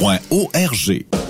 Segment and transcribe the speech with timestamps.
[0.00, 1.29] arpq.org.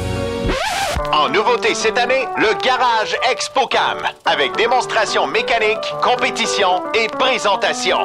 [1.13, 7.97] En nouveauté cette année, le Garage ExpoCam, avec démonstration mécanique, compétition et présentation.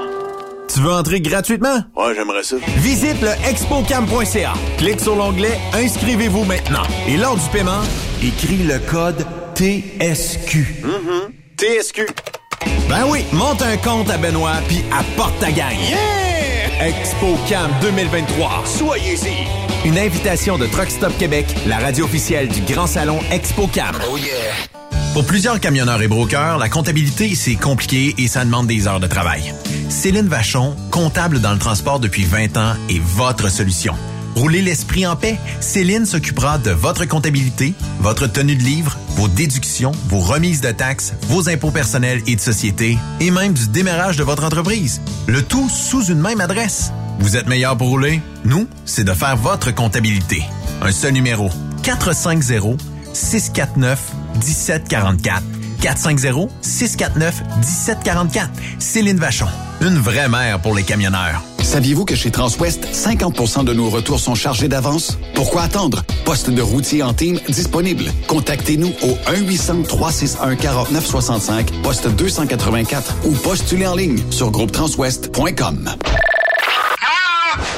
[0.72, 1.82] Tu veux entrer gratuitement?
[1.94, 2.56] Ouais, j'aimerais ça.
[2.78, 4.52] Visite le expocam.ca.
[4.78, 6.82] Clique sur l'onglet Inscrivez-vous maintenant.
[7.06, 7.82] Et lors du paiement,
[8.22, 9.24] écris le code
[9.54, 10.82] TSQ.
[11.56, 12.06] TSQ.
[12.88, 15.78] Ben oui, monte un compte à Benoît puis apporte ta gagne.
[15.88, 16.88] Yeah!
[16.88, 18.62] ExpoCam 2023.
[18.64, 19.75] Soyez-y.
[19.86, 23.94] Une invitation de Truck Stop Québec, la radio officielle du Grand Salon ExpoCam.
[24.10, 24.26] Oh yeah!
[25.14, 29.06] Pour plusieurs camionneurs et brokers, la comptabilité, c'est compliqué et ça demande des heures de
[29.06, 29.54] travail.
[29.88, 33.94] Céline Vachon, comptable dans le transport depuis 20 ans, est votre solution.
[34.34, 35.38] Roulez l'esprit en paix.
[35.60, 41.14] Céline s'occupera de votre comptabilité, votre tenue de livre, vos déductions, vos remises de taxes,
[41.28, 45.00] vos impôts personnels et de société, et même du démarrage de votre entreprise.
[45.28, 46.90] Le tout sous une même adresse.
[47.18, 48.20] Vous êtes meilleur pour rouler?
[48.44, 50.42] Nous, c'est de faire votre comptabilité.
[50.82, 51.50] Un seul numéro.
[51.82, 52.80] 450
[53.12, 54.00] 649
[54.34, 55.42] 1744.
[55.80, 58.48] 450-649-1744.
[58.78, 59.46] Céline Vachon,
[59.80, 61.42] une vraie mère pour les camionneurs.
[61.62, 65.18] Saviez-vous que chez Transwest, 50% de nos retours sont chargés d'avance?
[65.34, 66.04] Pourquoi attendre?
[66.24, 68.04] Poste de routier en team disponible.
[68.28, 75.90] Contactez-nous au 1-800-361-4965, poste 284 ou postulez en ligne sur groupetranswest.com.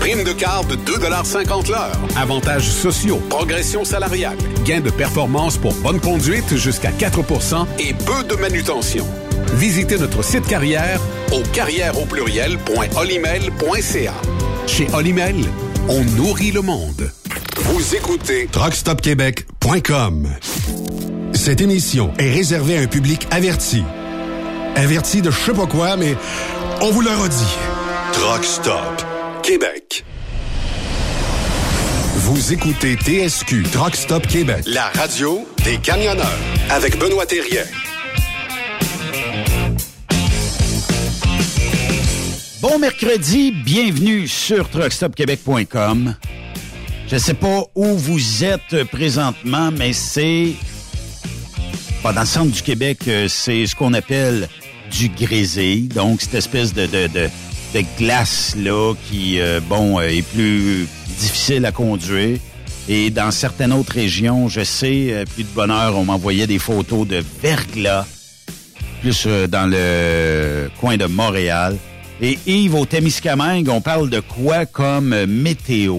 [0.00, 1.98] Prime de quart de 2,50 l'heure.
[2.16, 8.40] Avantages sociaux, progression salariale, gains de performance pour bonne conduite jusqu'à 4% et peu de
[8.40, 9.06] manutention.
[9.54, 11.00] Visitez notre site carrière
[11.32, 12.06] au carrière au.
[14.66, 15.36] Chez Olimel,
[15.88, 17.10] on nourrit le monde.
[17.56, 20.28] Vous écoutez truckstopquebec.com.
[21.34, 23.82] Cette émission est réservée à un public averti.
[24.76, 26.14] Averti de je sais pas quoi, mais
[26.80, 27.56] on vous le redit.
[28.12, 29.17] Truck Stop
[29.48, 30.04] Québec.
[32.16, 37.62] Vous écoutez TSQ Truck Stop Québec, la radio des camionneurs avec Benoît Thérien.
[42.60, 46.14] Bon mercredi, bienvenue sur truckstopquebec.com.
[47.10, 50.52] Je sais pas où vous êtes présentement, mais c'est
[52.02, 54.46] pas dans le centre du Québec, euh, c'est ce qu'on appelle
[54.90, 55.88] du grésil.
[55.88, 57.30] Donc cette espèce de, de, de,
[57.74, 60.86] de glace là qui euh, bon euh, est plus
[61.18, 62.38] difficile à conduire.
[62.88, 67.22] Et dans certaines autres régions, je sais, plus de bonheur, on m'envoyait des photos de
[67.42, 68.06] verglas,
[69.02, 71.76] plus dans le coin de Montréal.
[72.22, 75.98] Et Yves, au Témiscamingue, on parle de quoi comme météo?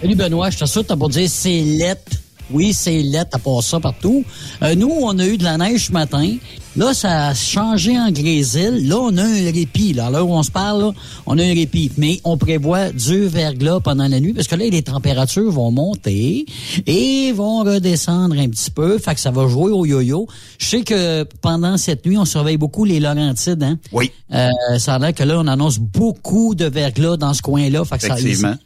[0.00, 2.23] Salut Benoît, je t'assure, t'as pour dire c'est lettre.
[2.50, 4.24] Oui, c'est lettre, t'as pas ça partout.
[4.62, 6.36] Euh, nous, on a eu de la neige ce matin.
[6.76, 8.88] Là, ça a changé en grésil.
[8.88, 9.92] Là, on a un répit.
[9.92, 10.92] Là, là où on se parle, là,
[11.24, 11.92] on a un répit.
[11.96, 16.46] Mais on prévoit du verglas pendant la nuit parce que là, les températures vont monter
[16.86, 18.98] et vont redescendre un petit peu.
[18.98, 20.26] Fait que ça va jouer au yo-yo.
[20.58, 23.62] Je sais que pendant cette nuit, on surveille beaucoup les Laurentides.
[23.62, 23.78] Hein?
[23.92, 24.10] Oui.
[24.32, 24.48] Euh,
[24.78, 27.84] ça a l'air que là, on annonce beaucoup de verglas dans ce coin-là.
[27.84, 28.52] Fait que Effectivement.
[28.52, 28.58] Ça,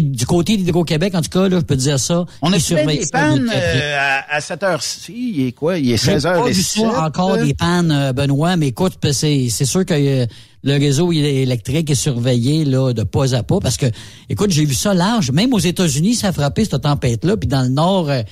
[0.00, 2.24] du côté d'Hydro-Québec, en tout cas, là, je peux te dire ça.
[2.42, 5.32] On a surveillent des pannes euh, à, à cette heure-ci.
[5.36, 5.78] Il est quoi?
[5.78, 8.94] Il est J'ai 16 h pas vu ça encore des pannes, euh, Benoît, mais écoute,
[9.02, 10.26] ben, c'est sûr que euh,
[10.62, 13.86] le réseau électrique est surveillé là de pas à pas parce que,
[14.28, 15.30] écoute, j'ai vu ça large.
[15.30, 18.22] Même aux États-Unis, ça a frappé cette tempête-là, puis dans le nord, euh,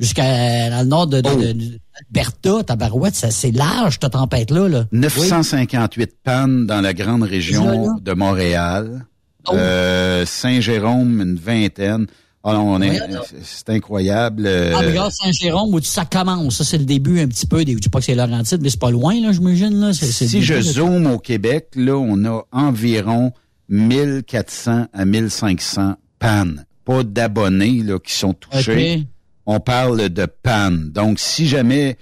[0.00, 1.36] jusqu'à dans le nord de, de, Oh.
[1.40, 4.68] de- de- Tabarouette, ça c'est large cette tempête-là.
[4.68, 4.84] Là.
[4.92, 7.94] 958 pannes dans la grande Là, région là.
[8.00, 9.06] de Montréal.
[9.48, 9.54] Oh.
[9.54, 12.06] Euh, Saint-Jérôme, une vingtaine.
[12.48, 13.00] Ah non, on est,
[13.42, 14.44] c'est incroyable.
[14.46, 16.58] euh, Ah, mais regarde Saint-Jérôme, où ça commence.
[16.58, 17.64] Ça, c'est le début un petit peu.
[17.64, 19.80] Des, je dis pas que c'est Laurentide, mais c'est pas loin, là, j'imagine.
[19.80, 19.92] Là.
[19.92, 23.32] C'est, c'est le si je zoome au Québec, là, on a environ
[23.68, 26.66] 1400 à 1500 pannes.
[26.84, 29.04] Pas d'abonnés là, qui sont touchés.
[29.44, 30.90] On parle de pannes.
[30.92, 31.96] Donc, si jamais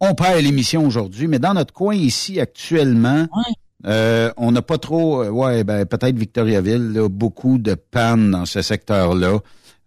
[0.00, 3.54] on perd l'émission aujourd'hui, mais dans notre coin ici actuellement, Ouais.
[3.86, 8.44] Euh, on n'a pas trop, euh, ouais, ben peut-être Victoriaville, là, beaucoup de pannes dans
[8.46, 9.38] ce secteur-là.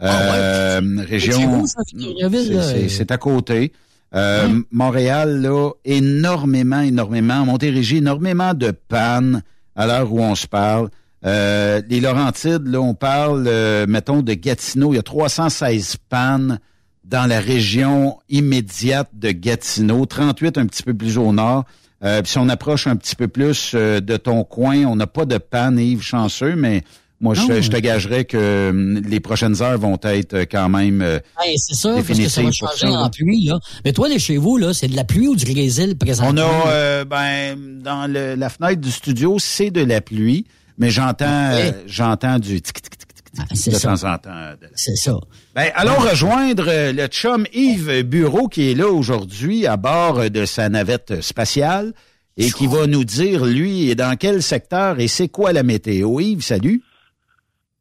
[0.02, 2.64] Euh, région, c'est- là?
[2.64, 3.72] c'est- c'est à côté.
[4.16, 7.46] Euh, Montréal, là, énormément, énormément.
[7.46, 9.42] Montérégie, énormément de pannes
[9.76, 10.90] à l'heure où on se parle.
[11.26, 14.94] Euh, les Laurentides, là, on parle, euh, mettons, de Gatineau.
[14.94, 16.60] Il y a 316 pannes
[17.06, 21.64] dans la région immédiate de Gatineau, 38 un petit peu plus au nord.
[22.04, 25.08] Euh, puis si on approche un petit peu plus euh, de ton coin, on n'a
[25.08, 26.84] pas de panne, Yves, chanceux, mais
[27.22, 27.62] moi, je, Non.
[27.62, 31.02] je te gagerais que hum, les prochaines heures vont être euh, quand même...
[31.02, 33.60] euh, Hey, c'est ça, parce que ça va changer en pluie, là.
[33.86, 36.42] Mais toi, les chez vous, là, c'est de la pluie ou du grésil On présentement?
[36.66, 40.46] a, euh, ben, dans le- la fenêtre du studio, c'est de la pluie,
[40.78, 43.96] mais j'entends, euh, j'entends du tic tic tic tic tic Ah, de ça.
[43.96, 44.54] temps en temps.
[44.76, 45.14] C'est ça.
[45.56, 50.30] Ben, allons rejoindre euh, le chum Yves Bureau qui est là aujourd'hui à bord euh,
[50.30, 51.94] de sa navette spatiale
[52.38, 56.20] et qui va nous dire, lui, est dans quel secteur et c'est quoi la météo.
[56.20, 56.82] Yves, salut.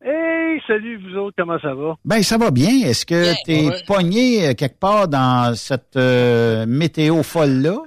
[0.05, 1.95] Hey, salut vous autres, comment ça va?
[2.05, 2.87] Ben ça va bien.
[2.87, 3.83] Est-ce que tu es Ouais.
[3.87, 7.79] pogné euh, quelque part dans cette euh, météo folle-là?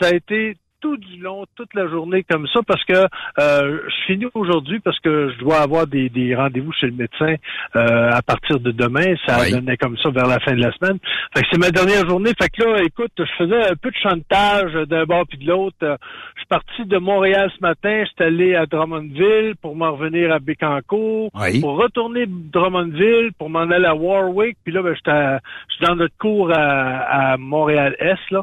[0.00, 4.04] Ça a été tout du long, toute la journée comme ça, parce que euh, je
[4.06, 7.36] finis aujourd'hui parce que je dois avoir des, des rendez-vous chez le médecin
[7.76, 9.14] euh, à partir de demain.
[9.26, 9.52] Ça Oui.
[9.52, 10.98] donnait comme ça vers la fin de la semaine.
[11.34, 12.32] Fait que c'est ma dernière journée.
[12.40, 15.76] Fait que là, écoute, je faisais un peu de chantage d'un bord puis de l'autre.
[15.80, 18.02] Je suis parti de Montréal ce matin.
[18.04, 21.30] Je suis allé à Drummondville pour m'en revenir à Bécancourt.
[21.34, 21.60] Oui.
[21.60, 24.56] Pour retourner Drummondville, pour m'en aller à Warwick.
[24.64, 28.42] Puis là, ben, j'étais je suis dans notre cours à, à Montréal-Est, là.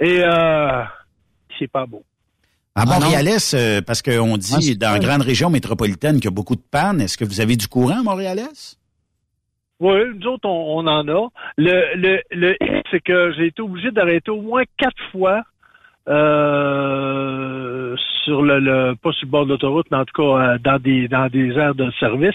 [0.00, 0.82] Et euh,
[1.62, 2.02] c'est pas beau.
[2.74, 2.92] À Ah, non?
[3.00, 6.56] Montréal-Est, euh, parce qu'on dit Ah, dans la grande région métropolitaine qu'il y a beaucoup
[6.56, 7.00] de pannes.
[7.00, 8.78] Est-ce que vous avez du courant à Montréal-Est?
[9.80, 11.28] Oui, nous autres, on, on en a.
[11.58, 15.42] Le, le, le hic, c'est que j'ai été obligé d'arrêter au moins quatre fois
[16.08, 20.58] euh, sur le, le pas sur le bord de l'autoroute, mais en tout cas euh,
[20.58, 22.34] dans des dans des aires de service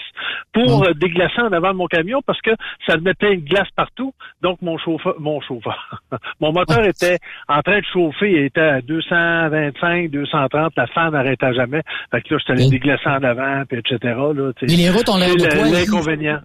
[0.52, 2.50] pour euh, déglacer en avant de mon camion parce que
[2.86, 4.12] ça mettait une glace partout.
[4.42, 6.02] Donc mon chauffeur mon chauffeur
[6.40, 7.18] mon moteur était
[7.48, 11.82] en train de chauffer, il était à 225, 230, la fan n'arrêtait jamais.
[12.10, 12.70] Fait que là, je allé Oui.
[12.70, 13.98] déglacer en avant, puis etc.
[14.04, 15.68] Là, les routes ont l'air de quoi?
[15.68, 16.40] l'inconvénient.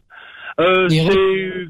[0.60, 1.68] Euh, c'est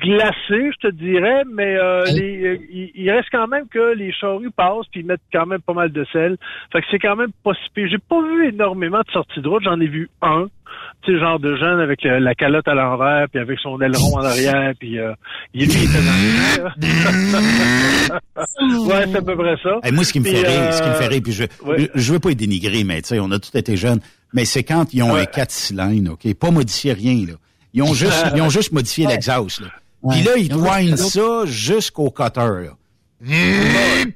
[0.00, 2.12] glacé, je te dirais, mais euh, Oui.
[2.20, 5.46] les- euh, il, il reste quand même que les charrues passent puis ils mettent quand
[5.46, 6.36] même pas mal de sel.
[6.72, 7.88] Fait que c'est quand même pas si pire.
[7.90, 10.46] J'ai pas vu énormément de sorties de route, j'en ai vu un.
[11.02, 14.18] Tu sais, genre de jeune avec le- la calotte à l'envers, puis avec son aileron
[14.18, 15.12] en arrière, puis euh,
[15.54, 16.70] il lui, il était dans
[18.86, 19.80] Ouais, c'est à peu près ça.
[19.84, 21.44] Eh, moi, ce qui me fait rire, euh, ce qui me fait rire, puis je,
[21.64, 21.90] ouais.
[21.94, 24.00] je, veux pas les dénigrer, mais tu sais, on a tous été jeunes,
[24.32, 25.22] mais c'est quand ils ont Ouais.
[25.22, 26.34] un 4 cylindres, OK?
[26.34, 27.34] Pas modifié rien, là.
[27.72, 29.62] Ils ont juste, ils ont juste modifié l'exhaust,
[30.08, 32.70] Puis là, ils twinent juste- ça jusqu'au cutter, là.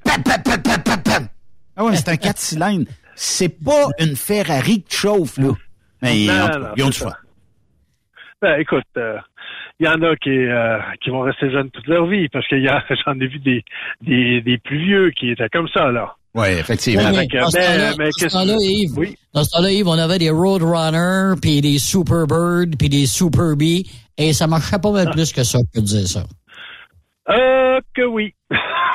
[0.04, 1.28] Pam.
[1.76, 2.86] Ah ouais, c'est un 4 cylindres.
[3.16, 5.52] C'est pas une Ferrari qui chauffe, là.
[6.02, 7.16] Mais Non, non, ils ont du ça.
[8.42, 9.18] Ben, écoute, euh,
[9.80, 12.56] il y en a qui, euh, qui vont rester jeunes toute leur vie, parce que
[12.56, 13.64] y a- j'en ai vu des,
[14.02, 16.14] des, des plus vieux qui étaient comme ça, là.
[16.34, 17.10] Oui, effectivement.
[17.14, 17.62] Oui, dans ce ben,
[17.94, 19.16] temps-là- dans ce temps-là, Yves, Oui.
[19.86, 25.10] on avait des Roadrunner, puis des Superbird, puis des Superbee, et ça marchait pas mal
[25.10, 26.24] plus que ça, je peux te dire ça.
[27.30, 28.34] Euh, que oui.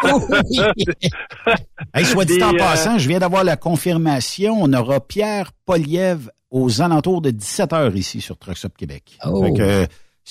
[0.04, 0.86] Oh oui.
[1.94, 4.58] Hey, soit dit en euh, passant, je viens d'avoir la confirmation.
[4.62, 9.18] On aura Pierre Poliev aux alentours de 17 heures ici sur Truck Stop Québec.
[9.26, 9.52] Oh.
[9.54, 9.86] Que, euh,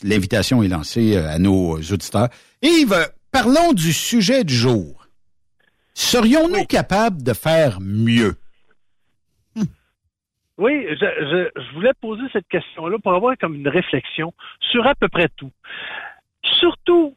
[0.04, 2.28] l'invitation est lancée euh, à nos auditeurs.
[2.62, 5.08] Yves, parlons du sujet du jour.
[5.94, 8.36] Serions-nous capables de faire mieux?
[10.58, 14.94] Oui, je, je, je voulais poser cette question-là pour avoir comme une réflexion sur à
[14.94, 15.52] peu près tout.
[16.44, 17.14] Surtout,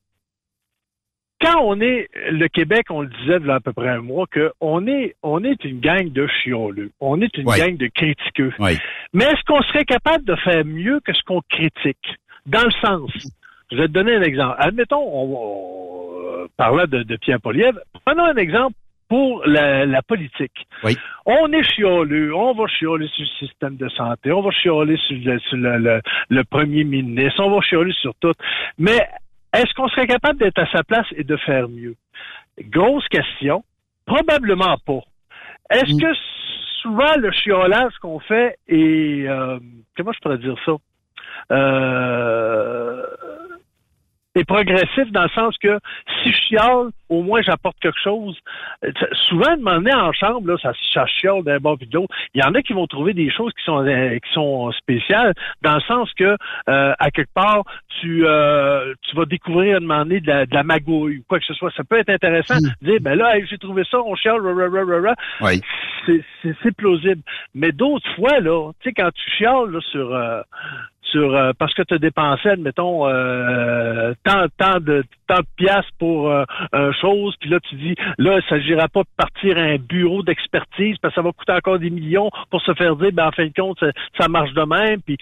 [1.42, 4.02] quand on est le Québec, on le disait il y a à peu près un
[4.02, 6.92] mois, qu'on est, on est une gang de chioleux.
[7.00, 7.58] On est une Ouais.
[7.58, 8.54] gang de critiqueux.
[8.60, 8.78] Oui.
[9.14, 12.16] Mais est-ce qu'on serait capable de faire mieux que ce qu'on critique?
[12.46, 13.12] Dans le sens,
[13.72, 14.56] je vais te donner un exemple.
[14.60, 18.76] Admettons, on, on, euh, parlant de, de Pierre Poliev, prenons un exemple
[19.12, 20.66] pour la, la politique.
[20.86, 20.98] Oui.
[21.26, 25.18] On est chialeux, on va chialer sur le système de santé, on va chialer sur
[25.26, 28.32] le, sur le, le- le premier ministre, on va chialer sur tout.
[28.78, 29.00] Mais
[29.54, 31.96] est-ce qu'on serait capable d'être à sa place et de faire mieux?
[32.78, 33.66] Grosse question.
[34.06, 35.02] Probablement pas.
[35.70, 36.00] Est-ce Mm.
[36.04, 36.14] que
[36.82, 39.60] souvent le chiolage qu'on fait est euh,
[39.98, 40.72] comment je pourrais dire ça?
[41.52, 43.04] Euh,
[44.36, 45.78] est progressif dans le sens que
[46.24, 48.38] si je chiale, au moins j'apporte quelque chose.
[48.86, 48.92] Euh,
[49.28, 52.14] Souvent, demander en chambre, là, ça, ça chiale d'un bord puis de l'autre.
[52.34, 55.34] Il y en a qui vont trouver des choses qui sont euh, qui sont spéciales,
[55.62, 56.38] dans le sens que
[56.70, 57.64] euh, à quelque part,
[58.00, 61.46] tu euh, tu vas découvrir à demander de la, de la magouille ou quoi que
[61.46, 61.72] ce soit.
[61.76, 64.40] Ça peut être intéressant de dire ben là, hey, j'ai trouvé ça, on chiale.
[65.42, 65.62] Oui.
[66.06, 67.22] C'est- c'est c'est plausible.
[67.54, 70.42] Mais d'autres fois, là, tu sais, quand tu chiales là, sur euh,
[71.12, 76.30] sur euh, parce que tu dépensé, admettons, euh, tant, tant de tant de piastres pour
[76.30, 79.78] euh, une chose, puis là tu dis là, il s'agira pas de partir à un
[79.78, 83.28] bureau d'expertise parce que ça va coûter encore des millions pour se faire dire ben
[83.28, 85.18] en fin de compte, ça, ça marche de même, puis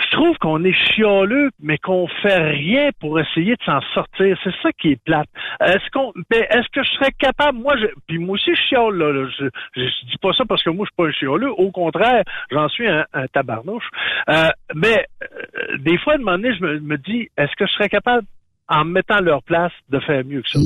[0.00, 4.36] je trouve qu'on est chialeux, mais qu'on fait rien pour essayer de s'en sortir.
[4.44, 5.28] C'est ça qui est plate.
[5.60, 8.94] Est-ce qu'on, ben, est-ce que je serais capable, moi, je, puis moi aussi je chiale
[8.94, 9.28] là, là.
[9.38, 9.44] Je,
[9.76, 11.50] je, je dis pas ça parce que moi je suis pas un chialeux.
[11.52, 13.88] Au contraire, j'en suis un, un tabarnouche.
[14.28, 17.66] Euh, mais euh, des fois, à un moment donné, je me, me dis, est-ce que
[17.66, 18.26] je serais capable,
[18.68, 20.58] en me mettant leur place, de faire mieux que ça?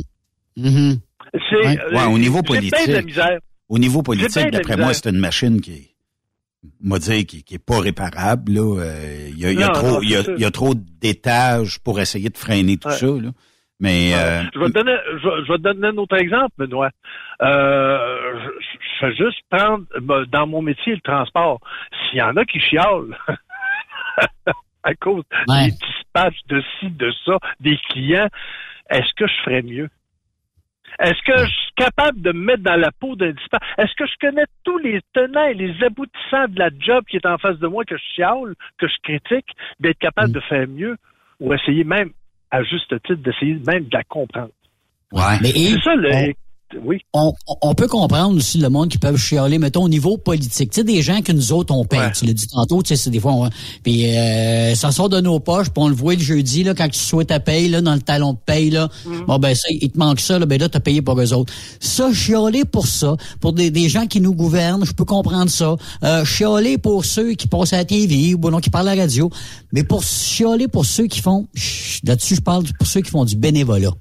[0.56, 0.96] Mhm.
[1.50, 1.78] C'est, Ouais.
[1.80, 3.04] euh, Ouais, au niveau j'ai bien de la politique.
[3.06, 3.38] misère.
[3.68, 5.88] Au niveau politique, d'après moi, c'est une machine qui est,
[6.80, 8.80] m'a dit, qui, qui est pas réparable, là.
[8.80, 12.36] Euh, Il y a, y trop, il y a, y trop d'étages pour essayer de
[12.38, 12.94] freiner tout Ouais.
[12.94, 13.30] ça, là.
[13.80, 16.52] Mais, euh, Je vais te donner, je vais, je vais te donner un autre exemple,
[16.56, 16.90] Benoît.
[17.42, 17.98] Euh,
[18.60, 21.58] je, je fais juste prendre ben, dans mon métier le transport.
[22.10, 23.16] S'il y en a qui chialent,
[24.84, 25.66] à cause Ouais.
[25.66, 28.28] des dispatchs de ci, de ça, des clients,
[28.90, 29.88] est-ce que je ferais mieux?
[30.98, 33.62] Est-ce que je suis capable de me mettre dans la peau d'un dispatch?
[33.78, 37.26] Est-ce que je connais tous les tenants et les aboutissants de la job qui est
[37.26, 39.48] en face de moi, que je chiale, que je critique,
[39.80, 40.96] d'être capable de faire mieux
[41.40, 42.10] ou essayer même,
[42.50, 44.52] à juste titre, d'essayer même de la comprendre?
[45.12, 45.38] Ouais.
[45.42, 46.32] C'est ça, le...
[46.84, 46.98] Oui.
[47.12, 50.70] on, on peut comprendre aussi le monde qui peuvent chialer, mettons, au niveau politique.
[50.70, 52.00] Tu sais, des gens que nous autres, on paye.
[52.00, 52.12] Ouais.
[52.12, 53.50] Tu l'as dit tantôt, tu sais, c'est des fois, on,
[53.82, 56.88] puis euh, ça sort de nos poches, puis on le voit le jeudi, là, quand
[56.88, 58.88] tu souhaites ta paye, là, dans le talon de paye, là,
[59.26, 61.52] bon, ben ça, il te manque ça, là, ben là, t'as payé pour eux autres.
[61.80, 65.76] Ça, chialer pour ça, pour des, des gens qui nous gouvernent, je peux comprendre ça.
[66.04, 68.94] Euh, chialer pour ceux qui passent à la TV, ou bon, non, qui parlent à
[68.94, 69.30] la radio,
[69.72, 71.46] mais pour chialer pour ceux qui font,
[72.04, 73.92] là-dessus, je parle pour ceux qui font du bénévolat.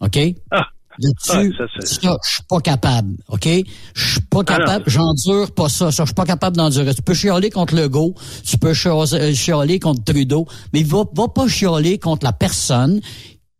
[0.00, 0.18] OK?
[0.50, 0.66] Ah.
[1.00, 3.48] Là-dessus, ça, je suis pas capable, OK?
[3.94, 6.94] Je suis pas Ah, capable, j'endure pas ça, ça, je suis pas capable d'endurer.
[6.94, 8.14] Tu peux chialer contre Legault,
[8.44, 13.00] tu peux euh, chialer contre Trudeau, mais va, va pas chialer contre la personne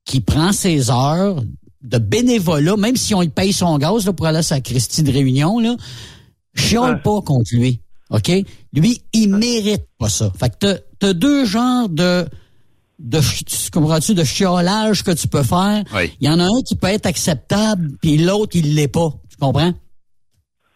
[0.05, 1.43] qui prend ses heures
[1.83, 5.03] de bénévolat, même si on lui paye son gaz là, pour aller à sa Christie
[5.03, 5.77] de réunion, là,
[6.55, 7.01] chiale Ouais.
[7.03, 7.81] pas contre lui,
[8.11, 8.31] OK?
[8.75, 10.31] Lui, il mérite pas ça.
[10.39, 12.27] Fait que t'as, t'as deux genres de
[13.03, 13.19] de
[13.73, 15.83] comprends-tu de chiolage que tu peux faire?
[15.95, 16.13] Oui.
[16.21, 19.09] Il y en a un qui peut être acceptable, puis l'autre il l'est pas.
[19.31, 19.73] Tu comprends?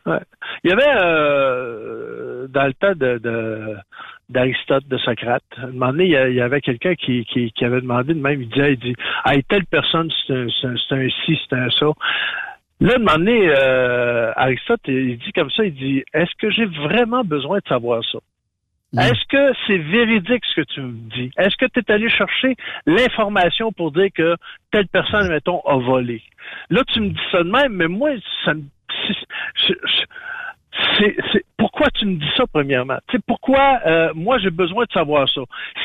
[0.06, 0.20] Ouais.
[0.64, 3.76] Il y avait euh, dans le temps de, de-
[4.28, 7.24] d'Aristote, de Socrate, à un moment donné, il y a- il y avait quelqu'un qui,
[7.26, 8.94] qui, qui avait demandé de même, il disait, il dit,
[9.26, 11.86] hey, telle personne, c'est un, c'est un, c'est un ci, c'est un ça.
[12.80, 16.50] Là, à un moment donné, euh, Aristote, il dit comme ça, il dit, est-ce que
[16.50, 18.18] j'ai vraiment besoin de savoir ça?
[19.00, 21.30] Est-ce que c'est véridique ce que tu me dis?
[21.36, 22.54] Est-ce que tu es allé chercher
[22.86, 24.36] l'information pour dire que
[24.70, 26.22] telle personne, mettons, a volé?
[26.70, 28.10] Là, tu me dis ça de même, mais moi,
[28.44, 28.62] ça me...
[29.08, 29.74] c'est-
[30.98, 32.98] c'est, c'est- pourquoi tu me dis ça premièrement?
[33.10, 35.42] Sais pourquoi euh, moi j'ai besoin de savoir ça?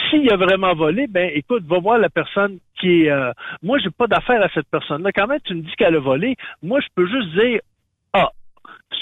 [0.10, 3.12] S'il a vraiment volé, ben écoute, va voir la personne qui est.
[3.12, 5.12] euh, moi j'ai pas d'affaire à cette personne-là.
[5.12, 7.60] Quand même tu me dis qu'elle a volé, moi je peux juste dire
[8.14, 8.30] ah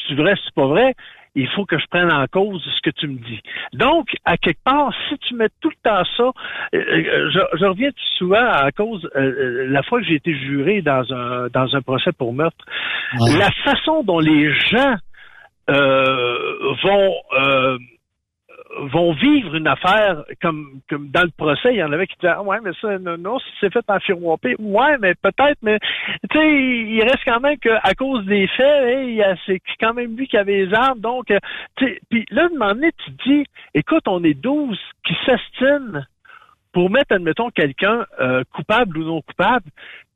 [0.10, 0.94] c'est vrai, c'est pas vrai.
[1.40, 3.40] Il faut que je prenne en cause ce que tu me dis.
[3.74, 6.32] Donc, à quelque part, si tu mets tout le temps ça, euh,
[6.74, 10.82] euh, je, je reviens souvent à cause euh, euh, la fois que j'ai été juré
[10.82, 12.66] dans un dans un procès pour meurtre,
[13.20, 13.38] Ouais.
[13.38, 14.96] la façon dont les gens
[15.70, 17.78] euh, vont euh,
[18.80, 22.34] vont vivre une affaire comme comme dans le procès, il y en avait qui disaient
[22.36, 25.80] ah ouais mais ça non, non c'est fait en firmwapé, ouais mais peut-être mais
[26.30, 29.62] tu sais il reste quand même que à cause des faits, il y a- c'est
[29.80, 31.40] quand même lui qui avait les armes donc euh,
[31.78, 36.04] tu sais puis là un moment donné, tu dis écoute on est 12 qui s'estinent
[36.74, 39.66] pour mettre admettons quelqu'un euh, coupable ou non coupable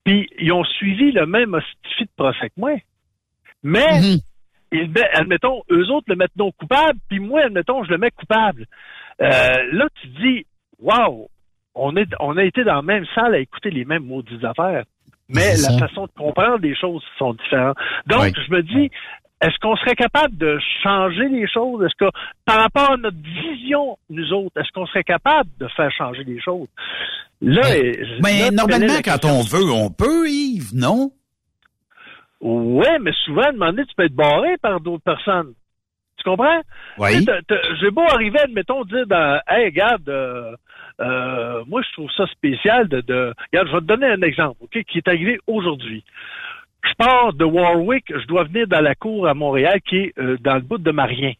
[0.03, 2.71] puis ils ont suivi le même hostifie de procès que moi.
[3.63, 4.19] Mais Mhm.
[4.71, 8.11] Ils met- admettons, eux autres le mettent non coupable, puis moi, admettons, je le mets
[8.11, 8.65] coupable.
[9.21, 9.27] Euh,
[9.73, 10.45] là, tu dis,
[10.79, 11.29] wow,
[11.75, 14.83] on, est, on a été dans la même salle à écouter les mêmes maudites affaires.
[15.29, 17.77] Mais la façon de comprendre des choses sont différentes.
[18.07, 18.33] Donc, Oui.
[18.47, 18.89] je me dis,
[19.41, 21.83] est-ce qu'on serait capable de changer les choses?
[21.85, 22.11] Est-ce que,
[22.45, 26.39] par rapport à notre vision, nous autres, est-ce qu'on serait capable de faire changer les
[26.41, 26.67] choses?
[27.41, 31.11] Là, Mais, mais normalement, quand on veut, on peut, Yves, non?
[32.41, 35.53] Ouais, mais souvent, à un moment donné, tu peux être barré par d'autres personnes.
[36.17, 36.61] Tu comprends?
[36.97, 37.25] Oui.
[37.79, 40.55] J'ai beau arriver, admettons, dire dans Hey, regarde, euh,
[40.99, 43.33] euh, moi je trouve ça spécial de, de.
[43.51, 46.03] Regarde, je vais te donner un exemple, OK, qui est arrivé aujourd'hui.
[46.83, 50.37] Je pars de Warwick, je dois venir dans la cour à Montréal qui est euh,
[50.41, 51.33] dans le bout de Marien.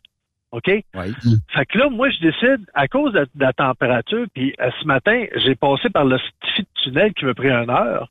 [0.52, 0.68] OK?
[0.68, 1.14] Oui.
[1.54, 4.86] Fait que là, moi, je décide, à cause de, de la température, puis euh, ce
[4.86, 8.10] matin, j'ai passé par le petit tunnel qui m'a pris une heure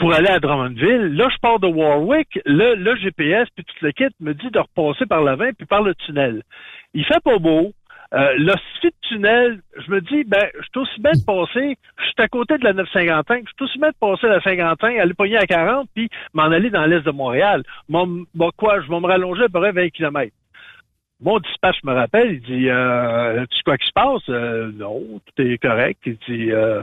[0.00, 1.14] pour aller à Drummondville.
[1.14, 2.40] Là, je pars de Warwick.
[2.46, 5.82] Le, le GPS, puis tout le kit me dit de repasser par l'avant, puis par
[5.82, 6.42] le tunnel.
[6.94, 7.72] Il fait pas beau.
[8.12, 12.04] Euh, le petit tunnel, je me dis, ben, je suis aussi bien de passer, je
[12.04, 15.14] suis à côté de la 955, je suis aussi bien de passer la 55, aller
[15.14, 17.62] pogner à 40, puis m'en aller dans l'est de Montréal.
[17.88, 20.32] Mon, bon, quoi, je vais me rallonger à peu près 20 km.
[21.20, 24.28] Mon dispatch me rappelle, il dit euh, Tu sais quoi qui se passe?
[24.28, 26.00] Euh, non, tout est correct.
[26.06, 26.82] Il dit euh,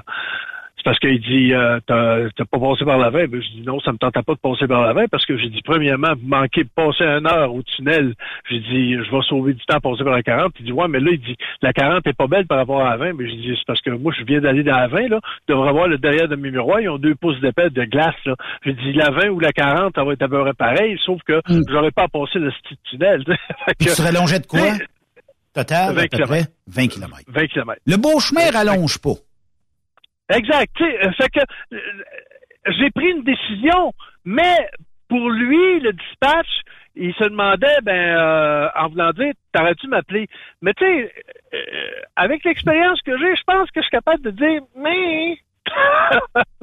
[0.88, 3.20] parce qu'il dit euh, T'as t'as pas passé par l'avant.
[3.28, 5.50] Ben, je dis non, ça me tentait pas de passer par l'avant parce que j'ai
[5.50, 8.14] dit premièrement, vous manquez de passer une heure au tunnel.
[8.50, 10.54] J'ai dit je vais sauver du temps à passer par la 40.
[10.62, 12.92] Il dit Ouais, mais là, il dit la 40 est pas belle par rapport à
[12.92, 13.14] la 20.
[13.18, 15.20] Mais j'ai dit c'est parce que moi, je viens d'aller dans la 20, là.
[15.46, 18.16] Je devrais voir le derrière de mes miroirs, ils ont deux pouces d'épais de glace.
[18.26, 18.36] Là.
[18.66, 21.22] J'ai dit la 20 ou la 40, ça va être à peu près pareil, sauf
[21.24, 23.26] que j'aurais pas à passer le petit tunnel.
[23.66, 24.62] Fait Puis que- tu serais longé de quoi?
[25.54, 26.52] Total, 20 à peu près kilomètres.
[26.68, 27.18] 20 km.
[27.28, 27.82] 20 km.
[27.86, 29.16] Le beau chemin rallonge pas.
[30.30, 30.82] Exact.
[30.82, 31.40] Euh, fait que
[31.74, 31.80] euh,
[32.80, 33.94] j'ai pris une décision,
[34.26, 34.70] mais
[35.08, 36.48] pour lui, le dispatch,
[36.96, 40.28] il se demandait, ben, euh, en voulant dire, t'aurais dû m'appeler.
[40.62, 41.12] Mais tu sais,
[41.54, 45.38] euh, avec l'expérience que j'ai, je pense que je suis capable de dire, mais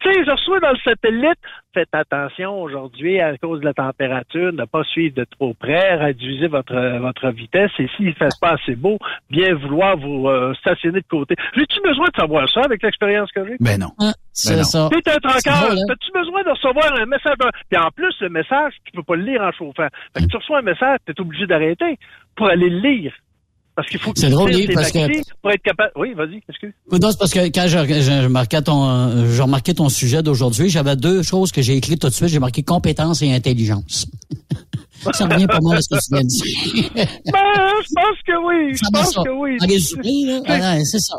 [0.00, 1.38] tu sais, je reçois dans le satellite,
[1.72, 6.46] faites attention aujourd'hui à cause de la température, ne pas suivre de trop près, réduisez
[6.48, 8.98] votre votre vitesse et s'il ne fait pas assez beau,
[9.30, 11.34] bien vouloir vous euh, stationner de côté.
[11.56, 13.56] J'ai-tu besoin de savoir ça avec l'expérience que j'ai?
[13.60, 13.92] Ben non.
[14.32, 14.64] c'est non.
[14.64, 14.88] ça.
[14.90, 15.70] T'es un trancard.
[15.70, 15.76] Hein?
[15.90, 17.34] As-tu besoin de recevoir un message?
[17.70, 19.88] Puis en plus, le message, tu peux pas le lire en chauffant.
[20.16, 21.98] Fait que tu reçois un message, tu es obligé d'arrêter
[22.36, 23.12] pour aller le lire.
[23.76, 24.98] Parce qu'il faut que C'est tu drôle, oui, parce que-
[25.42, 25.90] pour être capable.
[25.96, 26.72] Oui, vas-y, excuse.
[26.92, 27.66] Non, c'est parce que quand
[28.28, 29.26] marquais ton, euh,
[29.74, 32.28] ton sujet d'aujourd'hui, j'avais deux choses que j'ai écrites tout de suite.
[32.28, 34.06] J'ai marqué compétence et intelligence.
[35.12, 36.90] ça revient pas mal à ce que tu viens de dire.
[37.32, 37.40] Ben,
[37.82, 38.76] je pense que oui.
[38.76, 39.22] Je pense ça.
[39.24, 39.56] que oui.
[39.60, 41.16] Résumé, là, c'est ça.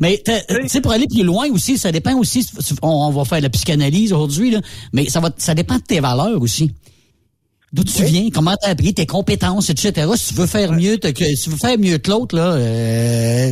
[0.00, 2.46] Mais t'as- tu sais, pour aller plus loin aussi, ça dépend aussi.
[2.82, 4.60] On, on va faire la psychanalyse aujourd'hui, là,
[4.92, 6.72] mais ça va, ça dépend de tes valeurs aussi.
[7.74, 10.06] D'où tu viens, comment t'as appris, tes compétences, etc.
[10.14, 13.50] Si tu veux faire mieux, que- si tu veux faire mieux que l'autre, là, euh,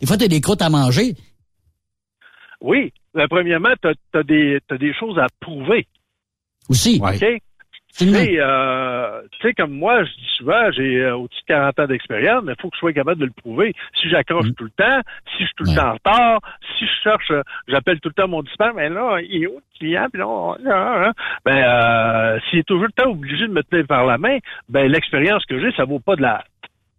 [0.00, 1.14] des fois t'as des croûtes à manger.
[2.60, 2.92] Oui.
[3.14, 5.86] Ben, premièrement, tu as, des, t'as des choses à prouver.
[6.68, 7.00] Aussi.
[7.00, 7.24] OK?
[7.98, 11.78] Tu sais, euh, tu sais, comme moi, je dis souvent, j'ai euh, au-dessus de 40
[11.80, 13.74] ans d'expérience, mais il faut que je sois capable de le prouver.
[14.00, 15.00] Si j'accroche tout le temps,
[15.30, 16.40] si je suis tout le temps en retard,
[16.78, 19.56] si je cherche, euh, j'appelle tout le temps mon dispatch, mais là, il est où
[19.56, 20.06] le client?
[20.10, 21.12] Puis là, on- là, hein.
[21.44, 24.38] ben, euh, s'il est toujours le temps obligé de me tenir par la main,
[24.70, 26.44] ben, l'expérience que j'ai, ça vaut pas de la...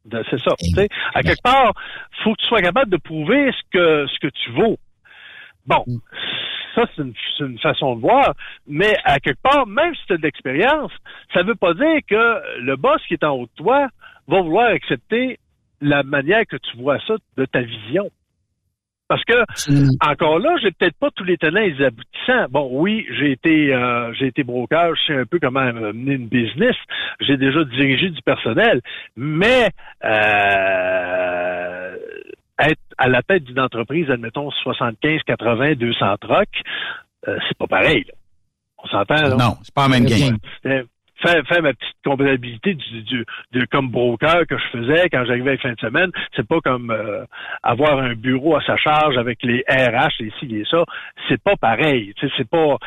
[0.06, 0.52] de- C'est ça.
[0.60, 0.90] tu sais.
[1.16, 1.74] À quelque part,
[2.24, 4.78] faut que tu sois capable de prouver ce que, ce que tu vaux.
[5.66, 5.84] Bon,
[6.76, 7.04] ça, c'est
[7.40, 8.34] une, façon de voir,
[8.68, 10.92] mais à quelque part, même si tu as de l'expérience,
[11.34, 13.88] ça ne veut pas dire que le boss qui est en haut de toi
[14.28, 15.40] va vouloir accepter
[15.82, 18.10] la manière que tu vois ça de ta vision.
[19.10, 19.44] Parce que,
[20.10, 22.48] encore là, j'ai peut-être pas tous les tenants et les aboutissants.
[22.50, 26.28] Bon, oui, j'ai été euh, j'ai été broker, je sais un peu comment mener une
[26.28, 26.76] business,
[27.20, 28.82] j'ai déjà dirigé du personnel,
[29.16, 29.70] mais
[30.04, 31.96] euh,
[32.60, 36.48] être à la tête d'une entreprise, admettons 75, 80, 200 trocs,
[37.28, 38.06] euh, c'est pas pareil.
[38.08, 38.14] là.
[38.84, 39.36] On s'entend là?
[39.36, 40.38] Non, c'est pas la même game.
[41.22, 45.52] Faire, faire ma petite comptabilité du, du, de, comme broker que je faisais quand j'arrivais
[45.52, 47.24] à la fin de semaine, c'est pas comme euh,
[47.62, 50.84] avoir un bureau à sa charge avec les RH et ci et ça.
[51.30, 52.14] C'est pas pareil.
[52.18, 52.78] Tu sais, C'est pas.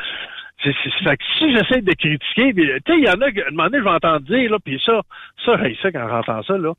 [0.63, 3.47] C'est, c'est, fait que si j'essaie de critiquer, tu sais, il y en a, à
[3.47, 5.01] un moment donné, je vais entendre dire, là, puis ça,
[5.45, 6.73] ça, hey, ça, quand j'entends ça, là,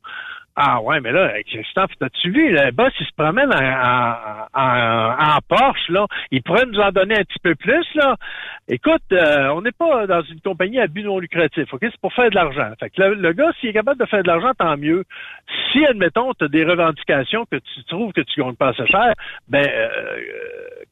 [0.61, 5.35] ah ouais, mais là, Christophe, t'as-tu vu, le boss, il se promène en, en, en,
[5.37, 6.05] en Porsche, là.
[6.31, 8.17] Il pourrait nous en donner un petit peu plus, là.
[8.67, 11.79] Écoute, euh, on n'est pas dans une compagnie à but non lucratif, OK?
[11.81, 12.71] C'est pour faire de l'argent.
[12.77, 15.05] Fait que le, le gars, s'il est capable de faire de l'argent, tant mieux.
[15.71, 19.13] Si, admettons, tu as des revendications que tu trouves que tu gagnes pas assez cher,
[19.47, 20.19] ben, euh,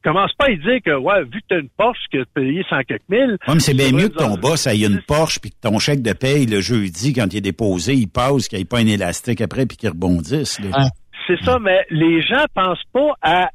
[0.02, 2.64] commence pas à dire que, ouais, vu que tu as une Porsche que tu payé
[2.68, 3.36] 100 quelques mille.
[3.46, 6.02] Ouais, mais c'est bien mieux que ton boss ait une Porsche puis que ton chèque
[6.02, 8.86] de paye le jeudi, quand il est déposé, il passe, qu'il n'y ait pas un
[8.86, 10.60] élastique après puis qu'il rebondisse.
[10.60, 10.88] là.
[11.26, 13.48] C'est ça, mais les gens pensent pas à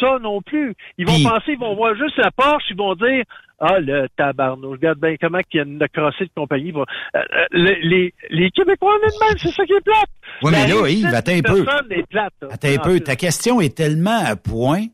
[0.00, 0.74] ça non plus.
[0.98, 3.24] Ils vont Puis- penser, ils vont voir juste la Porsche, ils vont dire
[3.62, 6.72] Ah, le tabarnouche, regarde bien comment qu'il y a une crossée de compagnie.
[6.74, 6.84] Euh,
[7.16, 7.20] euh,
[7.52, 10.08] les, les, les Québécois, on est de même, c'est ça qui est plate.
[10.42, 11.64] Ouais, mais là, Yves, attends un peu.
[12.08, 12.32] plate.
[12.40, 12.48] là.
[12.50, 14.86] Attends un Ah, peu, ta question est tellement à point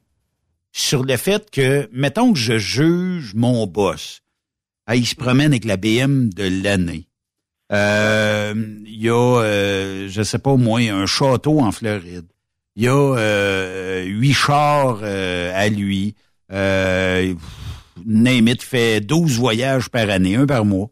[0.72, 4.22] sur le fait que, mettons que je juge mon boss.
[4.88, 7.06] Ah, il se promène avec la BM de l'année.
[7.72, 8.54] Euh,
[8.86, 12.26] Il y a, euh, je sais pas au moins, un château en Floride.
[12.76, 16.14] Il y a euh, huit chars euh, à lui.
[16.52, 17.34] Euh,
[18.04, 20.88] name it, fait 12 voyages par année, un par mois.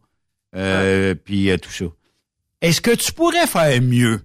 [0.56, 1.84] Euh, Puis euh, tout ça.
[2.60, 4.20] Est-ce que tu pourrais faire mieux?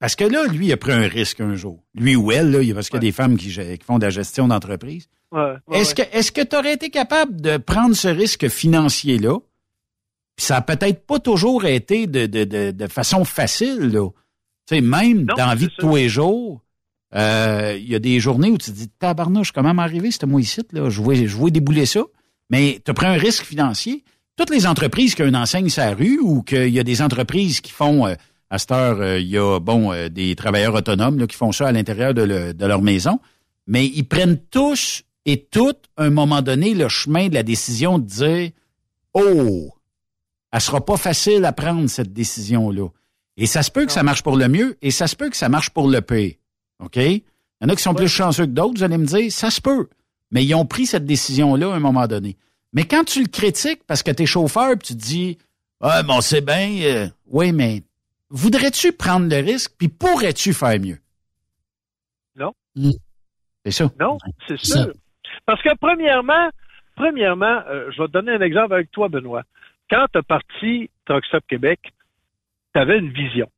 [0.00, 1.82] Parce que là, lui, il a pris un risque un jour.
[1.94, 3.50] Lui ou elle, là, il y a- parce qu'il y a des femmes qui,
[3.86, 5.06] font de la gestion d'entreprise.
[5.32, 9.38] Ouais, ouais, Est-ce que est-ce que tu aurais été capable de prendre ce risque financier-là?
[10.36, 14.08] Puis ça a peut-être pas toujours été de, de, de, de façon facile, là.
[14.66, 16.62] Tu sais, même dans la vie de tous les jours,
[17.14, 20.40] euh, il y a des journées où tu te dis Tabarnouche, comment m'arriver, c'était moi
[20.40, 20.88] ici, là?
[20.90, 22.00] Je voulais, je voulais débouler ça.
[22.50, 24.02] Mais tu pris un risque financier.
[24.36, 27.00] Toutes les entreprises qui ont une enseigne sur la rue ou qu'il y a des
[27.02, 28.14] entreprises qui font euh,
[28.50, 31.52] à cette heure, euh, il y a bon euh, des travailleurs autonomes là, qui font
[31.52, 33.20] ça à l'intérieur de, le- de leur maison,
[33.68, 37.98] mais ils prennent tous et toutes, à un moment donné, le chemin de la décision
[37.98, 38.50] de dire
[39.14, 39.70] Oh,
[40.54, 42.86] elle sera pas facile à prendre cette décision-là.
[43.36, 45.36] Et ça se peut que ça marche pour le mieux et ça se peut que
[45.36, 46.34] ça marche pour le pire.
[46.78, 46.94] OK?
[46.94, 47.22] Il
[47.60, 49.60] y en a qui sont plus chanceux que d'autres, vous allez me dire, ça se
[49.60, 49.88] peut.
[50.30, 52.36] Mais ils ont pris cette décision-là à un moment donné.
[52.72, 55.38] Mais quand tu le critiques parce que tu es chauffeur puis tu te dis
[55.80, 57.82] Ah, bon, c'est bien, euh, oui, mais
[58.30, 61.00] voudrais-tu prendre le risque puis pourrais-tu faire mieux?
[62.36, 62.52] Non.
[63.64, 63.90] C'est ça.
[63.98, 64.92] Non, c'est sûr.
[65.46, 66.48] Parce que premièrement,
[66.94, 69.42] premièrement, euh, je vais te donner un exemple avec toi, Benoît.
[69.90, 71.80] Quand tu as parti Truck Stop Québec,
[72.74, 73.48] tu avais une vision.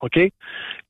[0.00, 0.18] OK?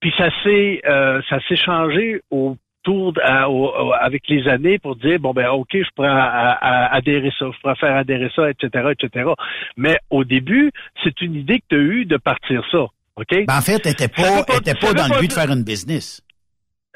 [0.00, 4.46] Puis ça s'est euh, ça s'est changé au tour de- à- au- au- avec les
[4.48, 7.96] années pour dire bon ben OK, je pourrais à- à- adhérer ça, je pourrais faire
[7.96, 9.30] adhérer ça, etc., etc.
[9.76, 10.70] Mais au début,
[11.02, 12.86] c'est une idée que tu as eue de partir ça.
[13.16, 13.46] OK?
[13.46, 14.60] Ben, en fait, n'était Ça pas, pas-
[14.94, 16.22] dans le but de faire une business.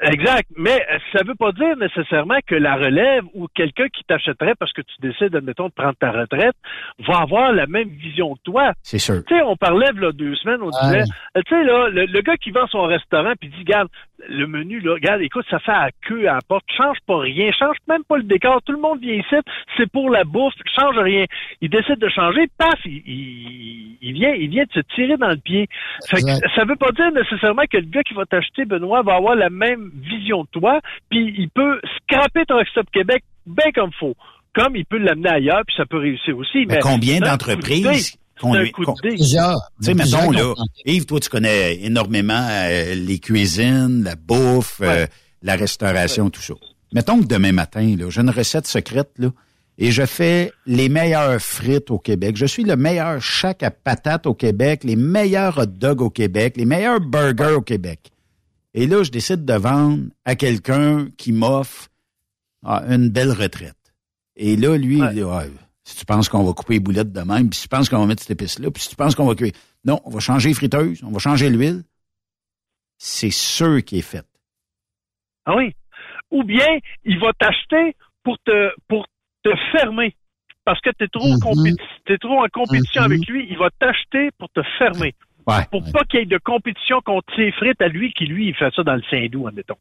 [0.03, 0.49] Exact.
[0.57, 4.73] Mais euh, ça veut pas dire nécessairement que la relève ou quelqu'un qui t'achèterait parce
[4.73, 6.55] que tu décides, admettons, de prendre ta retraite,
[7.07, 8.73] va avoir la même vision que toi.
[8.81, 9.23] C'est sûr.
[9.27, 11.03] Tu sais, on parlait là deux semaines, on disait,
[11.37, 13.89] euh, tu sais là, le, le gars qui vend son restaurant puis dit, regarde,
[14.29, 17.51] le menu là, regarde, écoute, ça fait à queue à la porte, change pas rien,
[17.51, 19.35] change même pas le décor, tout le monde vient ici,
[19.77, 21.25] c'est pour la bouffe, change rien.
[21.61, 25.29] Il décide de changer, paf, il, il, il vient, il vient de se tirer dans
[25.29, 25.67] le pied.
[26.09, 29.15] Fait que ça veut pas dire nécessairement que le gars qui va t'acheter, Benoît, va
[29.15, 30.79] avoir la même vision que toi,
[31.09, 34.15] puis il peut scraper ton Stop Québec bien comme faut.
[34.55, 36.65] Comme il peut l'amener ailleurs, puis ça peut réussir aussi.
[36.67, 38.93] Mais Mais combien d'entreprises qu'on lui- qu'on-.
[39.81, 40.53] Tu sais, mettons, là.
[40.85, 45.05] Yves, toi, tu connais énormément euh, les cuisines, la bouffe, euh,
[45.41, 46.53] la restauration, tout ça.
[46.93, 49.29] Mettons que demain matin, là, j'ai une recette secrète, là,
[49.79, 52.35] et je fais les meilleures frites au Québec.
[52.37, 56.53] Je suis le meilleur chac à patates au Québec, les meilleurs hot dogs au Québec,
[56.57, 58.11] les meilleurs burgers au Québec.
[58.73, 61.89] Et là, je décide de vendre à quelqu'un qui m'offre
[62.65, 63.75] ah, une belle retraite.
[64.35, 65.49] Et là, lui, il dit, Ouais,
[65.83, 67.99] si tu penses qu'on va couper les boulettes de même, puis si tu penses qu'on
[67.99, 69.51] va mettre cette épice-là, puis si tu penses qu'on va cuire.
[69.85, 71.83] Non, on va changer les friteuses, on va changer l'huile.
[72.97, 74.25] C'est sûr qui est fait.
[75.45, 75.73] Ah oui.
[76.31, 79.05] Ou bien, il va t'acheter pour te, pour
[79.43, 80.15] te fermer.
[80.65, 81.75] Parce que tu es Mhm.
[82.05, 85.13] t'es trop en compétition avec lui, il va t'acheter pour te fermer.
[85.45, 85.63] Ouais.
[85.71, 88.55] Pour pas qu'il y ait de compétition contre ses frites à lui, qui lui, il
[88.55, 89.75] fait ça dans le Saint-Doux, admettons.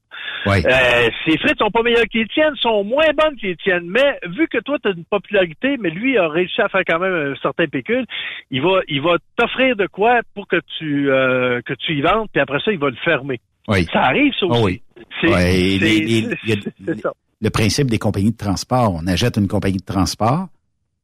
[0.46, 0.64] Ouais.
[0.66, 3.86] Euh, ses frites sont pas meilleures que les tiennes, sont moins bonnes que les tiennes.
[3.86, 6.98] Mais vu que toi, tu as une popularité, mais lui a réussi à faire quand
[6.98, 8.06] même un certain pécule,
[8.50, 12.26] il va, il va t'offrir de quoi pour que tu, euh, que tu y vendes,
[12.32, 13.40] puis après ça, il va le fermer.
[13.68, 13.86] Oui.
[13.92, 14.58] Ça arrive, ça aussi.
[14.60, 14.82] Ah oui.
[15.20, 17.12] C'est Ouais, ça.
[17.40, 20.46] Le principe des compagnies de transport, on achète une compagnie de transport,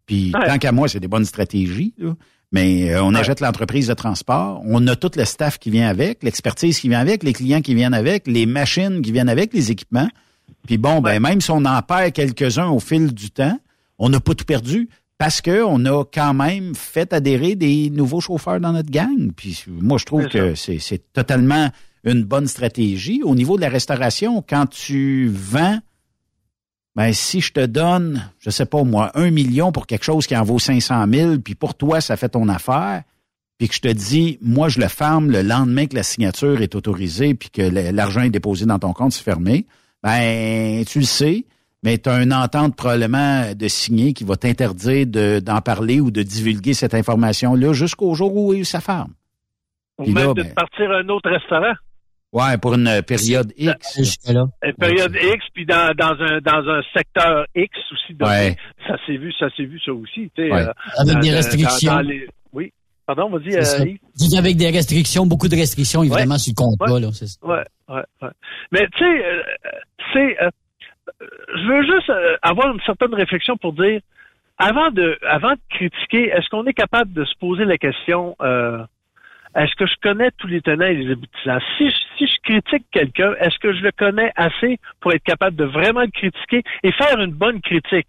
[0.07, 2.13] puis tant qu'à moi, c'est des bonnes stratégies, là.
[2.53, 6.23] Mais euh, on achète l'entreprise de transport, on a tout le staff qui vient avec,
[6.23, 9.71] l'expertise qui vient avec, les clients qui viennent avec, les machines qui viennent avec, les
[9.71, 10.09] équipements.
[10.67, 13.59] Puis bon, ben même si on en perd quelques-uns au fil du temps,
[13.99, 18.21] on n'a pas tout perdu parce que on a quand même fait adhérer des nouveaux
[18.21, 19.33] chauffeurs dans notre gang.
[19.37, 21.71] Puis moi, je trouve que c'est c'est totalement
[22.05, 23.23] une bonne stratégie.
[23.25, 25.81] Au niveau de la restauration, quand tu vends
[26.99, 30.37] ben, si je te donne, je sais pas moi, un million pour quelque chose qui
[30.37, 33.05] en vaut 500 000, puis pour toi, ça fait ton affaire,
[33.57, 36.75] puis que je te dis, moi, je le ferme le lendemain que la signature est
[36.75, 39.65] autorisée, puis que l'argent est déposé dans ton compte, c'est fermé,
[40.03, 41.45] ben, tu le sais,
[41.85, 46.11] mais tu as une entente probablement de signer qui va t'interdire de- d'en parler ou
[46.11, 49.15] de divulguer cette information-là jusqu'au jour où ça ferme.
[49.99, 51.75] Ou même là, de ben- partir à un autre restaurant.
[52.33, 53.97] Ouais, pour une période X.
[53.97, 54.45] Jusque-là.
[54.63, 58.15] Une période X, puis dans, dans, un, dans un secteur X aussi.
[58.21, 58.55] Ouais.
[58.87, 60.31] Ça s'est vu, ça s'est vu ça aussi.
[60.37, 60.61] tu sais, Ouais.
[60.63, 61.93] euh, Avec dans- des restrictions.
[61.95, 62.73] dans les- Oui.
[63.07, 67.01] Pardon, vas-y, euh, avec des restrictions, beaucoup de restrictions, évidemment, sur le contrat, Ouais.
[67.01, 67.39] là, c'est ça.
[67.43, 68.29] Ouais, ouais, ouais.
[68.73, 69.43] Mais tu sais, euh,
[70.13, 70.51] c'est, euh,
[71.23, 74.03] euh, je veux juste euh, avoir une certaine réflexion pour dire,
[74.59, 78.85] avant de, avant de critiquer, est-ce qu'on est capable de se poser la question, euh,
[79.57, 81.59] est-ce que je connais tous les tenants et les aboutissants?
[81.77, 86.01] Si je, critique quelqu'un, est-ce que je le connais assez pour être capable de vraiment
[86.01, 88.09] le critiquer et faire une bonne critique?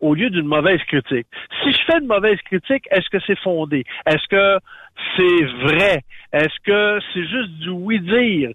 [0.00, 1.26] au lieu d'une mauvaise critique?
[1.62, 3.84] Si je fais une mauvaise critique, est-ce que c'est fondé?
[4.06, 4.58] Est-ce que
[5.16, 6.02] c'est vrai?
[6.32, 8.50] Est-ce que c'est juste du oui-dire?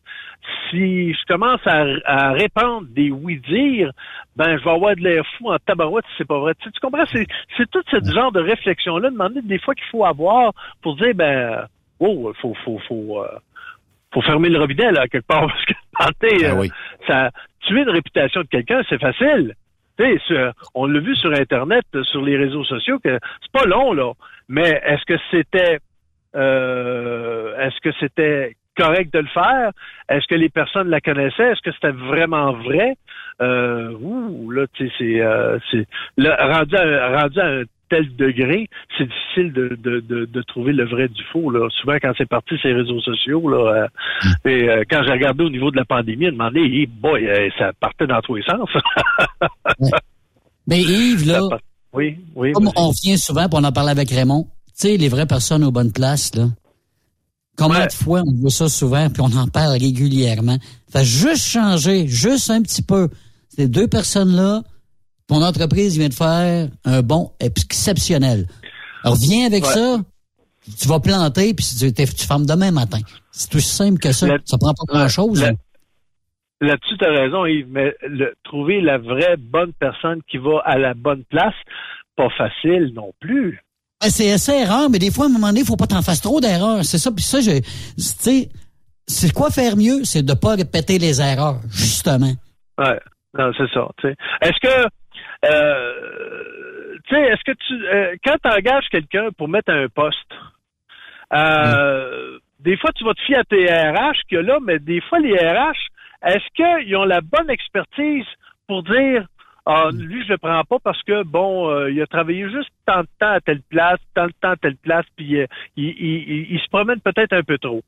[0.70, 3.92] Si je commence à, répandre des oui-dire,
[4.36, 6.54] ben je vais avoir de l'air fou en tabarouette si c'est pas vrai.
[6.60, 7.06] Tu comprends?
[7.12, 11.14] C'est, c'est tout ce genre de réflexion-là, demander des fois qu'il faut avoir pour dire,
[11.14, 11.68] ben,
[12.00, 13.28] oh, faut, faut, faut, euh,
[14.14, 16.68] faut fermer le robinet, là, quelque part, parce que, tenter, euh,
[17.08, 17.32] ça,
[17.62, 19.54] tuer une réputation de quelqu'un, c'est facile.
[20.28, 23.94] Sur- on l'a vu sur Internet, euh, sur les réseaux sociaux, que c'est pas long,
[23.94, 24.12] là.
[24.50, 25.80] Mais est-ce que c'était
[26.36, 29.72] euh, est-ce que c'était correct de le faire?
[30.10, 31.52] Est-ce que les personnes la connaissaient?
[31.52, 32.96] Est-ce que c'était vraiment vrai?
[33.42, 35.58] Euh, ouh, là, tu sais, c'est, euh,
[36.18, 37.64] rendu, à, rendu à un
[37.96, 41.50] tel degré, c'est difficile de, de, de, de trouver le vrai du faux.
[41.50, 41.68] Là.
[41.82, 43.88] Souvent, quand c'est parti ces réseaux sociaux, là,
[44.46, 47.50] euh, et, euh, quand j'ai regardé au niveau de la pandémie, demandais, hey boy, euh,
[47.58, 48.70] ça partait dans tous les sens.
[50.68, 51.60] Mais Yves, là, part-
[51.94, 52.52] oui, oui.
[52.54, 55.64] comme on vient souvent, puis on en parlait avec Raymond, tu sais, les vraies personnes
[55.64, 56.48] aux bonnes places, là.
[57.58, 57.88] Combien Ouais.
[57.88, 60.58] de fois on voit ça souvent, puis on en parle régulièrement?
[60.92, 63.08] Fait juste changer, juste un petit peu.
[63.48, 64.62] Ces deux personnes-là,
[65.28, 68.48] ton entreprise vient de faire un bon exceptionnel.
[69.04, 69.72] Reviens avec Ouais.
[69.74, 69.98] ça,
[70.80, 73.00] tu vas planter, puis tu, fermes demain matin.
[73.32, 74.28] C'est aussi simple que ça.
[74.46, 75.44] Ça prend pas grand-chose.
[75.44, 75.54] Hein.
[76.62, 80.78] Là-dessus, tu as raison, Yves, mais le- trouver la vraie bonne personne qui va à
[80.78, 81.54] la bonne place,
[82.16, 83.60] pas facile non plus.
[84.02, 86.02] Ben, c'est assez erreur, mais des fois, à un moment donné, il faut pas t'en
[86.02, 86.84] fasses trop d'erreurs.
[86.86, 87.12] C'est ça.
[87.12, 87.64] Puis ça, je, tu
[87.98, 88.50] sais,
[89.06, 90.04] c'est quoi faire mieux?
[90.06, 92.34] C'est de pas répéter les erreurs, justement.
[92.78, 93.00] Ouais,
[93.38, 93.88] non, c'est ça.
[94.00, 94.16] tu sais.
[94.42, 94.88] Est-ce que,
[95.52, 100.32] euh, tu sais, est-ce que tu, euh, quand tu engages quelqu'un pour mettre un poste,
[101.34, 104.80] euh, des fois tu vas te fier à tes RH qu'il y a là, mais
[104.80, 105.78] des fois les RH,
[106.26, 108.26] est-ce qu'ils ont la bonne expertise
[108.68, 109.26] pour dire,
[109.66, 113.02] ah, lui je le prends pas parce que bon, euh, il a travaillé juste tant
[113.02, 116.30] de temps à telle place, tant de temps à telle place, puis euh, il, il,
[116.30, 117.82] il- il se promène peut-être un peu trop.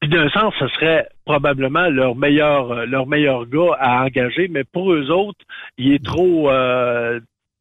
[0.00, 4.64] Puis d'un sens, ce serait probablement leur meilleur euh, leur meilleur gars à engager, mais
[4.64, 5.44] pour eux autres,
[5.76, 7.20] il est trop euh,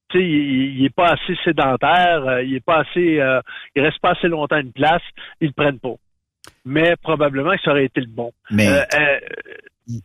[0.10, 3.42] tu sais, il, il est pas assez sédentaire, euh, il est pas assez euh,
[3.76, 5.02] il reste pas assez longtemps à une place,
[5.42, 5.96] ils le prennent pas.
[6.66, 8.32] Mais probablement que ça aurait été le bon.
[8.52, 9.20] Mais- Euh, euh,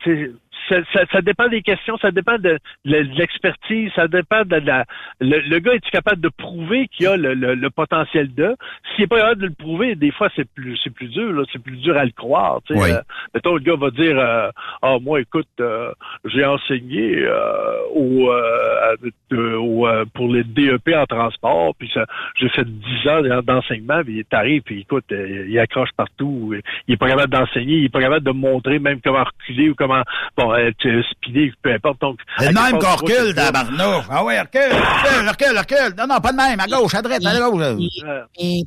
[0.02, 0.30] tu sais,
[0.68, 4.84] ça, ça- ça dépend des questions, ça dépend de, de l'expertise, ça dépend de la.
[5.20, 8.54] Le, le gars est capable de prouver qu'il a le, le- le potentiel de?
[8.94, 11.62] S'il n'est pas capable de le prouver, des fois c'est plus c'est plus dur, c'est
[11.62, 12.60] plus dur à le croire.
[12.66, 12.80] tu sais.
[12.80, 12.90] Oui.
[12.92, 13.00] Euh,
[13.34, 14.50] mettons, le gars va dire euh,
[14.82, 15.92] Ah, moi, écoute, euh,
[16.24, 18.96] j'ai enseigné euh, au, euh,
[19.32, 23.42] euh, au, euh, pour les DEP en transport, puis ça, j'ai fait 10 ans d'en-
[23.42, 26.54] d'enseignement, puis il t'arrive, puis écoute, euh, il accroche partout,
[26.88, 29.74] il est pas capable d'enseigner, il est pas capable de montrer même comment reculer ou
[29.74, 30.02] comment
[30.36, 32.00] bon euh, speeder, peu importe.
[32.00, 34.04] Donc, le même qu'on recule, tabarnouche.
[34.08, 35.94] Ah ouais, recule, recule, recule, recule.
[35.98, 36.60] Non, non, pas de même.
[36.60, 37.62] À gauche, à droite, à gauche.
[37.62, 38.24] Euh,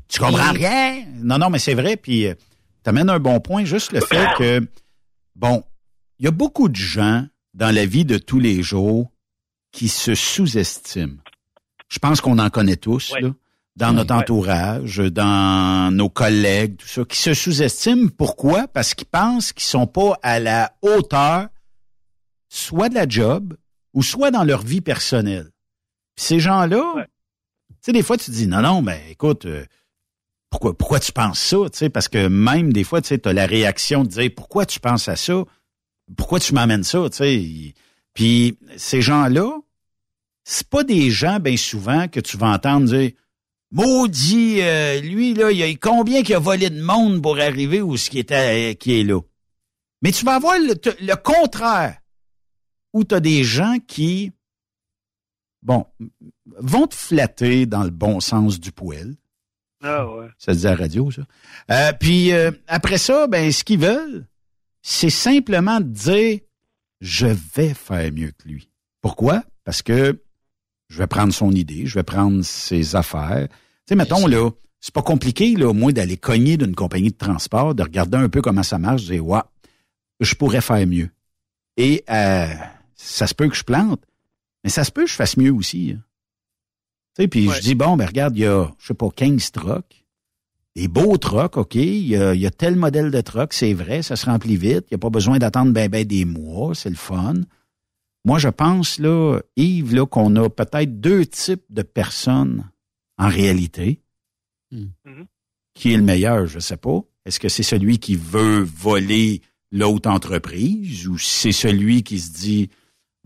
[0.08, 1.04] Tu comprends rien?
[1.15, 1.97] Non, non, mais c'est vrai.
[1.97, 2.28] Puis,
[2.84, 3.65] tu amènes un bon point.
[3.65, 4.67] Juste le fait que,
[5.36, 5.63] bon,
[6.19, 9.12] il y a beaucoup de gens dans la vie de tous les jours
[9.71, 11.17] qui se sous-estiment.
[11.89, 13.30] Je pense qu'on en connaît tous, là,
[13.76, 18.10] dans notre entourage, dans nos collègues, tout ça, qui se sous-estiment.
[18.17, 18.67] Pourquoi?
[18.67, 21.47] Parce qu'ils pensent qu'ils sont pas à la hauteur,
[22.50, 23.56] soit de la job,
[23.94, 25.50] ou soit dans leur vie personnelle.
[26.16, 27.06] Puis ces gens-là,
[27.70, 29.66] tu sais, des fois, tu te dis, non, non, ben, écoute, euh,
[30.50, 33.34] pourquoi, pourquoi tu penses ça, tu sais, parce que même des fois, tu sais, as
[33.34, 35.44] la réaction de dire, pourquoi tu penses à ça?
[36.16, 37.74] Pourquoi tu m'amènes ça, tu sais?
[38.14, 39.60] Puis ces gens-là,
[40.44, 43.12] c'est pas des gens, bien souvent, que tu vas entendre dire,
[43.72, 47.82] maudit, euh, lui, là, il y a combien qu'il a volé de monde pour arriver
[47.82, 49.20] où ce qui était, qui est là?
[50.02, 51.98] Mais tu vas avoir le contraire,
[52.98, 54.32] où tu as des gens qui,
[55.62, 55.86] bon,
[56.58, 59.16] vont te flatter dans le bon sens du poil.
[59.84, 60.28] Ah ouais.
[60.40, 61.22] Ça se dit à la radio, ça.
[61.70, 64.26] Euh, puis euh, après ça, ben ce qu'ils veulent,
[64.82, 66.40] c'est simplement de dire
[67.02, 68.72] je vais faire mieux que lui.
[69.02, 69.44] Pourquoi?
[69.64, 70.20] Parce que
[70.90, 73.48] je vais prendre son idée, je vais prendre ses affaires.
[73.50, 73.56] Tu
[73.90, 77.76] sais, mettons, là, c'est pas compliqué, là, au moins d'aller cogner d'une compagnie de transport,
[77.76, 79.42] de regarder un peu comment ça marche, de dire, ouais,
[80.20, 81.10] je pourrais faire mieux.
[81.76, 82.48] Et euh,
[82.98, 84.04] ça se peut que je plante,
[84.64, 85.94] mais ça se peut que je fasse mieux aussi.
[85.96, 86.04] hein.
[87.16, 89.52] Tu sais, puis je dis, bon, ben regarde, il y a, je sais pas, 15
[89.52, 90.06] trucks.
[90.76, 91.74] Des beaux trucks, OK.
[91.74, 94.58] Il y a, il y a tel modèle de truck, c'est vrai, ça se remplit
[94.58, 94.86] vite.
[94.90, 97.34] Il n'y a pas besoin d'attendre ben, ben des mois, c'est le fun.
[98.26, 102.70] Moi, je pense, là, Yves, là, qu'on a peut-être deux types de personnes
[103.18, 104.02] en réalité.
[105.74, 107.00] Qui est le meilleur, je sais pas.
[107.26, 112.70] Est-ce que c'est celui qui veut voler l'autre entreprise ou c'est celui qui se dit,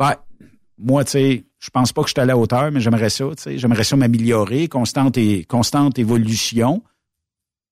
[0.01, 0.15] ben,
[0.79, 3.25] moi, tu sais, je pense pas que je suis à la hauteur, mais j'aimerais ça,
[3.37, 6.81] tu sais, j'aimerais ça m'améliorer, constante et constante évolution,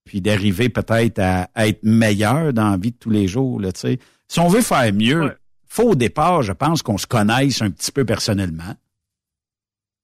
[0.06, 3.72] puis d'arriver peut-être à, à être meilleur dans la vie de tous les jours, là,
[3.72, 4.00] tu sais.
[4.28, 5.36] Si on veut faire mieux,
[5.68, 8.76] faut au départ, je pense qu'on se connaisse un petit peu personnellement.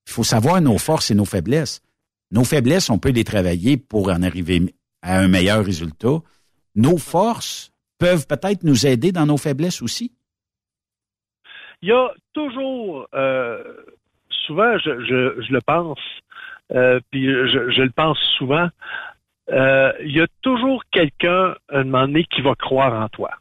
[0.08, 1.84] Il faut savoir nos forces et nos faiblesses.
[2.32, 6.24] Nos faiblesses, on peut les travailler pour en arriver à un meilleur résultat.
[6.74, 10.12] Nos forces peuvent peut-être nous aider dans nos faiblesses aussi.
[11.82, 13.64] Il y a toujours, euh,
[14.30, 16.00] souvent, je, je, je le pense,
[16.74, 18.70] euh, puis je, je le pense souvent,
[19.52, 23.32] euh, il y a toujours quelqu'un, à un moment donné, qui va croire en toi.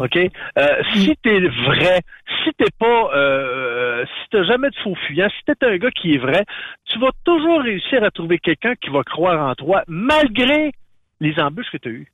[0.00, 0.16] OK?
[0.16, 2.00] Euh, si t'es vrai,
[2.42, 6.14] si t'es pas, euh, si t'as jamais de faux fuyant, si t'es un gars qui
[6.14, 6.44] est vrai,
[6.86, 10.72] tu vas toujours réussir à trouver quelqu'un qui va croire en toi, malgré
[11.20, 12.12] les embûches que tu as eues.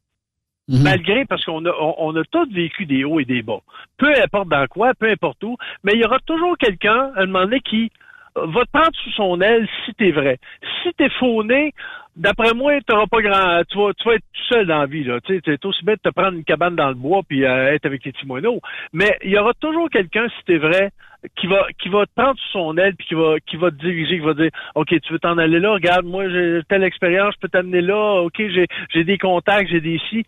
[0.69, 3.61] Malgré, parce qu'on a, on, on a tous vécu des hauts et des bas.
[3.99, 7.27] Peu importe dans quoi, peu importe où, mais il y aura toujours quelqu'un, à un
[7.27, 7.93] moment qui,
[8.37, 10.39] va te prendre sous son aile si t'es vrai.
[10.83, 11.73] Si t'es fauné,
[12.17, 15.05] d'après moi, t'auras pas grand, tu vas, tu vas être tout seul dans la vie,
[15.05, 15.21] là.
[15.21, 17.87] Tu sais, aussi bête de te prendre une cabane dans le bois puis euh, être
[17.87, 18.61] avec les petits moineaux.
[18.93, 20.91] Mais il y aura toujours quelqu'un, si t'es vrai,
[21.37, 23.77] qui va, qui va te prendre sous son aile puis qui va, qui va te
[23.77, 27.35] diriger, qui va dire, OK, tu veux t'en aller là, regarde, moi, j'ai telle expérience,
[27.35, 30.25] je peux t'amener là, OK, j'ai, j'ai des contacts, j'ai des si.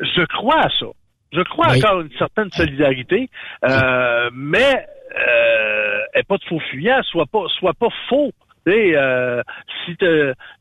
[0.00, 0.86] Je crois à ça.
[1.32, 3.28] Je crois encore une certaine solidarité,
[3.64, 8.32] euh, mais euh, pas de faux fuyant, soit pas, soit pas faux.
[8.68, 9.42] Euh,
[9.84, 10.06] si tu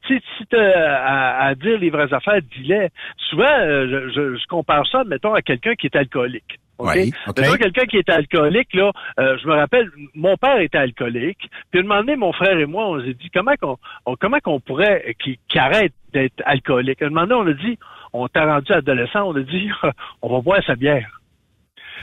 [0.07, 2.89] si, si à, à, dire les vraies affaires, dis-les.
[3.29, 6.59] Souvent, euh, je, je, compare ça, mettons, à quelqu'un qui est alcoolique.
[6.79, 7.11] Okay?
[7.37, 11.49] Oui, quelqu'un qui est alcoolique, là, euh, je me rappelle, mon père était alcoolique.
[11.71, 13.77] Puis un moment donné, mon frère et moi, on s'est dit comment qu'on
[14.17, 17.01] comment qu'on pourrait qu'il arrête d'être alcoolique?
[17.01, 17.79] Un moment donné, on a dit,
[18.23, 19.69] on t'a rendu adolescent, on a dit,
[20.21, 21.21] on va boire sa bière.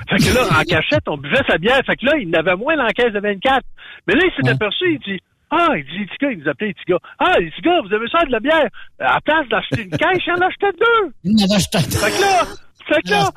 [0.09, 1.81] Fait que là, en cachette, on buvait sa bière.
[1.87, 3.65] Fait que là, il n'avait moins l'encaisse de 24.
[4.07, 6.99] Mais là, il s'est aperçu, il dit, ah, il dit, Tika, il nous appelait Tika.
[7.19, 8.67] Ah, il dit, gars, vous avez ça de la bière?
[8.99, 11.13] À place d'acheter une caisse, il en achetait deux.
[11.25, 11.99] Il en achetait deux.
[11.99, 12.45] Fait que là,
[12.87, 13.31] fait que là,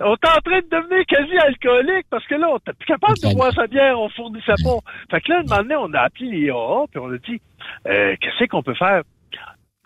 [0.00, 3.18] on est en train de devenir quasi alcoolique parce que là, on n'était plus capable
[3.22, 4.78] de boire sa bière, on fournissait pas.
[5.10, 7.40] Fait que là, un moment donné, on a appelé les AA, puis on a dit,
[7.86, 9.02] euh, qu'est-ce qu'on peut faire?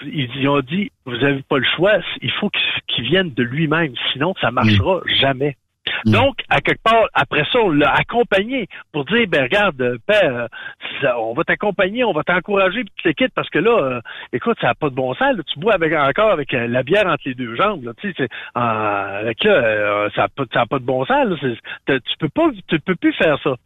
[0.07, 2.51] Ils ont dit, vous n'avez pas le choix, il faut
[2.89, 5.57] qu'il vienne de lui-même, sinon ça marchera jamais.
[6.05, 6.13] Mm.
[6.13, 10.49] Donc, à quelque part, après ça, on l'a accompagné pour dire, ben regarde, père,
[11.19, 14.01] on va t'accompagner, on va t'encourager, puis tu t'équites parce que là, euh,
[14.33, 15.37] écoute, ça n'a pas de bon sens.
[15.53, 17.85] tu bois avec encore avec euh, la bière entre les deux jambes.
[17.85, 21.39] Là, tu sais, avec là, euh, ça n'a pas, pas, de bon sens.
[21.41, 23.57] tu peux pas, tu peux plus faire ça.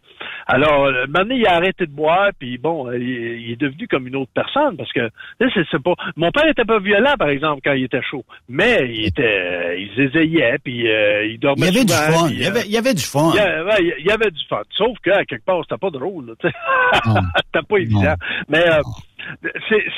[0.47, 4.31] Alors, maintenant, il a arrêté de boire, puis bon, il, est devenu comme une autre
[4.35, 5.95] personne, parce que là, c'est pas.
[6.17, 9.91] Mon père était pas violent, par exemple, quand il était chaud, mais il était, il
[9.97, 11.69] zézayait, puis il dormait.
[11.69, 12.29] Il y avait du fun.
[12.31, 13.33] il, y avait, il y avait du fun.
[13.35, 14.63] Il y avait, du fun.
[14.77, 16.35] Sauf que quelque part, c'était pas drôle.
[16.43, 18.15] c'était pas évident.
[18.49, 18.65] Mais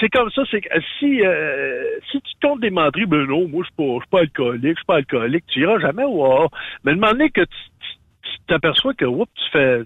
[0.01, 1.21] c'est comme ça, c'est que si
[2.11, 4.87] si tu comptes des menteries, ben non, moi je suis pas, pas alcoolique, je suis
[4.87, 6.49] pas alcoolique, tu iras jamais au
[6.85, 7.89] Mais le moment donné que tu
[8.47, 9.83] t'aperçois que oups, tu fais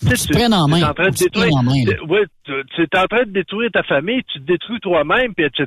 [0.00, 0.78] tu, tu prennes en main.
[0.78, 1.72] Es en train de détruire, en main,
[2.08, 5.66] ouais, tu, es en train de détruire ta famille, tu te détruis toi-même, puis etc.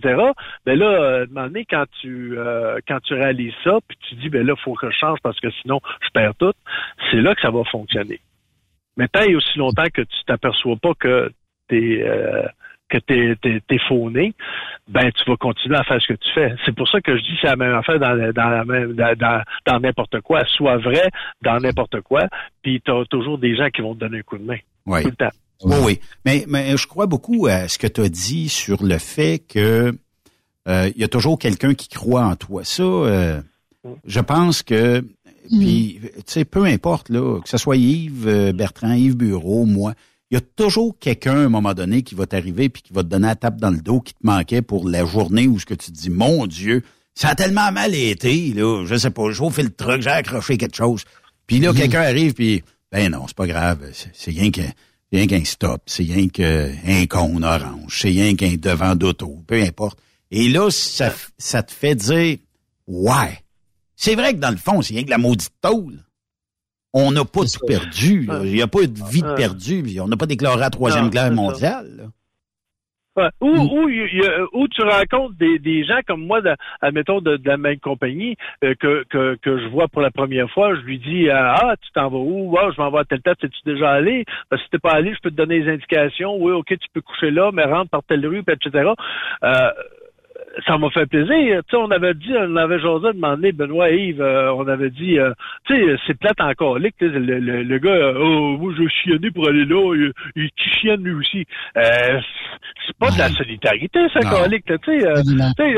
[0.66, 4.46] Ben là, euh, donné, quand tu euh, quand tu réalises ça, puis tu dis ben
[4.46, 6.54] là, faut que je change parce que sinon je perds tout,
[7.12, 8.20] c'est là que ça va fonctionner.
[8.98, 11.32] Mais tant et aussi longtemps que tu t'aperçois pas que
[11.68, 12.44] t'es euh,
[12.90, 14.34] que t'es es, fauné,
[14.88, 16.56] ben tu vas continuer à faire ce que tu fais.
[16.66, 19.44] C'est pour ça que je dis c'est la même affaire dans dans la même dans,
[19.66, 20.44] dans n'importe quoi.
[20.46, 21.10] Soit vrai
[21.42, 22.28] dans n'importe quoi,
[22.62, 24.58] puis tu as toujours des gens qui vont te donner un coup de main.
[24.86, 25.04] Oui.
[25.04, 25.36] Tout le temps.
[25.64, 26.00] Oui, oui.
[26.26, 29.98] Mais, mais je crois beaucoup à ce que tu as dit sur le fait que
[30.68, 32.64] euh, il y a toujours quelqu'un qui croit en toi.
[32.64, 33.42] Ça, euh,
[34.06, 35.60] je pense que mm.
[35.60, 39.94] puis tu sais, peu importe là, que ce soit Yves euh, Bertrand, Yves Bureau, moi,
[40.30, 43.04] il y a toujours quelqu'un à un moment donné qui va t'arriver puis qui va
[43.04, 45.66] te donner la tape dans le dos qui te manquait pour la journée où ce
[45.66, 46.84] que tu te dis mon Dieu,
[47.16, 50.58] ça a tellement mal été là, je sais pas, j'ai chauffé le truc, j'ai accroché
[50.58, 51.06] quelque chose.
[51.46, 54.62] Puis là quelqu'un arrive puis ben non, c'est pas grave, c'est rien que
[55.14, 60.00] rien qu'un stop, c'est rien qu'un con orange, c'est rien qu'un devant d'auto, peu importe.
[60.30, 62.38] Et là ça ça te fait dire
[62.88, 63.44] ouais.
[63.96, 66.04] C'est vrai que dans le fond, c'est rien que la maudite tôle
[66.94, 68.28] on n'a pas tout perdu.
[68.44, 69.84] Il n'y a pas de vie perdue.
[70.00, 72.10] On n'a pas déclaré la troisième guerre mondiale.
[73.42, 74.48] Ou, mm.
[74.54, 78.76] ou, tu rencontres des, gens comme moi, de, admettons, de, de la même compagnie, euh,
[78.80, 82.18] que, que, je vois pour la première fois, je lui dis Ah, tu t'en vas
[82.18, 82.56] où?
[82.58, 84.26] Ah, je m'en vais à telle tête, es-tu déjà allé?
[84.52, 86.38] Que si t'es pas allé, je peux te donner des indications.
[86.38, 88.92] Oui, OK, tu peux coucher là, mais rentre par telle rue, etc.
[89.44, 89.72] Euh,
[90.66, 91.62] ça m'a fait plaisir.
[91.68, 95.20] Tu sais, on avait dit, on avait jasé demandé, Benoît Yves, euh, on avait dit,
[95.20, 95.32] euh,
[95.66, 99.48] tu sais, c'est plate encore, le, le, le, gars, euh, oh, moi, je chienner pour
[99.48, 100.50] aller là, il, il
[100.82, 101.46] chienne lui aussi.
[101.76, 105.08] c'est pas de la solidarité, ça, colique, tu sais,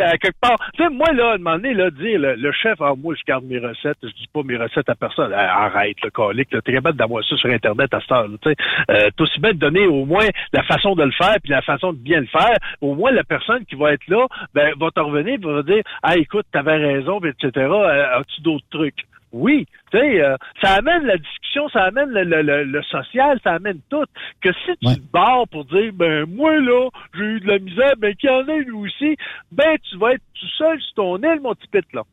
[0.02, 0.58] à quelque part.
[0.76, 3.98] Tu sais, moi, là, demander, là, dire, le, chef, ah, moi, je garde mes recettes,
[4.04, 5.34] je dis pas mes recettes à personne.
[5.34, 8.56] arrête, le colique, t'es capable d'avoir ça sur Internet à cette heure, tu sais.
[8.90, 11.62] Euh, t'es aussi bien de donner au moins la façon de le faire, puis la
[11.62, 12.58] façon de bien le faire.
[12.82, 15.84] Au moins, la personne qui va être là, ben, va te revenir et va dire
[16.04, 17.52] Ah, écoute, t'avais raison, etc.
[17.56, 19.06] Euh, as-tu d'autres trucs?
[19.32, 24.06] Oui, tu sais, euh, ça amène la discussion, ça amène le, social, ça amène tout.
[24.42, 27.94] Que si tu te barres pour dire, ben moi là, j'ai eu de la misère,
[28.00, 29.16] ben qu'il y en a lui aussi,
[29.52, 32.04] ben tu vas être tout seul sur ton île, mon petit pit, là.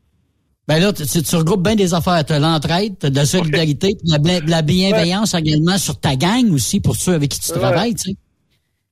[0.68, 2.24] Ben là, tu, tu regroupes bien des affaires.
[2.24, 6.96] Tu l'entraide, tu de la solidarité, de la, bienveillance également sur ta gang aussi, pour
[6.96, 8.16] ceux avec qui tu travailles, tu sais.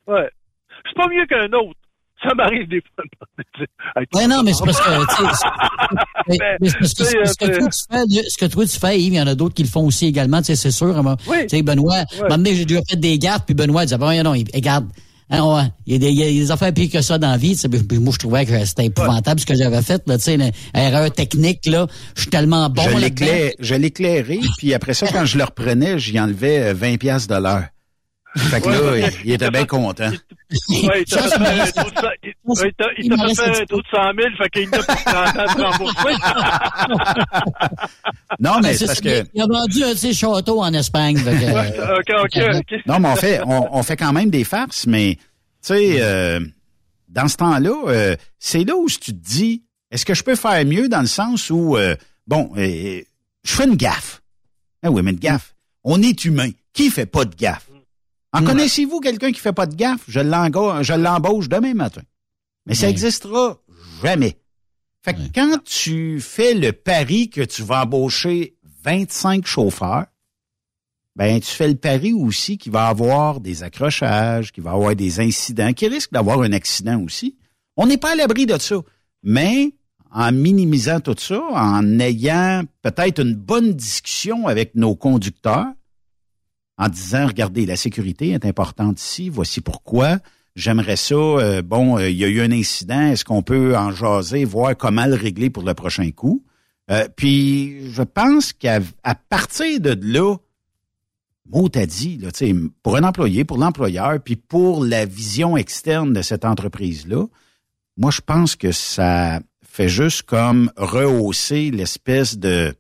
[0.07, 0.31] Ouais.
[0.87, 1.79] Suis pas mieux qu'un autre
[2.23, 3.05] ça m'arrive des fois.
[4.15, 4.91] ouais, non, mais c'est parce que,
[6.29, 8.65] Mais- mais, mais c'est parce que ce, que euh, toi, tu fais, ce que toi
[8.67, 10.57] tu fais, Yves, il y en a d'autres qui le font aussi également, tu sais,
[10.57, 10.95] c'est sûr.
[11.29, 11.37] Oui.
[11.43, 12.05] Tu sais, Benoît,
[12.47, 14.87] j'ai déjà fait des gaffes, puis Benoît disait, bon, non, Yves, regarde,
[15.29, 17.31] hein, ouais, il y, a des, il y a des affaires pires que ça dans
[17.31, 17.53] la vie.
[17.53, 20.25] tu sais, puis- moi, je trouvais que c'était épouvantable ce que j'avais fait, là, tu
[20.25, 21.87] sais, une erreur technique, là.
[22.15, 22.83] Je suis tellement bon
[23.59, 27.35] je l'éclairais, puis après ça, quand je le reprenais, j'y enlevais euh, 20 pièces de
[27.35, 27.65] l'heure.
[28.37, 30.11] Fait que là, il, il était bien content.
[30.11, 30.19] Ouais,
[30.69, 31.29] il ouais, il t'a- fait
[33.35, 36.15] faire un trou de 100 000, fait qu'il n'a plus 30 ans de rembourser.
[38.41, 39.25] Non, mais Ben, c'est parce que...
[39.35, 41.17] Il a vendu un de ses châteaux en Espagne.
[41.17, 42.75] fait que, euh, OK, OK, OK.
[42.87, 45.23] Non, mais on fait, on, on fait quand même des farces, mais tu
[45.63, 46.41] sais, euh,
[47.09, 50.65] dans ce temps-là, euh, c'est là où tu te dis, est-ce que je peux faire
[50.65, 51.95] mieux dans le sens où, euh,
[52.27, 53.01] bon, euh,
[53.45, 54.23] je fais une gaffe.
[54.83, 55.55] Ah oui, mais une gaffe.
[55.85, 56.51] On est humain.
[56.73, 57.69] Qui fait pas de gaffe?
[58.35, 60.03] En connaissez-vous quelqu'un qui fait pas de gaffe?
[60.09, 62.03] Je l'embauche demain matin.
[62.67, 62.91] Mais ça Ouais.
[62.93, 63.59] existera
[64.03, 64.39] jamais.
[65.03, 70.07] Fait que quand tu fais le pari que tu vas embaucher 25 chauffeurs,
[71.17, 75.21] ben tu fais le pari aussi qu'il va avoir des accrochages, qu'il va avoir des
[75.21, 77.37] incidents, qu'il risque d'avoir un accident aussi.
[77.77, 78.77] On n'est pas à l'abri de ça.
[79.23, 79.73] Mais
[80.11, 85.67] en minimisant tout ça, en ayant peut-être une bonne discussion avec nos conducteurs,
[86.79, 90.19] en disant, regardez, la sécurité est importante ici, voici pourquoi.
[90.57, 93.91] J'aimerais ça, euh, bon, euh, il y a eu un incident, est-ce qu'on peut en
[93.91, 96.45] jaser, voir comment le régler pour le prochain coup?
[96.91, 98.81] Euh, puis, je pense qu'à
[99.29, 100.37] partir de là,
[101.51, 102.29] mot à dit, là,
[102.83, 107.27] pour un employé, pour l'employeur, puis pour la vision externe de cette entreprise-là,
[107.97, 112.75] moi, je pense que ça fait juste comme rehausser l'espèce de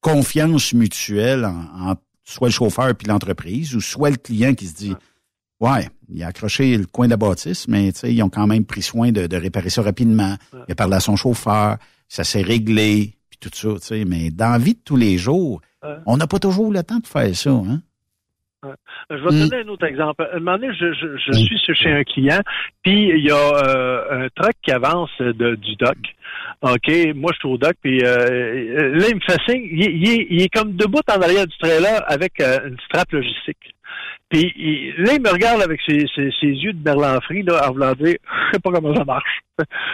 [0.00, 4.94] confiance mutuelle en soit le chauffeur puis l'entreprise, ou soit le client qui se dit
[5.60, 8.48] Ouais, il a accroché le coin de la bâtisse, mais tu sais, ils ont quand
[8.48, 10.36] même pris soin de, de réparer ça rapidement.
[10.68, 11.76] Il a parlé à son chauffeur,
[12.08, 14.04] ça s'est réglé, puis tout ça, tu sais.
[14.04, 15.60] Mais dans la vie de tous les jours,
[16.06, 17.80] on n'a pas toujours le temps de faire ça, hein?
[19.10, 19.48] Je vais te Mm.
[19.48, 20.28] donner un autre exemple.
[20.32, 22.40] Un moment donné, je, je, je suis sur- chez un client,
[22.84, 25.98] puis il y a euh, un truck qui avance de, du dock.
[26.62, 29.66] OK, moi je suis au dock, puis euh, euh, là, il me fait signe.
[29.70, 33.10] Il, il est, il est comme debout en arrière du trailer avec euh, une strap
[33.12, 33.74] logistique.
[34.30, 37.72] Puis il- là, il me regarde avec ses, ses, ses yeux de merlanfri, là, en
[37.72, 38.14] voulant dire
[38.46, 39.40] Je sais pas comment ça marche.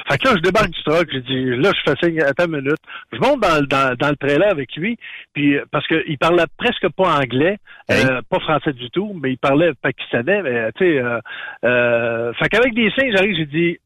[0.09, 2.57] Fait que là, je débarque du truck, j'ai dit là, je fais signe, attends une
[2.63, 2.79] minute.
[3.13, 4.99] Je monte dans, le- dans, dans le trailer avec lui,
[5.35, 7.59] puis euh, parce qu'il parlait presque pas anglais,
[7.91, 11.19] euh, pas français du tout, mais il parlait pakistanais, mais tu sais, euh,
[11.65, 13.79] euh, fait qu'avec des signes, j'arrive, j'ai dit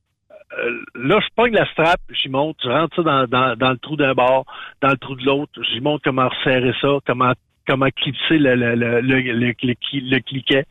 [0.94, 3.96] là, je pogne la strap, j'y monte, je rentre ça dans, dans, dans le trou
[3.96, 4.44] d'un bord,
[4.82, 7.32] dans le trou de l'autre, j'y montre comment resserrer ça, comment
[7.66, 10.64] comment clipser le, le, le, le, le, le, cli- le cliquet.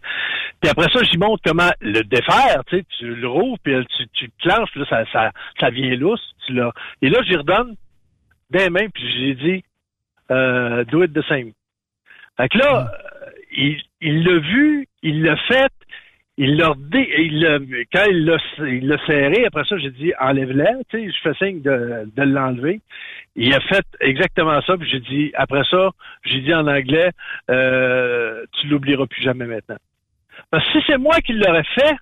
[0.62, 3.84] Puis après ça, j'y montre comment le défaire, tu sais, tu le rouvres, puis euh,
[3.98, 6.72] tu, tu le clenches, puis là, ça, ça, ça vient lousse, tu l'as.
[7.02, 7.76] Et là, j'y redonne
[8.50, 9.64] des mains, puis j'ai dit
[10.32, 11.52] euh, do it the same.
[12.38, 15.72] Fait que là, euh, il il l'a vu, il l'a fait,
[16.44, 18.38] il l'a redé- il quand il l'a
[18.68, 22.82] il serré, après ça, j'ai dit enlève-le, tu sais, je fais signe de, de l'enlever.
[23.36, 25.92] Il a fait exactement ça, puis j'ai dit après ça,
[26.26, 27.12] j'ai dit en anglais,
[27.52, 29.78] euh, tu l'oublieras plus jamais maintenant.
[30.50, 31.96] Parce que si c'est moi qui l'aurais fait,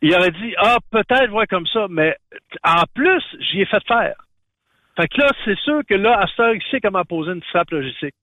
[0.00, 2.16] il aurait dit ah peut-être ouais comme ça, mais
[2.64, 4.14] en plus j'y ai fait faire.
[4.96, 8.14] Fait que là, c'est sûr que là, heure, il sait comment poser une strap logistique.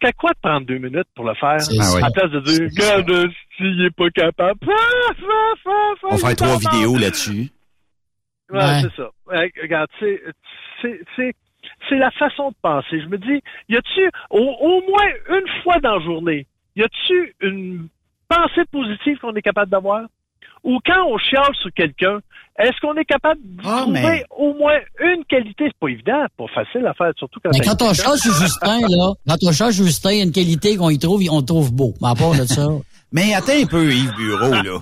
[0.00, 1.56] C'est à quoi de prendre deux minutes pour le faire?
[1.80, 1.96] Ah.
[1.96, 4.60] À la place de dire, regarde, s'il est pas capable.
[6.04, 7.48] On va faire trois vidéos là-dessus.
[8.50, 8.80] Ouais, Ouais.
[8.82, 9.08] c'est ça.
[9.62, 10.22] Regarde, c'est,
[10.82, 11.34] c'est, c'est,
[11.88, 13.00] c'est la façon de penser.
[13.00, 13.40] Je me dis,
[13.70, 16.46] y a-tu, au, au moins une fois dans la journée,
[16.76, 17.88] y a-tu une
[18.28, 20.02] pensée positive qu'on est capable d'avoir?
[20.64, 22.18] Ou quand on chiale sur quelqu'un,
[22.58, 25.64] est-ce qu'on est capable de Ah, trouver mais- au moins une qualité?
[25.66, 28.80] C'est pas évident, pas facile à faire, surtout quand Mais quand on change sur Justin,
[28.88, 31.40] là, quand on change sur Justin, il y a une qualité qu'on y trouve, on
[31.40, 31.94] le trouve beau.
[32.00, 32.68] Mais à part de ça.
[33.12, 34.78] Mais attends un peu, Yves Bureau, là.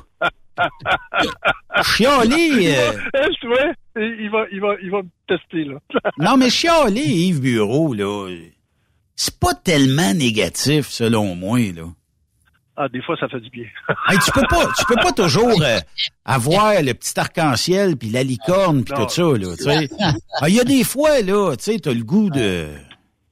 [1.83, 5.77] Chialer, euh, Hein, tu vois, il va, il va, il va me tester, là.
[6.19, 8.29] non, mais chialer, Yves Bureau, là,
[9.17, 11.85] c'est pas tellement négatif, selon moi, là.
[12.85, 13.65] Ah, des fois, ça fait du bien.
[14.09, 15.79] Hey, tu peux pas, tu peux pas toujours euh,
[16.25, 19.57] avoir le petit arc-en-ciel puis la licorne puis tout ça là.
[19.57, 19.91] Tu sais,
[20.41, 22.69] Ah, il y a des fois là, tu sais, t'as le goût de,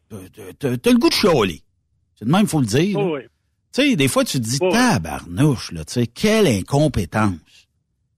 [0.09, 1.63] t'as, le goût de chialer.
[2.19, 2.99] C'est de même, faut le dire.
[2.99, 3.23] Oh, oui.
[3.73, 4.71] Tu sais, des fois tu te dis Ouais.
[4.73, 7.35] tabarnouche là, tu sais, quelle incompétence.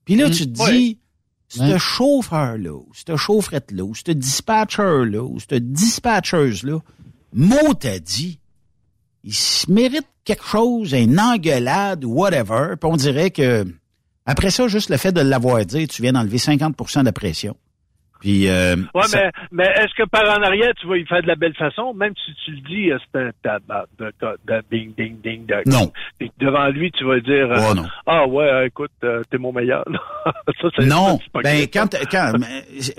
[0.04, 0.98] Puis là tu te dis,
[1.48, 1.78] ce Ouais.
[1.78, 6.78] chauffeur là, ce chaufferette là, ce dispatcher là, ce dispatcheuse là,
[7.32, 8.38] mot t'a dit,
[9.24, 13.64] il se mérite quelque chose, une engueulade ou whatever, puis on dirait que
[14.26, 17.56] après ça, juste le fait de l'avoir dit, tu viens d'enlever 50% de la pression.
[18.20, 19.18] Puis, euh, Ouais, ça-
[19.50, 21.94] mais, mais est-ce que par en arrière, tu vas y faire de la belle façon,
[21.94, 25.90] même si tu le dis, euh, c'est un ding, ding, ding, Non.
[26.20, 27.86] Et devant lui, tu vas dire, euh, Oh, non.
[28.06, 29.84] ah ouais, euh, écoute, euh, t'es mon meilleur.
[30.60, 32.32] ça, c'est non, c'est pas ben quand, quand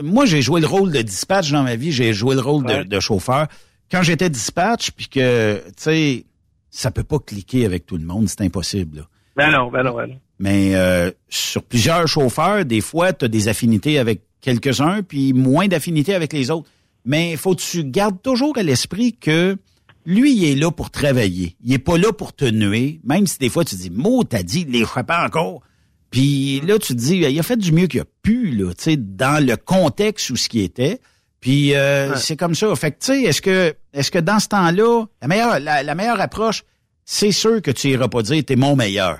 [0.02, 3.00] moi j'ai joué le rôle de dispatch dans ma vie, j'ai joué le rôle de,
[3.00, 3.46] chauffeur.
[3.92, 6.26] Quand j'étais dispatch, puis que tu sais,
[6.70, 9.00] ça peut pas cliquer avec tout le monde, c'est impossible.
[9.00, 9.08] là.
[9.36, 10.20] Ben non, ben non, ben non.
[10.40, 15.68] Mais euh, sur plusieurs chauffeurs, des fois, tu as des affinités avec quelques-uns, puis moins
[15.68, 16.70] d'affinités avec les autres.
[17.06, 19.58] Mais faut que tu gardes toujours à l'esprit que
[20.06, 21.56] lui, il est là pour travailler.
[21.64, 24.44] Il est pas là pour te nuer, même si des fois tu dis, mot, t'as
[24.44, 25.62] dit, il l'échappait encore.
[26.10, 28.84] Puis là, tu te dis, il a fait du mieux qu'il a pu, là, tu
[28.84, 31.00] sais, dans le contexte où ce qui était.
[31.42, 32.74] Puis euh, c'est comme ça.
[32.76, 35.96] Fait que, tu sais, est-ce que, est-ce que dans ce temps-là, la meilleure, la, la
[35.96, 36.64] meilleure approche,
[37.04, 39.20] c'est sûr que tu iras pas dire, t'es mon meilleur.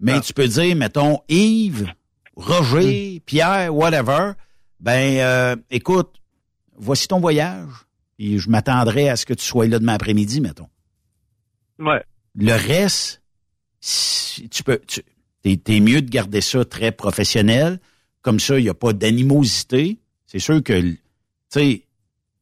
[0.00, 1.92] Mais tu peux dire, mettons, Yves,
[2.36, 4.32] Roger, Pierre, whatever.
[4.78, 6.20] Ben, euh, écoute,
[6.76, 7.68] voici ton voyage.
[8.20, 10.68] Et je m'attendrai à ce que tu sois là demain après-midi, mettons.
[11.80, 12.02] Ouais.
[12.36, 13.22] Le reste,
[13.80, 15.02] si tu peux, tu,
[15.42, 17.80] t'es, t'es mieux de garder ça très professionnel.
[18.22, 19.98] Comme ça, il n'y a pas d'animosité.
[20.26, 20.94] C'est sûr que,
[21.52, 21.82] tu sais,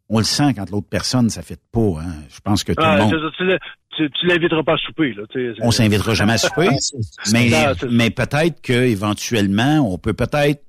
[0.08, 2.00] on le sent quand l'autre personne, ça fait pas.
[2.00, 2.14] Hein.
[2.28, 3.12] Je pense que tout Ah, le monde.
[3.38, 5.22] c'est ça, tu tu, tu l'inviteras pas à souper, là.
[5.30, 6.68] tu sais, On s'invitera jamais à souper.
[7.32, 7.86] mais c'est ça.
[7.90, 10.62] mais peut-être que éventuellement, on peut peut-être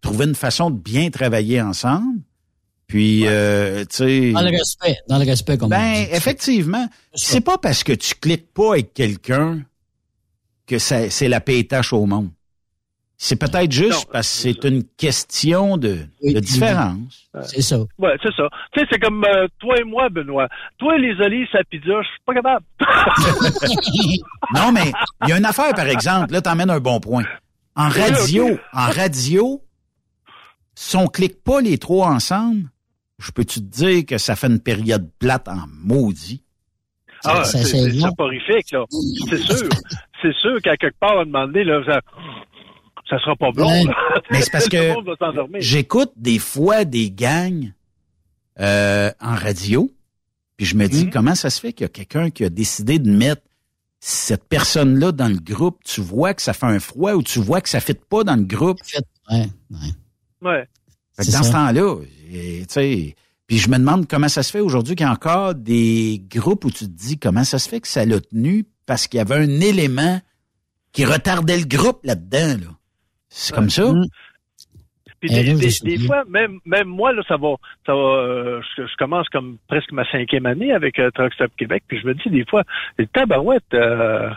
[0.00, 2.18] trouver une façon de bien travailler ensemble.
[2.88, 4.32] Puis, euh, tu sais.
[4.32, 6.10] Dans le respect, dans le respect, comme on Ben, dit.
[6.12, 6.86] effectivement.
[7.14, 9.62] C'est pas parce que tu cliques pas avec quelqu'un
[10.66, 12.30] que c'est la paix et tâche au monde.
[13.24, 17.28] C'est peut-être juste parce que c'est une question de, de différence.
[17.44, 17.78] C'est ça.
[17.96, 18.48] Ouais, c'est ça.
[18.72, 20.48] Tu sais, c'est comme euh, toi et moi, Benoît.
[20.78, 22.64] Toi, les olives, sa pizza, je suis pas capable.
[24.56, 24.90] Non, mais
[25.22, 27.22] il y a une affaire, par exemple, là, t'emmènes un bon point.
[27.76, 29.62] En Oui, radio, en radio,
[30.74, 32.70] si on clique pas les trois ensemble,
[33.20, 36.42] je peux-tu te dire que ça fait une période plate en maudit?
[37.24, 38.84] Ah, Ça- c'est c'est c'est soporifique, là.
[39.30, 39.68] C'est sûr.
[40.20, 42.00] C'est sûr qu'à quelque part, à un moment donné, là, ça,
[43.18, 43.66] ça sera pas bon.
[43.70, 43.84] Ouais.
[43.84, 43.94] là.
[44.30, 44.94] Mais c'est parce que
[45.58, 47.72] j'écoute des fois des gangs
[48.60, 49.90] euh, en radio,
[50.56, 50.88] puis je me Hmm.
[50.88, 53.42] dis comment ça se fait qu'il y a quelqu'un qui a décidé de mettre
[54.00, 55.78] cette personne-là dans le groupe?
[55.84, 58.36] Tu vois que ça fait un froid ou tu vois que ça fit pas dans
[58.36, 58.78] le groupe?
[59.30, 59.46] Ouais,
[60.40, 60.68] Ouais.
[61.14, 61.48] Fait que C'est dans ça.
[61.48, 61.96] ce temps-là,
[62.30, 63.14] tu sais,
[63.46, 66.64] puis je me demande comment ça se fait aujourd'hui qu'il y a encore des groupes
[66.64, 69.20] où tu te dis comment ça se fait que ça l'a tenu parce qu'il y
[69.20, 70.20] avait un élément
[70.92, 72.56] qui retardait le groupe là-dedans.
[72.60, 72.76] Là.
[73.34, 73.92] C'est comme ça?
[75.20, 77.54] Puis Eh, des, fois, même, même moi, là, ça va,
[77.86, 81.52] ça va, euh, je, je commence comme presque ma cinquième année avec euh, Truck Stop
[81.56, 82.64] Québec, puis je me dis des fois,
[82.98, 84.30] les tabarouettes, euh,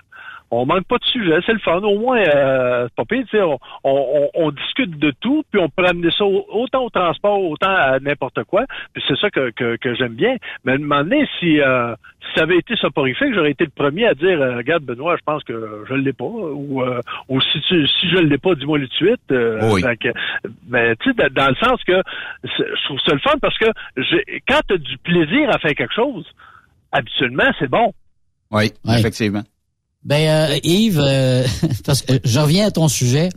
[0.61, 1.77] on manque pas de sujet, c'est le fun.
[1.81, 5.43] Au moins, euh, c'est pas pire, tu sais, on, on, on- on discute de tout,
[5.51, 8.65] puis on peut amener ça au- autant au transport, autant à n'importe quoi.
[8.93, 10.35] Puis c'est ça que, que, que j'aime bien.
[10.63, 13.71] Mais à un moment donné, si, euh, si ça avait été soporifique, j'aurais été le
[13.71, 17.41] premier à dire, euh, regarde Benoît, je pense que je l'ai pas, ou, euh, ou
[17.41, 19.21] si tu, si je l'ai pas, dis-moi tout de suite.
[19.31, 19.81] Euh, Oui.
[20.63, 22.01] ben, tu sais, dans, le sens que
[22.43, 23.65] c'est- je trouve ça le fun parce que
[23.97, 26.25] j'ai- quand tu as du plaisir à faire quelque chose,
[26.91, 27.93] habituellement, c'est bon.
[28.51, 29.41] Oui, effectivement.
[30.05, 31.43] Ben, euh, Yves, euh,
[31.85, 33.29] parce que je reviens à ton sujet.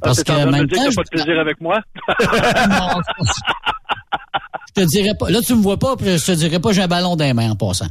[0.00, 1.60] Parce Ah, que t'es en même dire temps, que je, t'as pas de plaisir avec
[1.60, 1.80] moi?
[2.68, 3.00] Non,
[4.76, 5.30] je te dirais pas.
[5.30, 7.32] Là, tu me vois pas, puis je te dirais pas, j'ai un ballon dans les
[7.32, 7.86] mains en passant.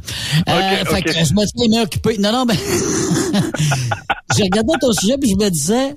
[0.46, 2.18] Euh, fait que je me suis bien occupé.
[2.18, 2.56] Non, non, ben.
[4.36, 5.94] j'ai regardé ton sujet, puis je me disais,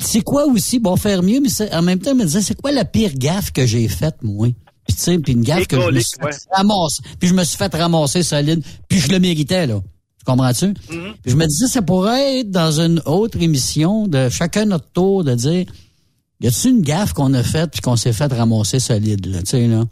[0.00, 2.72] c'est quoi aussi, bon, faire mieux, mais en même temps, je me disais, c'est quoi
[2.72, 4.48] la pire gaffe que j'ai faite, moi?
[4.88, 6.32] Puis, tu sais, puis une gaffe que je me suis fait ouais.
[6.50, 7.02] ramasser.
[7.20, 9.80] Puis je me suis fait ramasser solide, puis je le méritais, là.
[10.26, 10.74] Tu comprends-tu?
[10.74, 15.22] Puis je me disais, ça pourrait être dans une autre émission de chacun notre tour
[15.22, 15.66] de dire,
[16.40, 19.46] y a-tu une gaffe qu'on a faite puis qu'on s'est fait ramasser solide, là, tu
[19.46, 19.84] sais, là?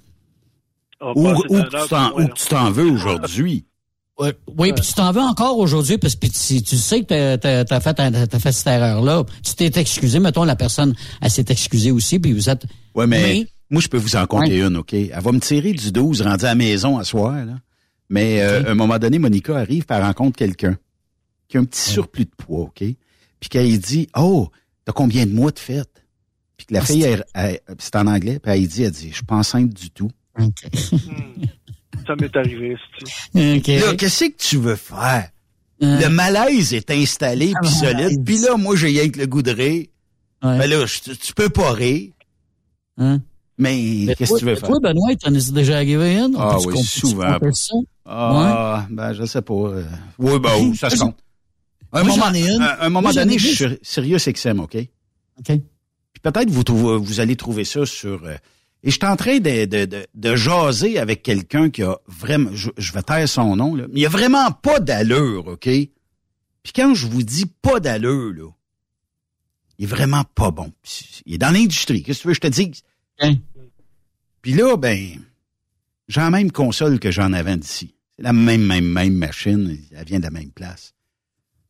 [1.00, 3.64] On Ou, ou tu t'en- ouais, ou que tu t'en veux aujourd'hui.
[4.18, 7.64] Ouais, oui, puis tu t'en veux encore aujourd'hui parce que tu, tu sais que t'as-
[7.64, 9.24] t'as fait, cette erreur-là.
[9.44, 12.64] Tu t'es excusé, mettons, la personne, elle s'est excusée aussi, puis vous êtes...
[13.06, 14.94] Mais, Mais- moi, je peux vous en compter une, OK?
[14.94, 17.54] Elle va me tirer du 12 rendu à la maison à soir, là.
[18.10, 20.76] Mais euh, à un moment donné, Monica arrive, puis elle rencontre quelqu'un
[21.48, 22.78] qui a un petit surplus de poids, OK?
[22.78, 24.48] Puis qu'elle dit, oh,
[24.84, 25.90] t'as combien de mois de fête?
[26.56, 28.90] Puis que la Ah, fille, c'est- elle- elle- c'est en anglais, puis elle dit, elle
[28.90, 30.10] dit, je suis pas enceinte du tout.
[32.06, 32.76] Ça m'est arrivé,
[33.32, 33.66] c'est OK.
[33.66, 35.30] Là, qu'est-ce que tu veux faire?
[35.82, 38.24] Euh, Le malaise est installé Ah, puis solide.
[38.24, 39.86] Puis là, moi, j'ai rien que le goût de rire.
[40.42, 40.58] ouais.
[40.58, 42.10] Mais là, je- tu peux pas rire.
[42.98, 43.20] Hein?
[43.56, 44.68] Mais Mais qu'est-ce que tu veux faire?
[44.68, 46.34] Toi, Benoît, t'en es déjà arrivé une?
[46.38, 47.38] Ah oui, souvent.
[48.04, 49.54] Ah, ben, je sais pas.
[49.54, 49.84] euh,
[50.18, 51.16] Oui, ben, oui, ça se compte?
[51.92, 52.26] Un moment,
[52.80, 54.76] un, moment donné, je suis Sirius XM, OK?
[55.38, 55.46] OK.
[55.46, 58.24] Puis peut-être vous, trouvez- vous allez trouver ça sur...
[58.24, 58.34] euh,
[58.82, 62.50] et je suis en train de, de, de, de jaser avec quelqu'un qui a vraiment...
[62.52, 63.84] Je, je vais taire son nom, là.
[63.92, 65.62] Mais il a vraiment pas d'allure, OK?
[65.66, 68.50] Puis quand je vous dis pas d'allure, là,
[69.78, 70.72] il est vraiment pas bon.
[71.26, 72.02] Il est dans l'industrie.
[72.02, 72.82] Qu'est-ce que tu veux que je te dise?
[74.42, 75.20] Puis là, ben,
[76.08, 77.94] j'ai la même console que j'en avais d'ici.
[78.16, 79.78] C'est la même, même, même machine.
[79.92, 80.94] Elle vient de la même place.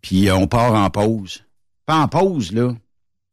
[0.00, 1.44] Puis euh, on part en pause.
[1.86, 2.74] Pas en pause, là.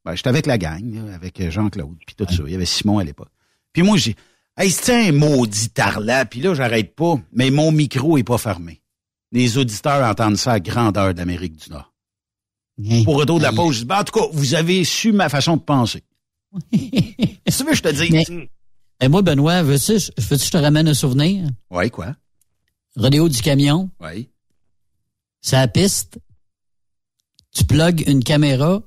[0.06, 2.44] Ben, j'étais avec la gang, là, avec euh, Jean-Claude, puis tout ça.
[2.46, 3.32] Il y avait Simon à l'époque.
[3.74, 4.16] Puis moi, j'ai...
[4.58, 6.26] Hey, c'est un maudit tarlat.
[6.26, 7.16] Puis là, j'arrête pas.
[7.34, 8.82] Mais mon micro est pas fermé.
[9.32, 11.94] Les auditeurs entendent ça à grandeur d'Amérique du Nord.
[13.06, 15.30] Pour retour de la pause, je dis, ben, en tout cas, vous avez su ma
[15.30, 16.04] façon de penser.
[16.72, 18.48] Qu'est-ce que tu veux que je te dise?
[19.02, 21.50] Et moi, Benoît, veux-tu veux que je te ramène un souvenir?
[21.70, 22.16] Oui, quoi?
[22.96, 23.90] Rodéo du camion.
[24.00, 24.30] Oui.
[25.42, 26.20] C'est la piste.
[27.54, 28.82] Tu plugues une caméra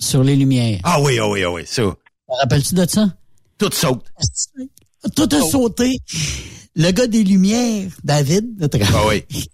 [0.00, 0.80] sur les lumières.
[0.84, 1.82] Ah oui, ah oui, ah oui, ça.
[1.82, 1.96] Te
[2.40, 3.16] rappelles-tu de ça?
[3.58, 4.04] Tout saute.
[5.14, 5.98] Tout a sauté.
[6.74, 9.24] Le gars des lumières, David, notre Ah oui.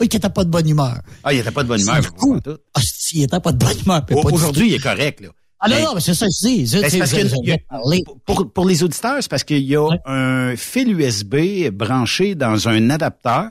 [0.00, 0.98] Oui, qui était pas de bonne humeur.
[1.22, 2.00] Ah, il était pas de bonne humeur.
[2.16, 2.40] Fou.
[2.72, 4.02] Ah, si, il était pas de bonne humeur.
[4.08, 5.28] mais Aujourd'hui, il est correct, là.
[5.60, 6.76] Ah non, Mais- non, mais c'est ça que je dis.
[6.80, 7.34] Ben, parce que je-
[8.24, 12.88] pour, pour les auditeurs, c'est parce qu'il y a un fil USB branché dans un
[12.90, 13.50] adapteur.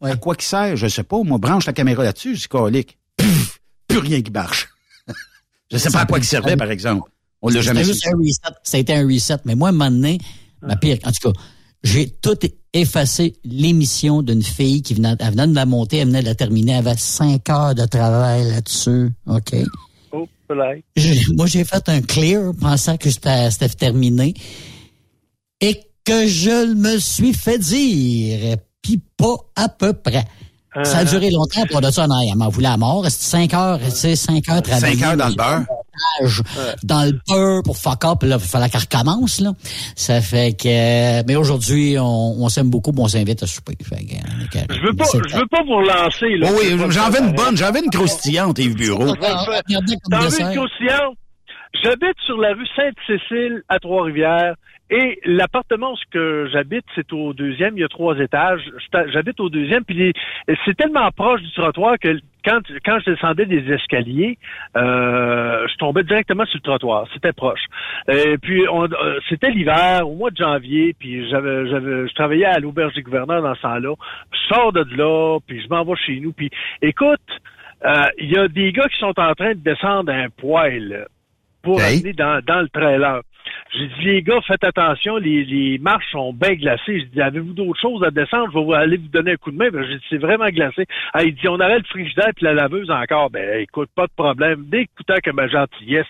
[0.00, 0.76] À quoi qui sert?
[0.76, 1.22] Je sais pas.
[1.22, 2.98] Moi, branche la caméra là-dessus, je colique.
[3.88, 4.68] Plus rien qui marche.
[5.72, 7.10] je sais pas à quoi il servait, par exemple.
[7.40, 8.54] On l'a jamais juste un reset.
[8.64, 9.36] Ça a été un reset.
[9.44, 10.18] Mais moi, à un moment donné,
[10.62, 11.40] ma pire, en tout cas,
[11.84, 12.36] j'ai tout
[12.72, 16.34] effacé l'émission d'une fille qui venait, elle venait de la monter, elle venait de la
[16.34, 19.10] terminer, elle avait cinq heures de travail là-dessus.
[19.26, 19.54] OK?
[21.34, 24.34] Moi, j'ai fait un clear pensant que c'était terminé
[25.60, 30.24] et que je me suis fait dire, puis pas à peu près.
[30.82, 33.04] Ça a duré longtemps pour de ça, non, elle m'en voulait à mort.
[33.06, 34.96] C'était cinq heures, tu sais, cinq heures travailler.
[34.96, 35.64] Cinq heures dans le beurre.
[36.84, 39.52] Dans le beurre pour fuck up, là, il fallait qu'elle recommence, là.
[39.96, 43.76] Ça fait que, euh, mais aujourd'hui, on, on s'aime beaucoup, puis on s'invite à souper.
[43.82, 44.74] Fait que.
[44.74, 46.48] Je veux pas, je veux pas vous relancer, là.
[46.50, 49.00] Oh oui, j'en veux une bonne, j'en veux une croustillante, Yves Bureau.
[49.00, 49.62] Je vais le faire.
[49.66, 51.16] Regardez comme T'en veux une croustillante?
[51.82, 54.54] J'habite sur la rue Sainte-Cécile à Trois-Rivières
[54.90, 58.62] et l'appartement que j'habite, c'est au deuxième, il y a trois étages.
[59.12, 60.12] J'habite au deuxième, puis
[60.64, 64.38] c'est tellement proche du trottoir que quand, quand je descendais des escaliers,
[64.76, 67.06] euh, je tombais directement sur le trottoir.
[67.12, 67.60] C'était proche.
[68.08, 72.58] Et puis euh, c'était l'hiver, au mois de janvier, puis j'avais, j'avais, je travaillais à
[72.58, 73.94] l'auberge du gouverneur dans ce temps-là.
[74.32, 76.32] Je sors de là, puis je m'en vais chez nous.
[76.32, 77.20] Puis écoute,
[77.84, 81.06] euh, il y a des gars qui sont en train de descendre un poêle
[81.62, 81.82] pour Ok.
[81.82, 83.20] amener dans, dans le trailer.
[83.74, 87.00] J'ai dit, les gars, faites attention, les, marches sont bien glacées.
[87.00, 88.50] J'ai dit, avez-vous d'autres choses à descendre?
[88.52, 89.70] Je vais aller vous donner un coup de main.
[89.70, 90.84] Ben, J'ai dit, c'est vraiment glacé.
[91.12, 93.30] Ah, il dit, on arrête le frigidaire puis la laveuse encore.
[93.30, 94.64] Ben, écoute, pas de problème.
[94.66, 96.06] D'écoutant que ma gentillesse.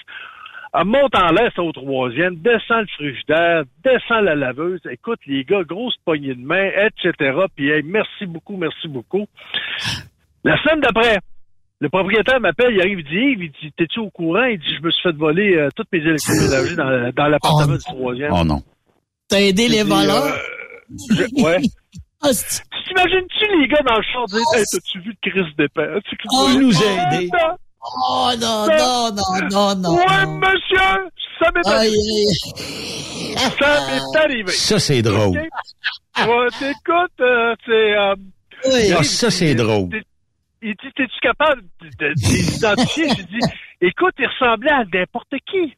[0.74, 4.80] Elle monte en l'air, c'est au troisième, descend le frigidaire, descend la laveuse.
[4.90, 7.38] Écoute, les gars, grosse poignée de main, etc.
[7.56, 9.26] Puis, hey, merci beaucoup, merci beaucoup.
[10.44, 11.18] La semaine d'après,
[11.80, 14.44] le propriétaire m'appelle, il arrive, il dit, Yves, il dit, t'es-tu au courant?
[14.44, 17.78] Il dit, je me suis fait voler euh, toutes mes électroménagers dans, dans l'appartement du
[17.84, 18.32] troisième.
[18.32, 18.62] Oh non.
[19.28, 20.24] T'as aidé les voleurs?
[20.24, 20.36] euh,
[21.10, 21.60] je- ouais.
[22.22, 25.86] T'imagines-tu les gars dans le char dire, hey, t'as-tu vu le Chris d'épais?
[26.08, 27.30] Tu Oh, Il nous a aidés.
[27.80, 29.94] Oh non, non, non, non, non.
[29.96, 30.38] Ouais, non.
[30.38, 31.10] monsieur!
[31.40, 31.96] Ça m'est arrivé.
[33.36, 34.48] Ça m'est arrivé.
[34.50, 35.38] Ça, c'est drôle.
[35.38, 37.72] Ouais, t'écoutes, euh, c'est...
[37.96, 38.14] euh,
[38.66, 38.92] Oui.
[38.98, 39.88] Ah, ça, c'est drôle.
[40.62, 43.08] Il dit, t'es-tu capable de, de, de les identifier?
[43.16, 43.38] J'ai dit,
[43.80, 45.74] écoute, il ressemblait à n'importe qui.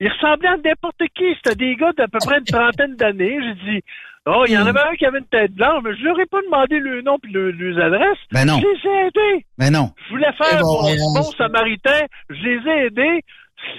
[0.00, 1.24] Il ressemblait à n'importe qui.
[1.36, 3.38] C'était des gars d'à peu près une trentaine d'années.
[3.42, 3.82] J'ai dit,
[4.26, 6.26] oh, il y en avait un qui avait une tête blanche, mais je leur ai
[6.26, 8.18] pas demandé le nom puis le, les adresses.
[8.32, 8.58] Ben non.
[8.60, 9.46] Je les ai aidés.
[9.58, 9.90] Mais non.
[10.06, 12.06] Je voulais faire Eh bon, mon bon samaritain.
[12.30, 13.24] Je les ai aidés.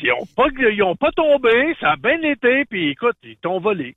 [0.04, 1.74] Ils ont pas, ils ont pas tombé.
[1.80, 2.66] Ça a bien été.
[2.66, 3.96] Puis écoute, ils t'ont volé.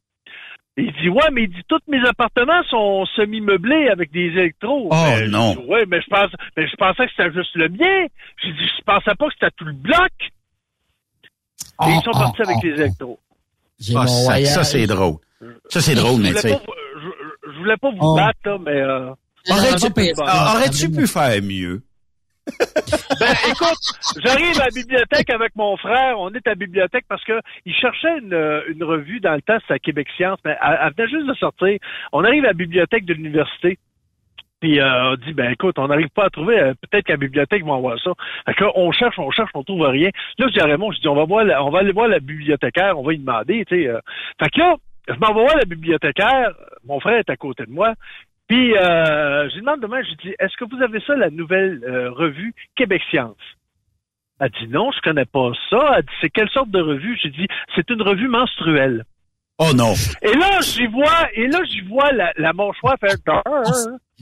[0.78, 4.88] Il dit, ouais, mais il dit, tous mes appartements sont semi-meublés avec des électros.
[4.90, 5.54] Oh, Mais je non.
[5.54, 8.06] dis, ouais, mais je pense, mais je pensais que c'était juste le mien.
[8.42, 10.10] J'ai dit, je pensais pas que c'était tout le bloc.
[11.84, 12.66] Et ils sont Oh, partis oh, avec oh.
[12.66, 13.20] les électros.
[13.94, 14.06] Ah, mon
[14.46, 15.16] ça, c'est drôle.
[15.68, 16.50] Ça, c'est drôle, Je mais tu voulais sais.
[16.52, 18.16] pas, vous- je, je voulais pas vous Oh.
[18.16, 19.10] battre, là, mais, euh,
[19.50, 21.82] ah, aurais-tu pu faire mieux?
[23.20, 23.78] Ben, écoute,
[24.24, 26.18] j'arrive à la bibliothèque avec mon frère.
[26.18, 29.59] On est à la bibliothèque parce que il cherchait une, euh, revue dans le temps,
[29.61, 31.78] c'était à Québec Science, mais elle, venait juste de sortir.
[32.12, 33.78] On arrive à la bibliothèque de l'université.
[34.61, 37.18] Puis euh, on dit, ben écoute, on n'arrive pas à trouver, euh, peut-être qu'à la
[37.18, 38.12] bibliothèque vont voir ça.
[38.47, 40.11] Fait que là, on cherche, on cherche, on trouve rien.
[40.38, 42.99] Là, je dis Raymond, je dis, on va voir, on va aller voir la bibliothécaire,
[42.99, 43.90] on va lui demander, tu sais.
[44.40, 44.76] Fait que là,
[45.09, 46.53] je m'en vais voir la bibliothécaire,
[46.84, 47.95] mon frère est à côté de moi.
[48.53, 51.30] Puis euh, je lui demande demain, je lui dis, est-ce que vous avez ça, la
[51.30, 53.38] nouvelle euh, revue Québec Science?
[54.40, 55.94] Elle dit non, je connais pas ça.
[55.96, 57.18] Elle dit c'est quelle sorte de revue?
[57.22, 59.05] J'ai dit c'est une revue menstruelle.
[59.57, 59.94] Oh non.
[60.20, 63.16] Et là, j'y vois, et là, j'y vois la, la mâchoire faire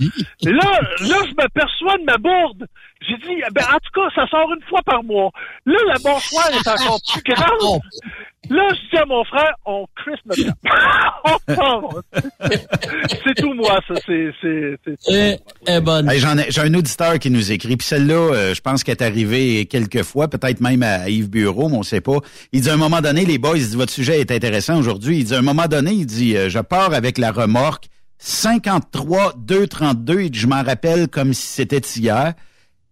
[0.47, 2.67] Et là, là, je m'aperçois de ma bourde.
[3.07, 5.31] J'ai dit, ben, en tout cas, ça sort une fois par mois.
[5.65, 7.81] Là, la mâchoire est encore plus grande.
[8.49, 10.57] Là, je dis à mon frère, on crisse notre camp.
[11.25, 12.03] On part.
[13.25, 13.95] C'est tout moi, ça.
[14.07, 15.41] C'est, c'est, c'est.
[15.69, 16.11] Eh, bonne.
[16.11, 18.97] Hey, j'en ai, j'ai un auditeur qui nous écrit, puis celle-là, euh, je pense qu'elle
[18.97, 22.19] est arrivée quelques fois, peut-être même à Yves Bureau, mais on sait pas.
[22.53, 25.19] Il dit à un moment donné, les boys, il dit, votre sujet est intéressant aujourd'hui.
[25.19, 27.89] Il dit à un moment donné, il dit, euh, je pars avec la remorque
[28.21, 32.35] 53 232, il dit, je m'en rappelle comme si c'était hier,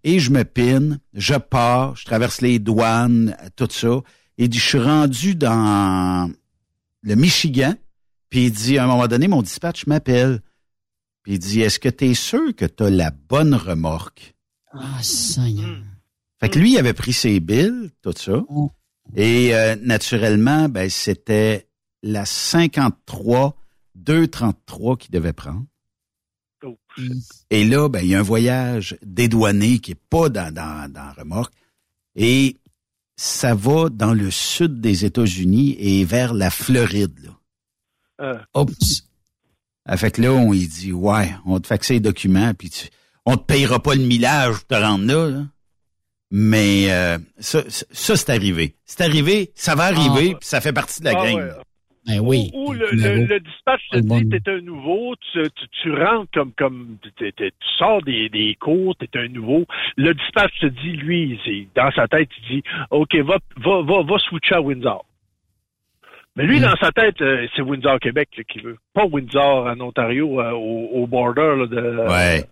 [0.02, 4.00] et je me pine, je pars, je traverse les douanes, tout ça.
[4.38, 6.32] Dit, je suis rendu dans
[7.02, 7.74] le Michigan,
[8.30, 10.40] puis il dit, à un moment donné, mon dispatch m'appelle.
[11.22, 14.34] Puis il dit, est-ce que tu es sûr que tu as la bonne remorque?
[14.72, 15.82] Ah, Seigneur.
[16.40, 18.42] Fait que lui, il avait pris ses billes, tout ça.
[19.14, 21.68] Et euh, naturellement, ben, c'était
[22.02, 23.56] la 53
[23.98, 25.64] 233 qu'il devait prendre.
[27.50, 31.12] Et là, ben, il y a un voyage dédouané qui est pas dans, dans, dans
[31.12, 31.54] remorque.
[32.16, 32.56] Et
[33.16, 37.18] ça va dans le sud des États-Unis et vers la Floride.
[37.22, 37.30] Là.
[38.54, 39.04] Euh, Oups.
[39.84, 42.88] Ah, fait que là, on dit, ouais, on te faxer les documents, puis tu,
[43.24, 45.28] on te payera pas le millage pour te rendre là.
[45.30, 45.46] là.
[46.30, 48.76] Mais euh, ça, ça, c'est arrivé.
[48.84, 51.36] C'est arrivé, ça va arriver, puis ça fait partie de la Ah gang.
[51.36, 51.50] ouais.
[52.08, 52.50] Ben oui.
[52.72, 53.26] Le, le, oui.
[53.26, 57.50] le dispatch te dit, t'es un nouveau, tu, tu, tu rentres comme, comme, t'es- t'es-
[57.50, 59.66] tu sors des, des cours, t'es un nouveau.
[59.96, 61.38] Le dispatch te dit, lui,
[61.74, 65.04] dans sa tête, il dit, OK, va, va, va, va switcher à Windsor.
[66.38, 68.76] Mais lui, dans sa tête, euh, c'est Windsor, Québec, qu'il veut.
[68.94, 72.44] Pas Windsor, en Ontario, euh, au, au border, là, de, Ouais.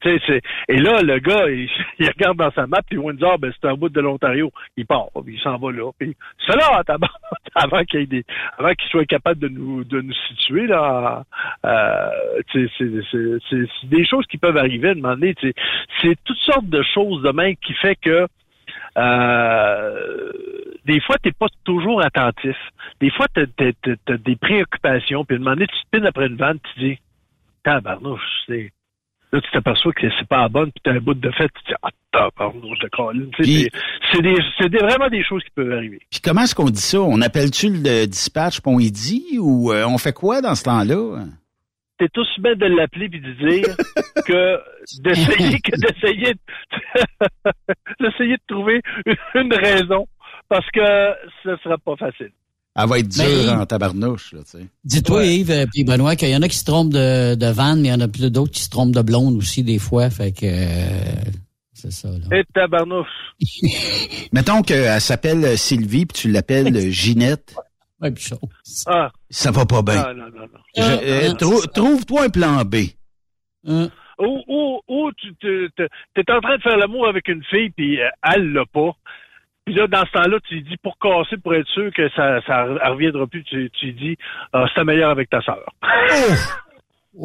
[0.00, 3.38] tu sais, c'est- et là, le gars, il, il regarde dans sa map, puis Windsor,
[3.40, 4.52] ben, c'est un bout de l'Ontario.
[4.76, 5.90] Il part, puis il s'en va là.
[5.98, 6.82] Puis c'est là,
[7.56, 8.24] avant qu'il y ait des,
[8.58, 11.24] avant qu'il soit capable de nous, de nous situer, là,
[11.66, 12.08] euh,
[12.52, 13.38] c'est, c'est, c'est,
[13.80, 15.54] c'est des choses qui peuvent arriver à un moment donné, tu sais.
[16.00, 18.28] C'est toutes sortes de choses de même qui fait que,
[18.96, 19.94] euh,
[20.84, 22.56] des fois, t'es pas toujours attentif.
[23.00, 23.44] Des fois, t'as,
[24.06, 26.80] t'as des préoccupations, puis à un moment donné, tu te pines après une vanne, tu
[26.80, 26.98] dis,
[27.64, 28.72] tabarnouche, c'est,
[29.32, 31.62] Là, tu t'aperçois que c'est pas la bonne, puis t'as un bout de fait, tu
[31.62, 33.30] te dis, ah, tabarnouche de colline.
[33.38, 33.44] C'est-
[34.22, 36.00] des, des- vraiment des choses qui peuvent arriver.
[36.10, 37.00] Puis comment est-ce qu'on dit ça?
[37.00, 40.64] On appelle-tu le dispatch puis on y dit ou euh, on fait quoi dans ce
[40.64, 41.18] temps-là?
[42.00, 43.76] T'es tous bien de l'appeler puis de dire
[44.26, 44.58] que
[45.02, 47.50] d'essayer que d'essayer de-
[48.00, 48.80] d'essayer de trouver
[49.34, 50.06] une raison
[50.48, 50.80] parce que
[51.44, 52.30] ce sera pas facile.
[52.74, 54.66] Elle va être dure Ben, en tabarnouche, là, tu sais.
[54.84, 57.76] Dis-toi, Yves, euh, puis Benoît, qu'il y en a qui se trompent de, de van,
[57.76, 60.08] mais il y en a plus d'autres qui se trompent de blonde aussi, des fois.
[60.08, 61.30] Fait que, euh,
[61.74, 62.38] c'est ça, là.
[62.38, 63.08] Et tabarnouche.
[64.32, 67.54] Mettons qu'elle s'appelle Sylvie puis tu l'appelles Ginette.
[68.86, 70.04] Ah, Ça va pas bien.
[70.08, 70.60] ah, non, non, non.
[70.76, 72.76] Je- euh, trou- Trouve-toi un plan B.
[73.68, 73.88] Hein?
[74.18, 77.70] Ou, ou, ou tu te- te- t'es en train de faire l'amour avec une fille
[77.70, 78.92] puis euh, elle l'a pas.
[79.64, 82.64] Puis là, dans ce temps-là, tu dis pour casser, pour être sûr que ça, ça
[82.90, 84.16] reviendra plus, tu, dis
[84.52, 85.64] ah, c'est meilleur avec ta sœur.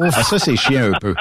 [0.02, 1.14] Ah, ça, c'est chiant un peu.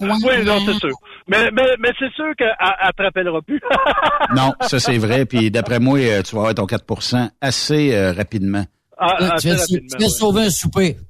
[0.00, 0.90] oui, non, c'est sûr.
[1.28, 3.60] Mais, mais, mais c'est sûr qu'elle elle te rappellera plus.
[4.34, 5.24] Non, ça, c'est vrai.
[5.24, 8.64] Puis d'après moi, euh, tu vas avoir ton 4% assez euh, rapidement.
[9.04, 10.96] Ah, tu vas, tu rapidement, vas sauver un souper.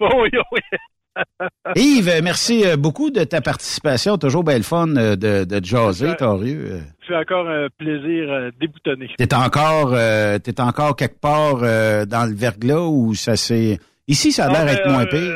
[0.00, 0.60] Oui, oui.
[1.76, 4.16] Yves, euh, merci euh, beaucoup de ta participation.
[4.16, 6.16] Toujours belle fun euh, de, de jaser.
[6.16, 6.80] Torieux.
[7.06, 9.10] C'est encore un plaisir déboutonné.
[9.18, 13.78] T'es encore, euh, t'es encore quelque part euh, dans le verglas où ça s'est...
[14.08, 15.34] Ici, ça a l'air Non, d'être mais, moins euh, pire.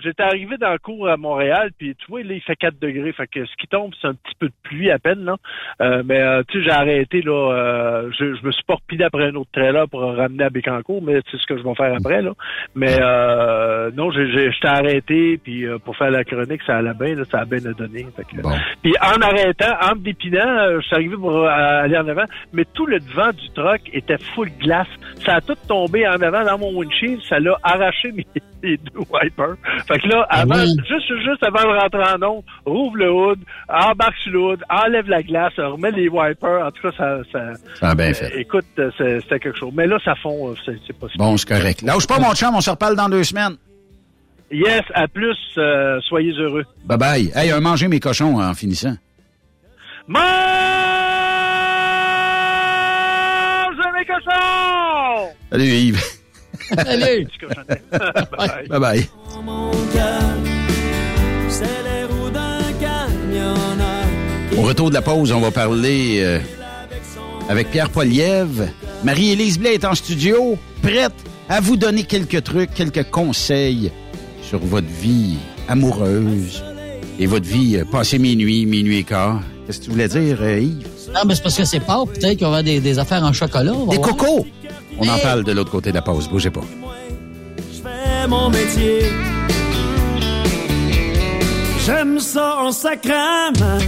[0.00, 3.12] J'étais arrivé dans le cours à Montréal, puis tu vois, là, il fait 4 degrés.
[3.12, 5.36] Fait que ce qui tombe, c'est un petit peu de pluie à peine, là.
[5.82, 7.32] Euh, mais euh, tu sais, j'ai arrêté, là.
[7.52, 11.02] euh, je, je me suis pas repiné après un autre trailer pour ramener à Bécancourt,
[11.02, 12.32] mais c'est ce que je vais faire après, là.
[12.74, 16.94] Mais euh, non, j'ai- j'ai- j'étais arrêté, puis euh, pour faire la chronique, ça allait
[16.94, 18.06] bien, là, ça a bien donné.
[18.16, 18.50] Fait que, Bon.
[18.82, 22.24] Puis en arrêtant, en me dépinant, euh, je suis arrivé pour aller en avant,
[22.54, 24.88] mais tout le devant du truck était full glace.
[25.24, 28.26] Ça a tout tombé en avant dans mon windshield, ça l'a arraché mes,
[28.62, 29.56] mes deux wipers.
[29.86, 30.76] Fait que là, avant, oui.
[30.88, 35.08] juste, juste avant de rentrer en onde, rouvre le hood, embarque sur le hood, enlève
[35.08, 36.66] la glace, remet les wipers.
[36.66, 38.40] En tout cas, ça, ça, Ça a bien euh, fait.
[38.40, 38.90] écoute, euh,
[39.22, 39.72] c'était quelque chose.
[39.74, 41.82] Mais là, ça fond, euh, c'est si Bon, c'est correct.
[41.82, 43.56] Lâche pas, mon chum, on se reparle dans deux semaines.
[44.50, 46.64] Yes, à plus, euh, soyez heureux.
[46.86, 47.32] Bye-bye.
[47.34, 48.94] Hey, un manger mes cochons en finissant.
[50.06, 50.22] Mange
[53.98, 55.28] mes cochons!
[55.50, 56.21] Salut, Yves.
[56.70, 57.26] Salut!
[57.40, 57.82] Cochonnet.
[58.38, 58.68] Bye.
[58.68, 59.08] Bye-bye.
[64.56, 66.38] Au retour de la pause, on va parler euh,
[67.48, 68.64] avec Pierre Polièvre.
[69.02, 71.12] Marie-Élise Blais est en studio, prête
[71.48, 73.90] à vous donner quelques trucs, quelques conseils
[74.42, 75.38] sur votre vie
[75.68, 76.62] amoureuse
[77.18, 79.40] et votre vie euh, passée minuit, minuit et quart.
[79.66, 80.86] Qu'est-ce que tu voulais dire, euh, Yves?
[81.14, 83.72] Non, mais c'est parce que c'est pas peut-être qu'on va des, des affaires en chocolat.
[83.72, 84.00] Des voir.
[84.00, 84.46] cocos!
[84.98, 86.28] On en parle de l'autre côté de la pause.
[86.28, 86.64] Bougez pas.
[87.82, 89.00] fais mon métier.
[91.84, 93.78] J'aime ça en sacrament.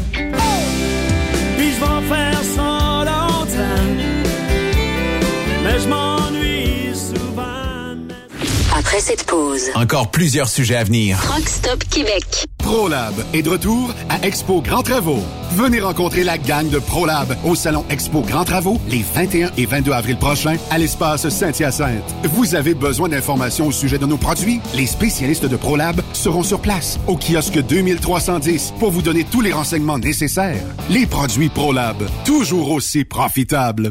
[1.57, 3.85] Puis je vais en faire ça longtemps.
[5.63, 6.14] Mais je souvent.
[8.85, 11.19] Après cette pause, Encore plusieurs sujets à venir.
[11.35, 12.45] Rockstop Québec.
[12.59, 15.23] ProLab est de retour à Expo Grand Travaux.
[15.53, 19.91] Venez rencontrer la gang de ProLab au salon Expo Grand Travaux les 21 et 22
[19.93, 22.05] avril prochains à l'espace Saint-Hyacinthe.
[22.25, 24.61] Vous avez besoin d'informations au sujet de nos produits?
[24.75, 29.53] Les spécialistes de ProLab seront sur place au kiosque 2310 pour vous donner tous les
[29.53, 30.63] renseignements nécessaires.
[30.91, 33.91] Les produits ProLab, toujours aussi profitables.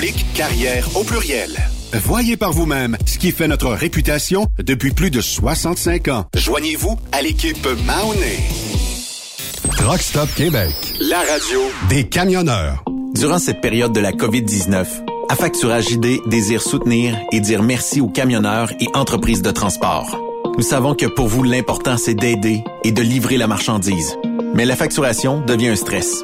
[0.01, 1.55] oblique carrière au pluriel.
[1.93, 6.25] Voyez par vous-même ce qui fait notre réputation depuis plus de 65 ans.
[6.35, 8.39] Joignez-vous à l'équipe Mahoney.
[9.77, 10.73] Truck Stop Québec.
[11.01, 12.83] La radio des camionneurs.
[13.13, 14.87] Durant cette période de la COVID-19,
[15.29, 20.17] Affacturage JD désire soutenir et dire merci aux camionneurs et entreprises de transport.
[20.57, 24.17] Nous savons que pour vous, l'important, c'est d'aider et de livrer la marchandise.
[24.55, 26.23] Mais la facturation devient un stress.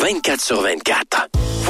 [0.00, 1.28] 24 sur 24.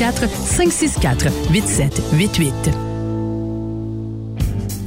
[0.00, 2.89] 1-844-564-8788.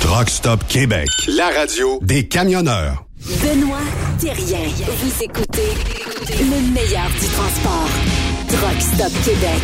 [0.00, 1.08] Truck Stop Québec.
[1.28, 3.06] La radio des camionneurs.
[3.42, 3.78] Benoît
[4.18, 4.58] Thérien.
[4.86, 5.70] Vous écoutez
[6.28, 7.88] le meilleur du transport.
[8.48, 9.62] Truck Stop Québec.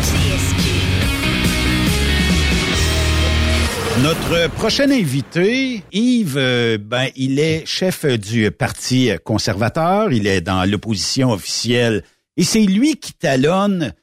[4.03, 10.69] Notre prochain invité, Yves, euh, ben, il est chef du Parti conservateur, il est dans
[10.69, 12.03] l'opposition officielle,
[12.37, 13.93] et c'est lui qui talonne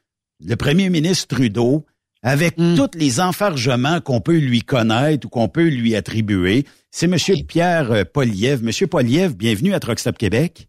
[0.44, 1.86] le premier ministre Trudeau
[2.24, 6.64] avec tous les enfargements qu'on peut lui connaître ou qu'on peut lui attribuer.
[6.90, 8.64] C'est Monsieur Pierre euh, Poliev.
[8.64, 10.66] Monsieur Poliev, bienvenue à Truck Stop Québec.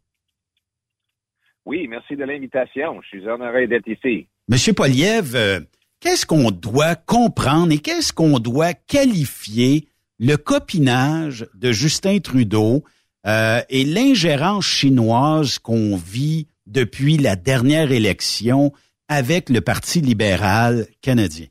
[1.66, 3.02] Oui, merci de l'invitation.
[3.02, 4.28] Je suis honoré d'être ici.
[4.50, 5.62] Monsieur Poliev, euh,
[6.02, 9.88] qu'est-ce qu'on doit comprendre et qu'est-ce qu'on doit qualifier
[10.20, 12.84] le copinage de Justin Trudeau
[13.26, 18.74] euh, et l'ingérence chinoise qu'on vit depuis la dernière élection
[19.08, 21.48] avec le Parti libéral canadien?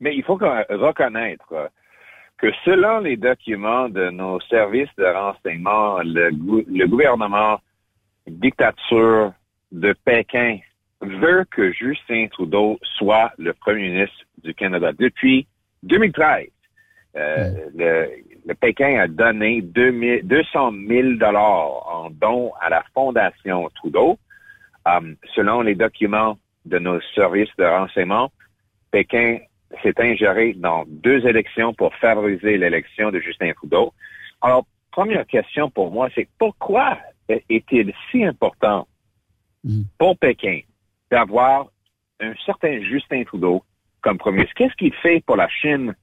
[0.00, 1.70] Mais il faut reconnaître
[2.38, 7.60] que selon les documents de nos services de renseignement, le, gou- le gouvernement
[8.26, 9.32] dictature
[9.72, 10.58] de Pékin
[11.00, 14.92] veut que Justin Trudeau soit le premier ministre du Canada.
[14.98, 15.46] Depuis
[15.82, 16.48] 2013,
[17.16, 18.08] euh, le,
[18.46, 24.18] le Pékin a donné 2000 200 000 dollars en dons à la Fondation Trudeau.
[24.86, 28.30] Um, selon les documents de nos services de renseignement,
[28.90, 29.38] Pékin
[29.82, 33.92] s'est ingéré dans deux élections pour favoriser l'élection de Justin Trudeau.
[34.42, 38.86] Alors, première question pour moi, c'est pourquoi est-il si important
[39.98, 40.60] pour Pékin
[41.10, 41.66] d'avoir
[42.20, 43.64] un certain Justin Trudeau
[44.02, 44.54] comme premier ministre?
[44.56, 45.94] Qu'est-ce qu'il fait pour la Chine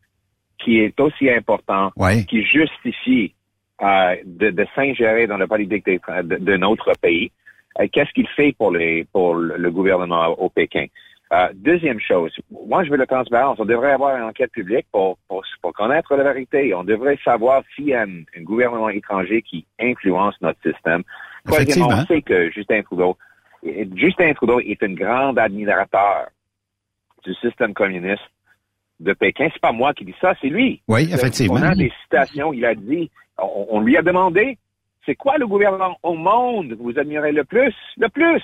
[0.58, 2.26] qui est aussi important, Ouais.
[2.26, 3.36] qui justifie
[3.84, 7.32] euh, de, de s'ingérer dans la politique de, de- de notre pays?
[7.80, 10.86] Euh, Qu'est-ce qu'il fait pour, les, pour le gouvernement au Pékin?
[11.34, 12.34] Euh, deuxième chose,
[12.68, 13.58] moi je veux la transparence.
[13.58, 16.74] On devrait avoir une enquête publique pour, pour, pour connaître la vérité.
[16.74, 21.04] On devrait savoir s'il y a un, un gouvernement étranger qui influence notre système.
[21.46, 23.18] Troisièmement, on sait que Justin Trudeau,
[23.96, 26.28] Justin Trudeau est un grand admirateur
[27.24, 28.30] du système communiste
[29.00, 29.48] de Pékin.
[29.54, 30.82] C'est pas moi qui dis ça, c'est lui.
[30.90, 31.60] Oui, effectivement.
[31.60, 32.52] On a des citations.
[32.52, 34.58] Il a dit, on, on lui a demandé,
[35.06, 37.74] c'est quoi le gouvernement au monde que vous admirez le plus?
[37.98, 38.42] Le plus!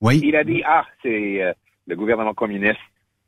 [0.00, 0.20] Oui.
[0.24, 1.52] Il a dit, ah, c'est euh,
[1.86, 2.78] le gouvernement communiste.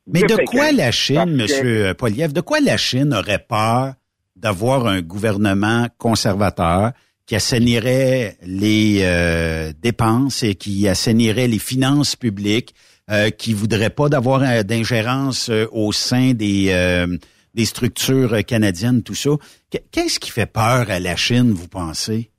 [0.07, 3.94] Mais de quoi la Chine, Monsieur Poliev, de quoi la Chine aurait peur
[4.36, 6.93] d'avoir un gouvernement conservateur
[7.27, 12.74] qui assainirait les euh, dépenses et qui assainirait les finances publiques,
[13.11, 17.16] euh, qui voudrait pas d'avoir euh, d'ingérence euh, au sein des euh,
[17.55, 19.31] des structures canadiennes, tout ça?
[19.70, 22.31] Qu- Qu'est-ce qui fait peur à la Chine, vous pensez?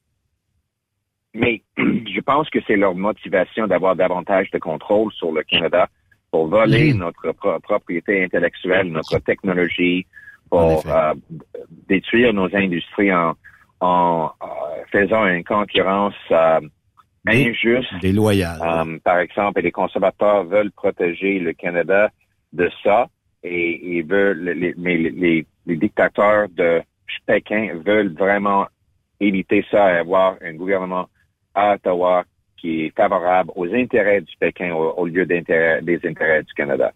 [1.33, 5.87] Mais je pense que c'est leur motivation d'avoir davantage de contrôle sur le Canada
[6.31, 10.05] pour voler notre pro- propriété intellectuelle, notre technologie,
[10.49, 11.13] pour euh,
[11.87, 13.35] détruire nos industries en,
[13.79, 14.45] en euh,
[14.91, 16.59] faisant une concurrence euh,
[17.27, 17.93] injuste.
[18.01, 18.59] Déloyal.
[18.61, 22.09] Euh, par exemple, et les conservateurs veulent protéger le Canada
[22.53, 23.07] de ça
[23.43, 26.81] et ils veulent, les, mais les, les- les dictateurs de
[27.27, 28.65] Pékin veulent vraiment
[29.19, 31.07] éviter ça et avoir un gouvernement
[31.55, 32.23] à Ottawa
[32.57, 35.81] qui est favorable aux intérêts du Pékin au, au lieu des intérêts
[36.43, 36.91] du Canada.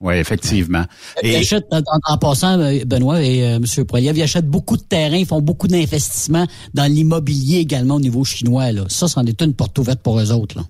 [0.00, 0.84] Oui, effectivement.
[1.22, 3.84] Ils achètent, en, passant, euh, Benoît et euh, M.
[3.86, 8.24] Poiliev, ils achètent beaucoup de terrains, ils font beaucoup d'investissements dans l'immobilier également au niveau
[8.24, 8.72] chinois.
[8.72, 8.84] Là.
[8.88, 10.56] Ça, c'en est une porte ouverte pour eux autres.
[10.56, 10.62] Là.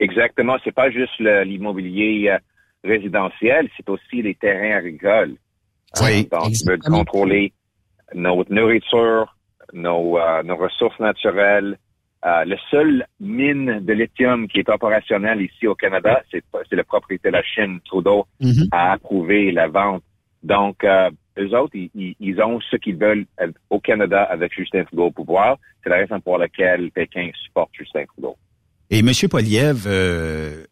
[0.00, 2.38] Exactement, c'est pas juste le- l'immobilier euh,
[2.82, 5.34] résidentiel, c'est aussi les terrains agricoles.
[6.00, 7.52] Oui, Euh, donc, ils veulent contrôler
[8.14, 9.35] notre nourriture,
[9.76, 11.78] nos, euh, nos ressources naturelles.
[12.24, 16.42] Euh, le seul mine de lithium qui est opérationnel ici au Canada, c'est
[16.72, 17.78] la propriété de la Chine.
[17.84, 18.26] Trudeau
[18.72, 20.02] a approuvé la vente.
[20.42, 23.26] Donc, euh, eux autres, ils, ont ce qu'ils veulent
[23.70, 25.58] au Canada avec Justin Trudeau au pouvoir.
[25.82, 28.36] C'est la raison pour laquelle Pékin supporte Justin Trudeau.
[28.90, 29.10] Et M.
[29.30, 30.64] Poliev, euh,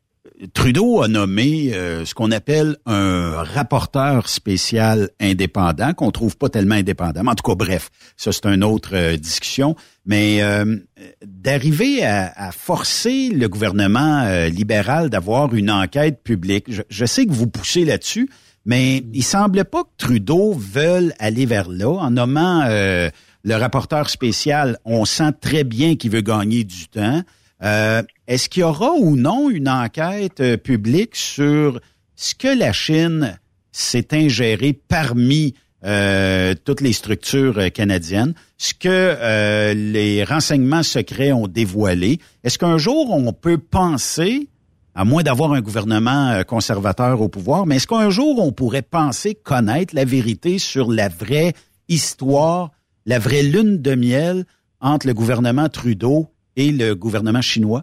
[0.55, 6.77] Trudeau a nommé euh, ce qu'on appelle un rapporteur spécial indépendant, qu'on trouve pas tellement
[6.77, 7.23] indépendant.
[7.23, 9.77] Mais en tout cas, bref, ça c'est une autre euh, discussion.
[10.07, 10.77] Mais euh,
[11.25, 17.47] d'arriver à, forcer le gouvernement libéral d'avoir une enquête publique, je, je sais que vous
[17.47, 18.29] poussez là-dessus,
[18.67, 24.79] mais il semble pas que Trudeau veuille aller vers là en nommant le rapporteur spécial.
[24.85, 27.23] On sent très bien qu'il veut gagner du temps.
[27.65, 31.81] Euh, Est-ce qu'il y aura ou non une enquête euh, publique sur
[32.15, 33.39] ce que la Chine
[33.73, 35.55] s'est ingérée parmi
[35.85, 42.21] euh, toutes les structures canadiennes, ce que les renseignements secrets ont dévoilé?
[42.45, 44.49] Est-ce qu'un jour on peut penser,
[44.95, 49.35] à moins d'avoir un gouvernement conservateur au pouvoir, mais est-ce qu'un jour on pourrait penser
[49.35, 51.53] connaître la vérité sur la vraie
[51.89, 52.71] histoire,
[53.05, 54.45] la vraie lune de miel
[54.81, 57.83] entre le gouvernement Trudeau et le gouvernement chinois?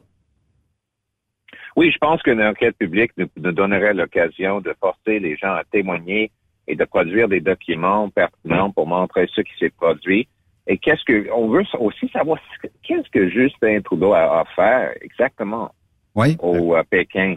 [1.75, 5.63] Oui, je pense qu'une enquête publique nous, nous donnerait l'occasion de forcer les gens à
[5.63, 6.31] témoigner
[6.67, 10.27] et de produire des documents pertinents pour montrer ce qui s'est produit.
[10.67, 14.45] Et qu'est-ce que on veut aussi savoir ce que- qu'est-ce que Justin Trudeau a à
[14.55, 15.73] faire exactement
[16.13, 16.35] oui.
[16.39, 17.35] au Pékin,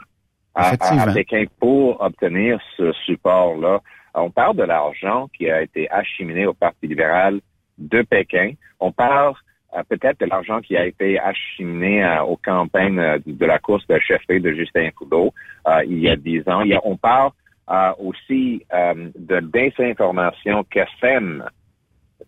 [0.54, 1.12] à, à-.
[1.14, 3.80] Pékin pour obtenir ce support-là.
[4.14, 7.40] On parle de l'argent qui a été acheminé au Parti libéral
[7.78, 8.52] de Pékin.
[8.78, 9.34] On parle
[9.82, 13.98] peut-être de l'argent qui a été acheminé euh, aux campagnes euh, de la course de
[13.98, 15.32] chefferie de Justin Trudeau
[15.66, 16.60] euh, il y a dix ans.
[16.60, 17.30] Il y a- on parle
[17.70, 21.44] euh, aussi euh, de désinformation que sème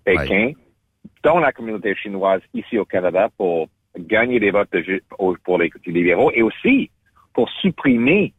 [0.05, 0.52] Pékin
[1.23, 3.68] dans la communauté chinoise ici au Canada pour
[3.98, 5.02] gagner des votes de
[5.44, 6.90] pour les libéraux et aussi
[7.32, 8.32] pour supprimer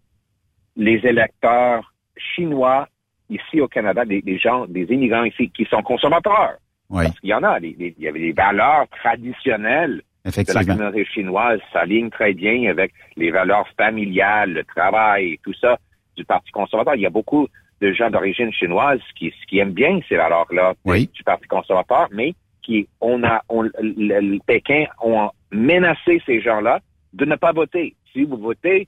[0.75, 2.87] les électeurs chinois
[3.29, 6.57] ici au Canada, des, des gens, des immigrants ici qui sont consommateurs.
[6.89, 7.03] Oui.
[7.05, 11.59] Parce qu'il y en a, il y avait des valeurs traditionnelles de la communauté chinoise
[11.71, 15.77] s'alignent très bien avec les valeurs familiales, le travail tout ça
[16.15, 16.95] du Parti conservateur.
[16.95, 17.47] Il y a beaucoup
[17.81, 22.33] de gens d'origine chinoise qui, qui aiment bien ces valeurs-là du Parti conservateur, mais
[22.63, 26.79] qui on a on, le, le Pékin ont menacé ces gens-là
[27.13, 27.95] de ne pas voter.
[28.11, 28.87] Si vous votez,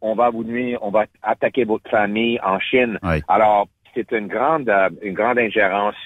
[0.00, 2.98] on va vous nuire, on va attaquer votre famille en Chine.
[3.02, 3.20] Oui.
[3.26, 5.96] Alors, c'est une grande euh, une grande ingérence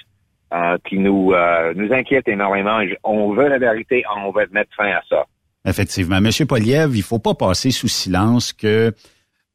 [0.53, 2.79] euh, qui nous euh, nous inquiète énormément.
[3.03, 5.25] On veut la vérité, on veut mettre fin à ça.
[5.65, 6.21] Effectivement.
[6.21, 8.93] Monsieur Poliev, il faut pas passer sous silence que,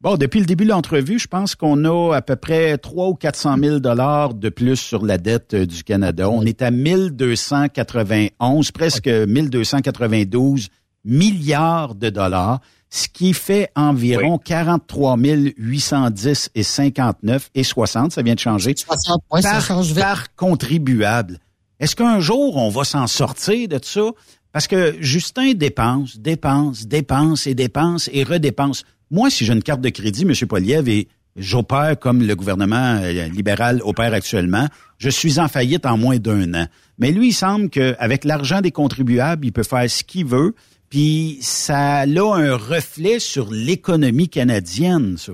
[0.01, 3.15] bon, depuis le début de l'entrevue, je pense qu'on a à peu près 3 ou
[3.15, 6.29] 400 000 dollars de plus sur la dette euh, du Canada.
[6.29, 10.69] On est à 1291, presque 1292
[11.05, 18.35] milliards de dollars, ce qui fait environ 43 810 et 59 et 60, ça vient
[18.35, 19.98] de changer, 60, ouais, ça par, change vite.
[19.98, 21.39] par contribuable.
[21.81, 24.10] Est-ce qu'un jour, on va s'en sortir de ça?
[24.52, 28.85] Parce que Justin dépense, dépense, dépense et dépense et redépense.
[29.10, 30.35] Moi, si j'ai une carte de crédit, M.
[30.48, 34.66] Poliev, et j'opère comme le gouvernement euh, libéral opère actuellement,
[34.97, 36.66] je suis en faillite en moins d'un an.
[36.98, 40.55] Mais lui, il semble qu'avec l'argent des contribuables, il peut faire ce qu'il veut,
[40.90, 45.32] puis ça a un reflet sur l'économie canadienne, ça.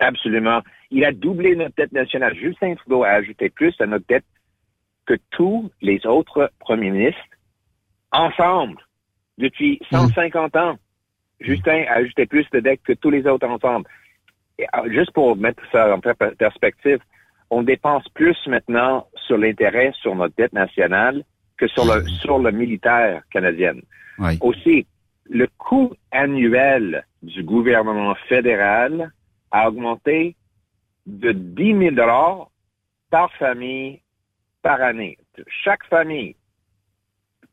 [0.00, 0.60] Absolument.
[0.90, 2.34] Il a doublé notre dette nationale.
[2.36, 4.24] Justin Trudeau a ajouté plus à notre dette
[5.06, 7.20] que tous les autres premiers ministres
[8.12, 8.76] ensemble
[9.38, 10.76] depuis 150 ans.
[11.40, 13.88] Justin a ajouté plus de dette que tous les autres ensemble.
[14.58, 16.98] Et, euh, juste pour mettre ça en per- perspective,
[17.50, 21.24] on dépense plus maintenant sur l'intérêt sur notre dette nationale
[21.58, 23.74] que sur le sur le militaire canadien.
[24.18, 24.38] Oui.
[24.40, 24.86] Aussi,
[25.28, 29.12] le coût annuel du gouvernement fédéral
[29.50, 30.36] a augmenté
[31.06, 32.50] de 10 000 dollars
[33.10, 34.00] par famille
[34.62, 35.18] par année.
[35.64, 36.36] Chaque famille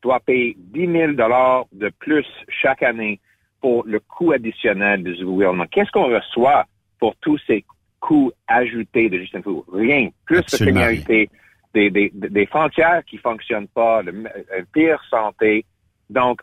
[0.02, 3.20] doit payer 10 000 dollars de plus chaque année
[3.60, 5.66] pour le coût additionnel du gouvernement.
[5.70, 6.66] Qu'est-ce qu'on reçoit
[6.98, 7.64] pour tous ces
[8.00, 9.64] coûts ajoutés de Justin Trudeau?
[9.72, 10.10] Rien.
[10.26, 11.28] Plus Absolument de
[11.76, 15.64] des, des, des frontières qui fonctionnent pas, le, euh, pire santé.
[16.08, 16.40] Donc,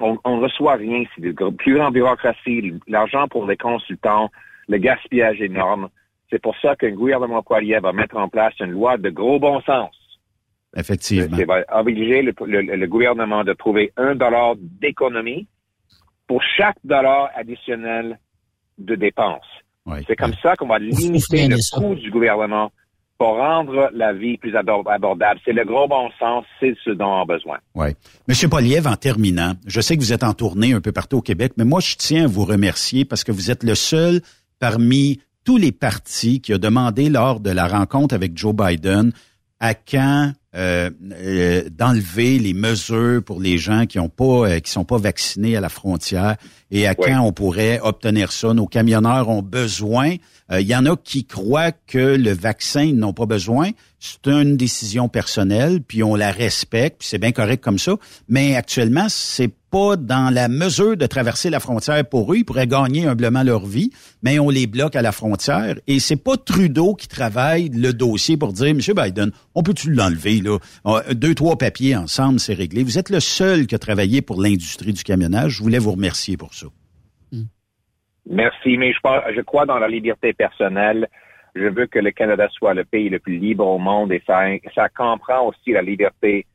[0.00, 1.04] on, on reçoit rien.
[1.14, 4.28] C'est de gr- plus grande bureaucratie, l'argent pour les consultants,
[4.68, 5.88] le gaspillage énorme.
[6.30, 9.60] C'est pour ça qu'un gouvernement Poilier va mettre en place une loi de gros bon
[9.62, 9.94] sens.
[10.76, 11.36] Effectivement.
[11.36, 15.46] C'est va obliger le, le- le gouvernement de trouver un dollar d'économie
[16.26, 18.18] pour chaque dollar additionnel
[18.78, 19.52] de dépenses.
[20.06, 22.70] C'est comme ça qu'on va limiter le coût du gouvernement
[23.20, 25.38] pour rendre la vie plus abord- abordable.
[25.44, 27.58] C'est le gros bon sens, c'est ce dont on a besoin.
[27.74, 27.88] Oui.
[28.26, 31.20] Monsieur Poliev, en terminant, je sais que vous êtes en tournée un peu partout au
[31.20, 34.22] Québec, mais moi, je tiens à vous remercier parce que vous êtes le seul
[34.58, 39.12] parmi tous les partis qui a demandé lors de la rencontre avec Joe Biden
[39.60, 44.70] à quand euh, euh, d'enlever les mesures pour les gens qui ont pas euh, qui
[44.70, 46.36] sont pas vaccinés à la frontière
[46.70, 48.54] et à quand on pourrait obtenir ça.
[48.54, 50.16] Nos camionneurs ont besoin.
[50.52, 53.70] Euh, Il y en a qui croient que le vaccin ils n'ont pas besoin.
[53.98, 57.96] C'est une décision personnelle, puis on la respecte, puis c'est bien correct comme ça.
[58.28, 62.38] Mais actuellement, c'est pas dans la mesure de traverser la frontière pour eux.
[62.38, 63.90] Ils pourraient gagner humblement leur vie,
[64.22, 65.76] mais on les bloque à la frontière.
[65.86, 70.40] Et c'est pas Trudeau qui travaille le dossier pour dire, Monsieur Biden, on peut-tu l'enlever
[70.40, 70.58] là?
[70.86, 72.82] Euh, Deux trois papiers ensemble, c'est réglé.
[72.82, 75.52] Vous êtes le seul qui a travaillé pour l'industrie du camionnage.
[75.52, 76.66] Je voulais vous remercier pour ça.
[78.28, 81.08] Merci, mais je, pense- je crois dans la liberté personnelle.
[81.54, 84.44] Je veux que le Canada soit le pays le plus libre au monde et ça,
[84.74, 86.46] ça comprend aussi la liberté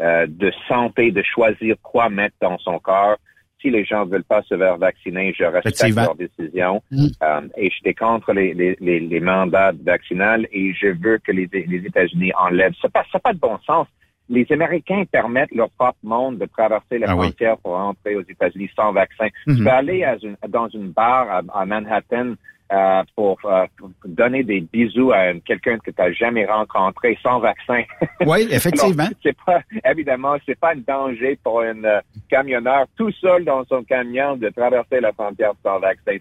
[0.00, 3.16] euh, de santé, de choisir quoi mettre dans son corps.
[3.60, 6.82] Si les gens ne veulent pas se faire vacciner, je respecte leur décision.
[7.22, 11.48] Euh, et j'étais contre les, les, les, les mandats vaccinales et je veux que les,
[11.52, 12.74] les États-Unis enlèvent.
[12.82, 13.86] Ça n'a pas, pas de bon sens.
[14.28, 17.26] Les Américains permettent leur propre monde de traverser la Ah oui.
[17.26, 19.26] frontière pour entrer aux États-Unis sans vaccin.
[19.46, 19.56] Mhm.
[19.56, 22.34] Tu peux aller à une- dans une bar à, à Manhattan
[22.72, 27.38] euh, pour, euh, pour donner des bisous à quelqu'un que tu n'as jamais rencontré sans
[27.40, 27.82] vaccin.
[28.26, 29.04] Oui, effectivement.
[29.22, 32.00] C'est pas évidemment, c'est pas un danger pour un euh,
[32.30, 36.16] camionneur tout seul dans son camion de traverser la frontière sans vaccin.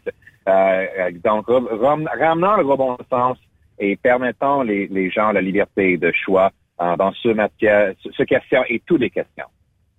[0.50, 3.38] Euh, donc, ram- ram- ramenant le bon sens
[3.80, 8.64] et permettant les, les gens la liberté de choix euh, dans ce matière, ce, question
[8.68, 9.46] et toutes les questions.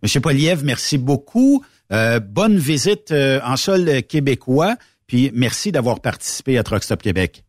[0.03, 1.65] Monsieur Poliev, merci beaucoup.
[1.93, 4.75] Euh, bonne visite euh, en sol québécois.
[5.07, 7.45] Puis merci d'avoir participé à Truck Stop Québec.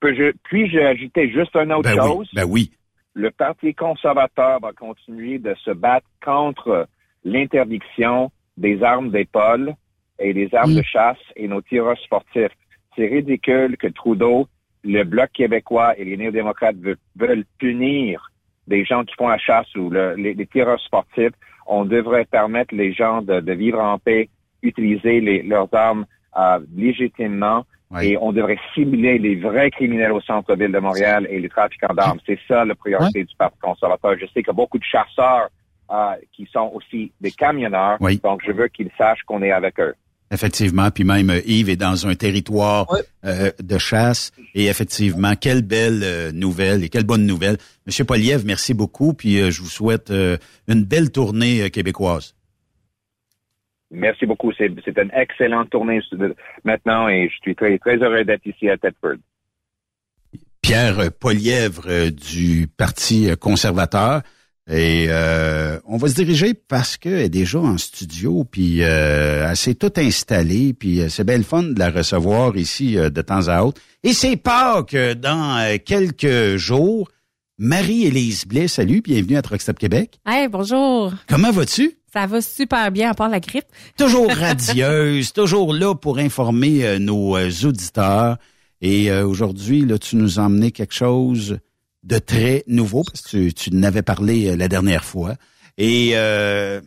[0.00, 2.28] Puis-je ajouter juste une autre Ben oui, chose?
[2.32, 2.72] ben oui.
[3.14, 6.88] le Parti conservateur va continuer de se battre contre
[7.24, 9.74] l'interdiction des armes d'épaule
[10.18, 12.52] et des armes de chasse et nos tireurs sportifs.
[12.96, 14.48] C'est ridicule que Trudeau,
[14.96, 18.30] le Bloc québécois et les néo-démocrates veulent, veulent punir
[18.66, 21.32] des gens qui font la chasse ou le- les, les tireurs sportifs.
[21.66, 24.28] On devrait permettre les gens de, de vivre en paix,
[24.62, 26.06] utiliser les- leurs armes
[26.36, 27.64] euh, légitimement
[28.02, 32.18] et on devrait cibler les vrais criminels au centre-ville de Montréal et les trafiquants d'armes.
[32.26, 34.12] C'est ça la priorité du Parti conservateur.
[34.20, 35.48] Je sais qu'il y a beaucoup de chasseurs
[35.90, 38.20] euh, qui sont aussi des camionneurs, Oui.
[38.22, 39.94] donc je veux qu'ils sachent qu'on est avec eux.
[40.30, 42.86] Effectivement, puis même euh, Yves est dans un territoire
[43.24, 44.30] euh, de chasse.
[44.54, 47.56] Et effectivement, quelle belle euh, nouvelle et quelle bonne nouvelle.
[47.86, 52.34] Monsieur Poliev, merci beaucoup, puis euh, je vous souhaite une belle tournée québécoise.
[53.90, 54.52] Merci beaucoup.
[54.52, 56.00] C'est c'est une excellente tournée
[56.62, 59.16] maintenant et je suis très, très heureux d'être ici à Thetford.
[60.60, 64.20] Pierre Polièvre du Parti conservateur.
[64.70, 69.56] Et euh, on va se diriger parce qu'elle est déjà en studio, puis euh, elle
[69.56, 73.22] s'est tout installée, puis euh, c'est bien le fun de la recevoir ici euh, de
[73.22, 73.80] temps à autre.
[74.02, 77.08] Et c'est Pâques euh, dans quelques jours.
[77.56, 80.20] Marie-Élise Blais, salut, bienvenue à Truck Stop Québec.
[80.26, 81.12] Hey, bonjour.
[81.28, 81.94] Comment vas-tu?
[82.12, 83.66] Ça va super bien à part la grippe.
[83.96, 88.36] Toujours radieuse, toujours là pour informer nos auditeurs.
[88.80, 91.58] Et euh, aujourd'hui, là, tu nous as emmené quelque chose
[92.04, 95.34] de très nouveau, parce que tu, tu n'avais parlé euh, la dernière fois.
[95.76, 96.80] Et euh,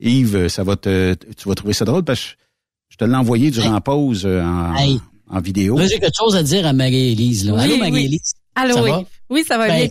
[0.00, 2.26] Yves, ça va te, tu vas trouver ça drôle parce que
[2.88, 5.00] je te l'ai envoyé durant la pause euh, en, Hey.
[5.28, 5.78] en vidéo.
[5.80, 7.44] J'ai quelque chose à dire à Marie-Élise.
[7.46, 7.54] là.
[7.54, 7.78] Oui, Allô, oui.
[7.80, 8.32] Marie-Élise?
[8.54, 8.90] Allô, Ça oui.
[8.90, 9.04] va?
[9.30, 9.90] Oui, ça va Ben, bien.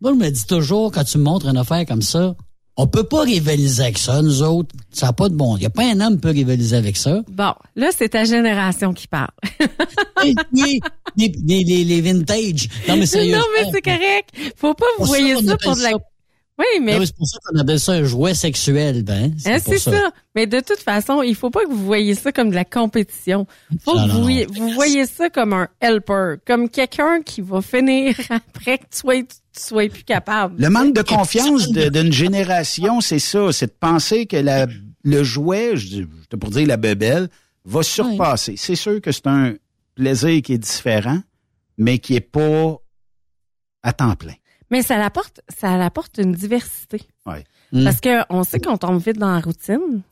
[0.00, 2.34] Moi, je me dis toujours, quand tu me montres une affaire comme ça,
[2.82, 4.74] on peut pas rivaliser avec ça, nous autres.
[4.90, 5.56] Ça n'a pas de bon.
[5.56, 7.20] Il n'y a pas un homme qui peut rivaliser avec ça.
[7.28, 9.30] Bon, là, c'est ta génération qui parle.
[10.24, 10.34] les,
[11.16, 12.68] les, les, les vintage.
[12.88, 13.38] Non, mais sérieusement.
[13.38, 14.30] non, mais c'est correct.
[14.56, 15.90] Faut pas vous voyez ça pour de la...
[15.90, 15.96] ça-
[16.58, 19.34] Oui, mais c'est pour ça qu'on appelle ça un jouet sexuel, ben.
[19.46, 20.10] Hein, c'est ça.
[20.34, 23.46] Mais de toute façon, il faut pas que vous voyez ça comme de la compétition.
[23.84, 24.22] faut Non, que vous, non.
[24.22, 28.98] voyez, vous voyez ça comme un helper, comme quelqu'un qui va finir après que tu
[28.98, 29.22] sois,
[29.54, 30.60] tu sois plus capable.
[30.60, 33.52] Le manque de confiance d'une génération, c'est ça.
[33.52, 34.66] C'est de penser que la,
[35.04, 37.28] le jouet, je dis- j'étais pour dire la bebelle,
[37.64, 38.54] va surpasser.
[38.56, 39.54] C'est sûr que c'est un
[39.94, 41.20] plaisir qui est différent,
[41.78, 42.76] mais qui est pas
[43.82, 44.34] à temps plein.
[44.70, 47.02] Mais ça apporte, ça apporte une diversité.
[47.26, 47.44] Ouais.
[47.84, 50.02] Parce que on sait qu'on tombe vite dans la routine.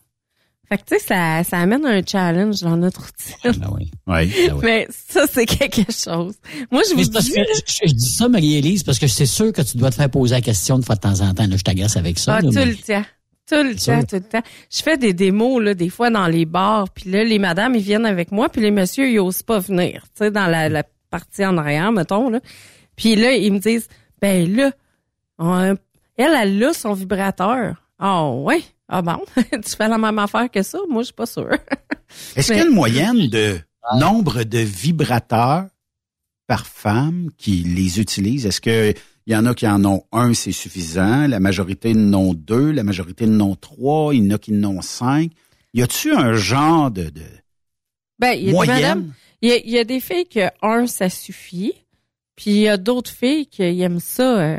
[0.68, 3.64] Fait que tu sais, ça, ça amène un challenge dans notre routine.
[4.06, 4.32] Oui.
[4.62, 6.34] Mais ça, c'est quelque chose.
[6.70, 7.32] Moi, je vous parce dis.
[7.32, 10.10] que je, je dis ça, Marie-Élise, parce que c'est sûr que tu dois te faire
[10.10, 11.46] poser la question une fois de temps en temps.
[11.46, 12.34] Là, je t'agace avec ça.
[12.36, 13.04] Ah, là, tout mais- le temps.
[13.48, 14.42] Tout le temps, tout le temps.
[14.70, 17.80] Je fais des démos, là, des fois dans les bars, puis là, les madames, ils
[17.82, 20.82] viennent avec moi, puis les messieurs, ils osent pas venir, tu sais, dans la, la
[21.08, 22.40] partie en arrière, mettons, là.
[22.94, 23.88] Puis là, ils me disent,
[24.20, 24.70] ben là,
[25.38, 25.76] on-
[26.18, 27.87] elle, elle a son vibrateur.
[27.98, 28.62] Ah ouais?
[28.88, 29.20] Ah bon?
[29.36, 30.78] tu fais la même affaire que ça?
[30.88, 31.50] Moi, je suis pas sûre.
[32.36, 33.58] Est-ce qu'il y a une moyenne de
[33.96, 35.66] nombre de vibrateurs
[36.46, 38.46] par femme qui les utilisent?
[38.46, 38.94] Est-ce que
[39.26, 41.26] il y en a qui en ont un, c'est suffisant?
[41.26, 44.56] La majorité en ont deux, la majorité en ont trois, il y en a qui
[44.56, 45.32] en ont cinq.
[45.74, 47.22] Y a-tu un genre de, de
[48.18, 49.12] Ben, il y a des moyenne?
[49.42, 51.74] il y a, il y a des filles que un, ça suffit,
[52.36, 54.58] puis il y a d'autres filles qui aiment ça, euh,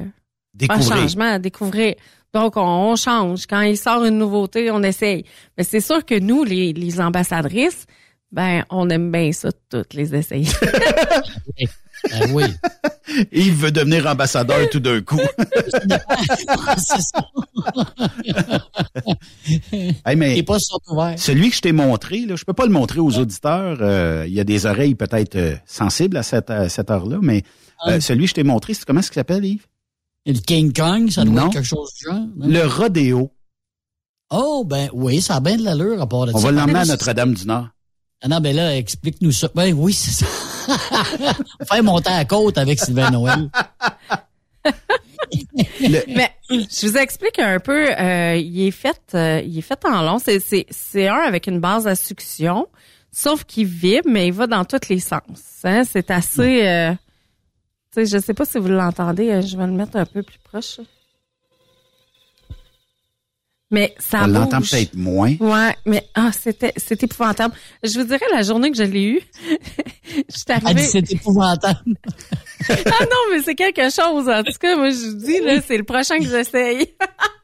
[0.54, 0.92] Découvrir.
[0.92, 1.96] Un changement, découvrir.
[2.34, 2.62] Donc, on,
[2.92, 3.46] on change.
[3.48, 5.26] Quand il sort une nouveauté, on essaye.
[5.58, 7.86] Mais c'est sûr que nous, les, les ambassadrices,
[8.32, 10.48] ben, on aime bien ça, toutes les essayer.
[12.10, 12.44] Ben oui.
[13.34, 15.20] Yves veut devenir ambassadeur tout d'un coup.
[20.06, 20.58] Hey, mais Il est pas
[21.18, 23.78] celui que je t'ai montré, là, je peux pas le montrer aux auditeurs.
[23.82, 27.44] euh, Il y a des oreilles peut-être euh, sensibles à cette, à cette heure-là, mais
[27.88, 28.00] euh, Ah.
[28.02, 29.66] celui que je t'ai montré, c'est comment est-ce qu'il s'appelle, Yves?
[30.34, 31.48] Le King Kong, ça doit Non.
[31.48, 32.26] être quelque chose du genre.
[32.40, 33.32] Le rodéo.
[34.32, 36.48] Oh, ben oui, ça a bien de l'allure à part de On ça.
[36.48, 37.68] va l'emmener à Notre-Dame-du-Nord.
[38.22, 39.50] Ah non, ben là, explique-nous ça.
[39.56, 40.28] Ben oui, c'est ça.
[41.72, 43.50] Faire monter à la côte avec Sylvain Noël.
[45.82, 47.90] Mais je vous explique un peu.
[48.00, 50.20] euh, il est fait, euh, il est fait en long.
[50.20, 52.68] C'est c'est c'est un avec une base à succion,
[53.12, 55.22] sauf qu'il vibre, mais il va dans tous les sens.
[55.64, 55.84] Hein?
[55.90, 56.68] C'est assez.
[56.68, 56.94] Euh,
[57.94, 59.30] sais, je sais pas si vous l'entendez.
[59.30, 60.80] euh, Je vais le mettre un peu plus proche.
[63.72, 65.36] Mais ça On l'entend peut-être moins.
[65.40, 67.54] Ouais, mais ah, c'était c'était épouvantable.
[67.84, 70.82] Je vous dirais la journée que je l'ai eu, je suis Elle dit arrivée.
[70.88, 71.80] c'est épouvantable.
[72.70, 72.74] ah
[73.06, 74.28] non, mais c'est quelque chose.
[74.28, 76.96] En tout cas, moi je vous dis là, c'est le prochain que j'essaye.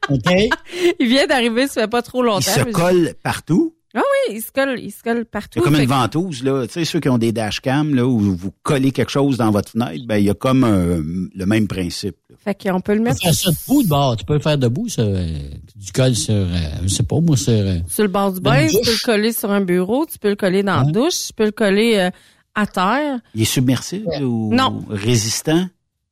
[0.08, 0.32] OK?
[0.98, 2.40] il vient d'arriver, ça fait pas trop longtemps.
[2.40, 3.75] Il se je- colle partout.
[3.96, 5.52] Ah oui, il se colle, il se colle partout.
[5.54, 6.66] C'est comme une ventouse, là.
[6.66, 9.70] Tu sais, ceux qui ont des dashcams, là, où vous collez quelque chose dans votre
[9.70, 11.00] fenêtre, ben, il y a comme un-
[11.34, 12.16] le même principe.
[12.28, 12.36] là.
[12.38, 14.16] Fait qu'on peut le Tu mettre peux faire ça debout de bord.
[14.16, 15.00] Tu peux le faire debout, ça.
[15.02, 15.38] euh,
[15.74, 16.46] Du col sur, euh,
[16.82, 17.52] je sais pas, moi, sur...
[17.52, 20.28] euh, sur le bord du bain, tu peux le coller sur un bureau, tu peux
[20.30, 22.10] le coller dans la douche, tu peux le coller euh,
[22.54, 23.18] à terre.
[23.34, 24.84] Il est submersible ou Non.
[24.90, 25.66] résistant?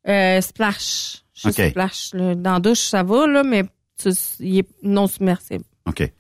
[0.09, 1.23] Euh, splash.
[1.35, 2.11] Splash.
[2.15, 2.35] là.
[2.35, 3.65] Dans la douche, ça va, là, mais
[4.03, 4.09] tu-
[4.41, 5.65] il est non submersible.
[5.87, 6.11] OK.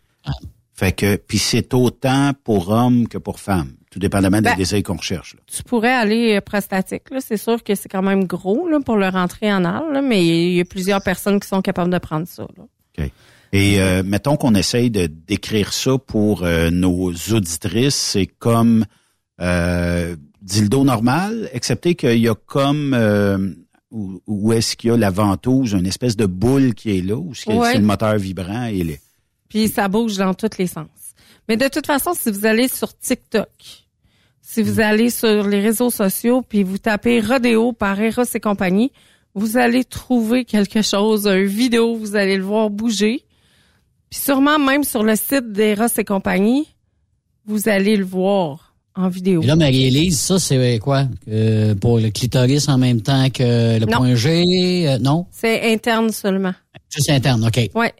[0.76, 4.82] Fait que, puis c'est autant pour hommes que pour femmes, tout dépendamment Ben, des désirs
[4.82, 5.34] qu'on recherche.
[5.34, 5.40] là.
[5.46, 7.20] Tu pourrais aller euh, prostatique, là.
[7.20, 10.54] C'est sûr que c'est quand même gros, là, pour le rentrer en là, mais il
[10.56, 12.64] y a plusieurs personnes qui sont capables de prendre ça, là.
[12.98, 13.10] OK.
[13.52, 18.84] Et euh, mettons qu'on essaye de décrire ça pour euh, nos auditrices, c'est comme
[19.40, 23.52] euh, dildo normal, excepté qu'il y a comme euh,
[23.92, 27.14] où, où est-ce qu'il y a la ventouse, une espèce de boule qui est là,
[27.16, 27.72] où c'est Ouais.
[27.72, 28.98] c'est le moteur vibrant et les.
[29.54, 30.88] Puis ça bouge dans tous les sens.
[31.48, 33.46] Mais de toute façon, si vous allez sur TikTok,
[34.42, 38.90] si vous allez sur les réseaux sociaux, puis vous tapez Rodéo par Eros et compagnie,
[39.36, 43.24] vous allez trouver quelque chose, une vidéo, vous allez le voir bouger.
[44.10, 46.66] Puis sûrement même sur le site d'Eros et compagnie,
[47.46, 49.40] vous allez le voir en vidéo.
[49.40, 51.04] Et là, Marie-Élise, ça, c'est quoi?
[51.28, 53.98] Euh, pour le clitoris en même temps que le Non.
[53.98, 54.88] point G?
[54.88, 55.26] euh, non?
[55.30, 56.54] C'est interne seulement.
[56.90, 57.70] Juste interne, OK.
[57.76, 57.92] Ouais.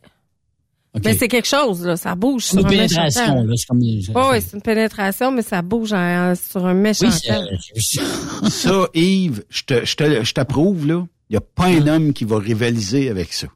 [1.04, 1.96] Mais c'est quelque chose, là.
[1.96, 3.54] Ça bouge C'est sur une un méchant pénétration, là.
[3.56, 3.80] C'est comme...
[4.14, 8.48] Oh, oui, c'est une pénétration, mais ça bouge sur un méchant Oui, temps.
[8.48, 11.04] Ça, Yves, je te, je te, je t'approuve là.
[11.30, 13.48] Il n'y a pas un homme qui va rivaliser avec ça.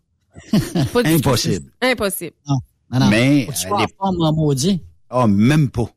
[0.93, 1.29] Pas du tout.
[1.29, 1.71] Impossible.
[1.83, 2.33] Impossible.
[2.49, 2.57] Non,
[2.99, 3.09] non.
[3.09, 4.81] Mais Faut que tu euh, les- en maudit.
[5.11, 5.89] ah, même pas.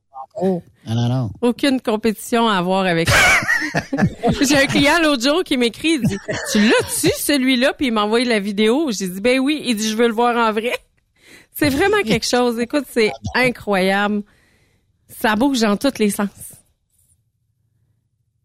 [0.41, 0.61] Oh.
[0.87, 1.29] Non, non, non.
[1.41, 3.81] Aucune compétition à avoir avec ça.
[4.41, 6.17] J'ai un client l'autre jour qui m'écrit, il dit
[6.51, 7.73] Tu l'as-tu celui-là?
[7.77, 8.89] Puis il m'a envoyé la vidéo.
[8.91, 9.61] J'ai dit Ben oui.
[9.65, 10.73] Il dit Je veux le voir en vrai.
[11.61, 12.57] C'est vraiment quelque chose.
[12.59, 14.23] Écoute, c'est incroyable.
[15.07, 16.29] Ça bouge dans tous les sens.
[16.43, 16.55] C'est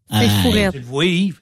[0.09, 0.71] Ah, fourrette.
[0.73, 1.41] Tu le vois, Yves?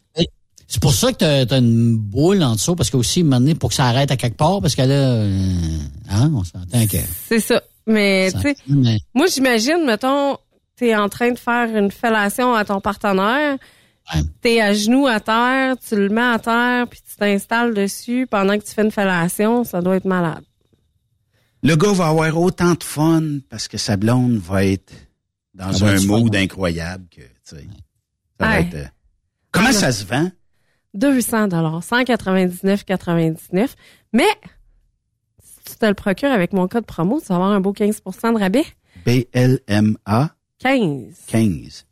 [0.67, 3.69] C'est pour ça que t'as as une boule en dessous, parce que aussi, maintenant, pour
[3.69, 5.77] que ça arrête à quelque part, parce que là, euh,
[6.09, 6.97] hein, on s'entend que...
[7.27, 7.61] C'est ça.
[7.85, 10.37] Mais, tu sais, mais- moi, j'imagine, mettons,
[10.75, 13.57] t'es en train de faire une fellation à ton partenaire,
[14.41, 18.57] t'es à genoux à terre, tu le mets à terre, puis tu t'installes dessus pendant
[18.57, 20.43] que tu fais une fellation, ça doit être malade.
[21.65, 24.93] Le gars va avoir autant de fun parce que sa blonde va être
[25.55, 26.39] dans Ça va un mood fun.
[26.41, 27.67] incroyable que, tu sais.
[28.39, 28.85] Ça va être, euh,
[29.51, 30.29] Comment ça se vend?
[30.93, 33.69] 200 dollars, 199,99.
[34.13, 34.23] Mais
[35.43, 38.33] si tu te le procures avec mon code promo, tu vas avoir un beau 15%
[38.35, 38.65] de rabais.
[39.03, 41.13] BLMA 15.
[41.27, 41.85] 15.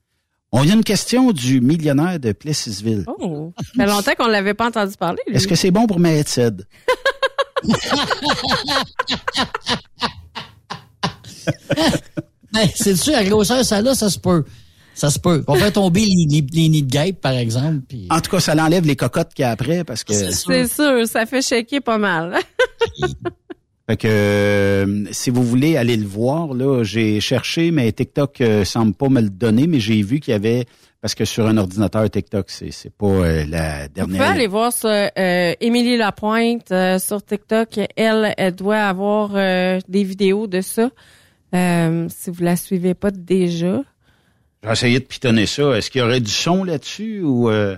[0.51, 3.05] On a une question du millionnaire de Plessisville.
[3.07, 5.19] Oh, ça fait longtemps qu'on l'avait pas entendu parler.
[5.27, 5.35] lui.
[5.35, 6.51] Est-ce que c'est bon pour ma headset?
[12.53, 14.43] Ben, c'est sûr, à grosseur, ça là, ça se peut.
[14.93, 15.43] Ça se peut.
[15.47, 17.81] On fait tomber les, les, les nids de guêpes, par exemple.
[17.89, 18.05] Puis...
[18.11, 20.13] En tout cas, ça l'enlève les cocottes qu'il y a après parce que.
[20.13, 22.37] C'est sûr, ça fait shaker pas mal.
[23.85, 28.63] Fait que euh, si vous voulez aller le voir, là, j'ai cherché, mais TikTok euh,
[28.63, 30.65] semble pas me le donner, mais j'ai vu qu'il y avait
[31.03, 34.31] parce que sur un ordinateur TikTok, c'est c'est pas euh, la Vous pouvez dernière.
[34.31, 37.77] aller voir sur euh, Émilie Lapointe euh, sur TikTok.
[37.97, 40.89] Elle, elle doit avoir euh, des vidéos de ça.
[41.53, 43.81] Euh, si vous la suivez pas déjà.
[44.63, 45.75] J'ai essayé de pitonner ça.
[45.77, 47.75] Est-ce qu'il y aurait du son là-dessus ou euh,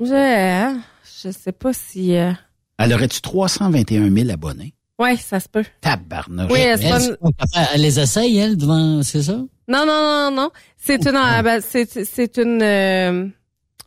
[0.00, 0.80] Je, hein,
[1.22, 2.16] je sais pas si.
[2.16, 2.32] euh,
[2.78, 4.74] elle aurait-tu 321 000 abonnés?
[4.98, 5.64] Ouais, ça se peut.
[5.82, 6.50] Tabarnouche.
[6.50, 9.38] Oui, elle, c'est pas Elle, une- elle les essaye, elle, devant, c'est ça?
[9.68, 10.50] Non, non, non, non.
[10.76, 11.38] C'est une, Oh.
[11.38, 13.26] euh, ben, c'est, c'est une euh,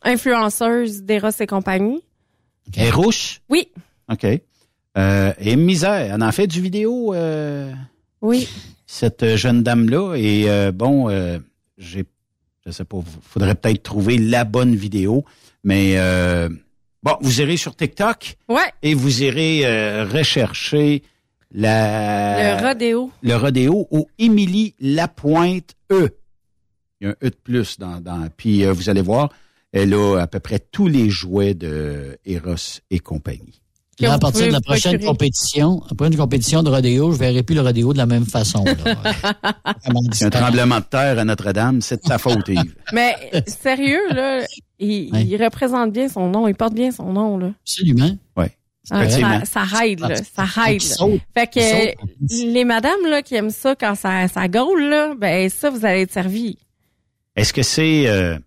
[0.02, 2.02] influenceuse d'Eros et compagnie.
[2.76, 3.40] Elle est rouge?
[3.48, 3.68] Oui.
[4.10, 4.26] OK.
[4.96, 7.72] Euh, et misère, elle en fait du vidéo, euh,
[8.20, 8.48] Oui.
[8.86, 10.14] cette jeune dame-là.
[10.16, 11.38] Et euh, bon, euh,
[11.76, 12.04] j'ai,
[12.66, 15.24] je sais pas, faudrait peut-être trouver la bonne vidéo.
[15.62, 16.48] Mais euh,
[17.02, 18.72] bon, vous irez sur TikTok Ouais.
[18.82, 21.02] et vous irez euh, rechercher
[21.52, 23.10] la Le rodéo.
[23.22, 26.10] le rodéo ou Émilie Lapointe E.
[27.00, 29.30] Il y a un E de plus dans, dans puis euh, vous allez voir,
[29.72, 33.60] elle a à peu près tous les jouets de Eros et compagnie.
[34.00, 35.08] Là, à partir de la prochaine procurer.
[35.10, 38.62] compétition, après une compétition de rodéo, je verrai plus le rodéo de la même façon.
[38.64, 38.74] là.
[40.22, 42.76] Un tremblement de terre à Notre-Dame, c'est de ta faute, Yves.
[42.92, 43.16] Mais
[43.48, 44.44] sérieux, là,
[44.78, 45.24] il, Ouais.
[45.24, 46.46] il représente bien son nom.
[46.46, 47.50] Il porte bien son nom, là.
[47.62, 48.16] Absolument.
[48.36, 48.44] Oui.
[48.90, 49.40] Ah, Effectivement.
[49.44, 50.16] ça, ça là.
[50.16, 50.80] Ça aide.
[50.80, 50.94] Qui là.
[50.94, 51.20] saute.
[51.34, 55.70] Fait que les madames là qui aiment ça quand ça, ça gaule, là, ben ça,
[55.70, 56.58] vous allez être servi.
[57.36, 58.38] Est-ce que c'est, euh,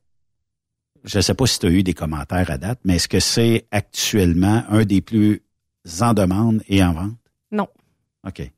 [1.03, 3.19] je ne sais pas si tu as eu des commentaires à date, mais est-ce que
[3.19, 5.41] c'est actuellement un des plus
[6.01, 7.11] en demande et en vente?
[7.51, 7.67] Non.
[8.27, 8.51] OK.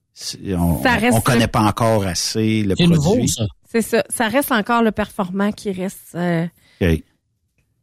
[0.57, 3.31] On Ça reste ne connaît pas encore assez le C'est produit.
[3.65, 4.03] C'est ça.
[4.09, 6.13] Ça reste encore le performant qui reste.
[6.15, 6.45] euh,
[6.81, 7.03] OK.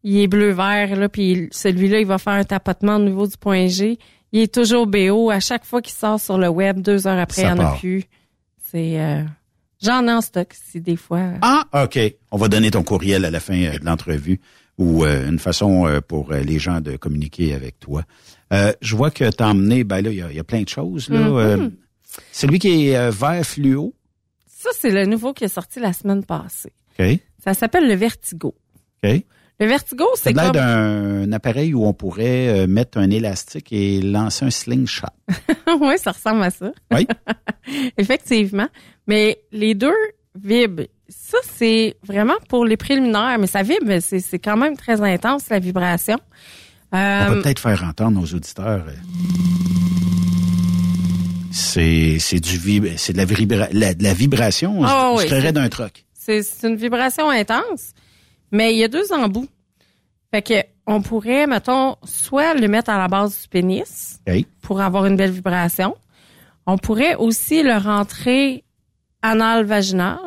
[0.03, 3.67] Il est bleu-vert, là, puis celui-là, il va faire un tapotement au niveau du point
[3.67, 3.99] G.
[4.33, 5.31] Il est toujours BO.
[5.31, 7.65] À chaque fois qu'il sort sur le web, deux heures après, Ça il n'y en
[7.65, 7.79] a part.
[7.81, 8.05] plus.
[8.71, 9.01] C'est...
[9.01, 9.23] euh,
[9.83, 11.23] J'en ai en stock, si des fois.
[11.41, 11.99] Ah, OK.
[12.31, 14.39] On va donner ton courriel à la fin euh, de l'entrevue
[14.77, 18.03] ou euh, une façon euh, pour les gens de communiquer avec toi.
[18.83, 20.69] Je vois que tu as emmené, ben là, il y a- y, a plein de
[20.69, 21.09] choses.
[21.09, 21.19] Là.
[21.21, 21.37] Mhm.
[21.37, 21.69] Euh,
[22.33, 23.95] celui qui est vert fluo.
[24.47, 26.73] Ça, c'est le nouveau qui est sorti la semaine passée.
[26.99, 27.19] OK.
[27.43, 28.55] Ça s'appelle le Vertigo.
[29.03, 29.25] OK.
[29.61, 30.53] Le Vertigo, C'est comme...
[30.53, 35.07] d'un appareil où on pourrait euh, mettre un élastique et lancer un slingshot.
[35.81, 36.73] oui, ça ressemble à ça.
[36.93, 37.07] Oui.
[37.99, 38.69] Effectivement.
[39.07, 39.93] Mais les deux
[40.35, 40.87] vibrent.
[41.11, 45.59] Ça, c'est vraiment pour les préliminaires, mais ça vibre, c'est quand même très intense, la
[45.59, 46.17] vibration.
[46.93, 48.85] On Euh, peut peut-être faire entendre aux auditeurs.
[51.53, 52.59] C'est c'est du
[52.97, 54.83] c'est de la, vibra- la- de la vibration.
[54.85, 56.05] Ah je oui, c'est- d'un truc.
[56.15, 57.93] c'est une vibration intense,
[58.51, 59.49] mais il y a deux embouts.
[60.31, 60.55] Fait que
[60.87, 64.21] on pourrait, mettons, soit le mettre à la base du pénis
[64.63, 65.97] pour avoir une belle vibration.
[66.67, 68.65] On pourrait aussi le rentrer
[69.23, 70.19] anal-vaginal.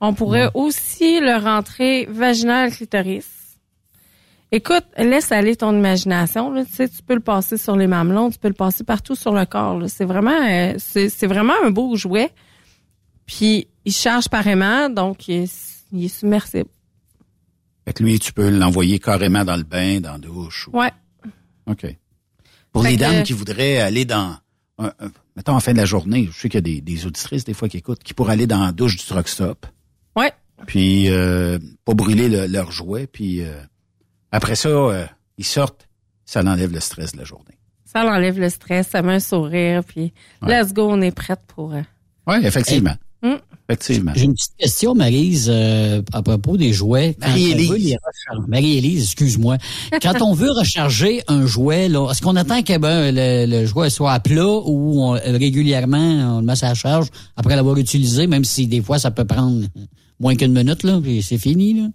[0.00, 3.26] On pourrait aussi le rentrer vaginal-clitoris.
[4.50, 6.50] Écoute, laisse aller ton imagination.
[6.50, 6.64] Là.
[6.64, 9.34] Tu sais, tu peux le passer sur les mamelons, tu peux le passer partout sur
[9.34, 9.82] le corps.
[9.88, 12.30] C'est vraiment, euh, c'est vraiment un beau jouet.
[13.26, 15.28] Puis il charge par aimant, donc
[15.92, 16.68] il est, submersible.
[17.84, 20.68] Fait que lui, tu peux l'envoyer carrément dans le bain, dans la douche.
[20.72, 20.90] Ouais.
[21.66, 21.86] OK.
[22.72, 24.36] Pour Fait les que- dames qui voudraient aller dans,
[24.78, 27.06] un- un- mettons en fin de la journée, je sais qu'il y a des, des
[27.06, 29.66] auditrices des fois qui écoutent, qui pourraient aller dans la douche du truck stop.
[30.16, 30.32] Ouais.
[30.66, 33.06] Puis euh, pas brûler le- leur jouet.
[33.06, 33.60] Puis euh,
[34.32, 35.06] après ça, euh,
[35.38, 35.88] ils sortent,
[36.26, 37.56] ça enlève le stress de la journée.
[37.86, 40.12] Ça l'enlève le stress, ça met un sourire, puis
[40.42, 40.62] Ouais.
[40.62, 41.72] let's go, on est prête pour.
[42.26, 42.94] Oui, effectivement.
[43.70, 44.12] Effectivement.
[44.16, 47.14] J'ai une petite question, Maryse, euh, à propos des jouets.
[47.20, 47.68] Quand Marie-Élise.
[47.68, 49.58] on veut les recharger- Marie-Élise, excuse-moi.
[50.00, 53.90] Quand on veut recharger un jouet, là, est-ce qu'on attend que ben, le, le jouet
[53.90, 58.26] soit à plat ou on- régulièrement on le met à sa charge après l'avoir utilisé,
[58.26, 59.66] même si des fois ça peut prendre
[60.18, 61.88] moins qu'une minute, là, puis c'est fini, là?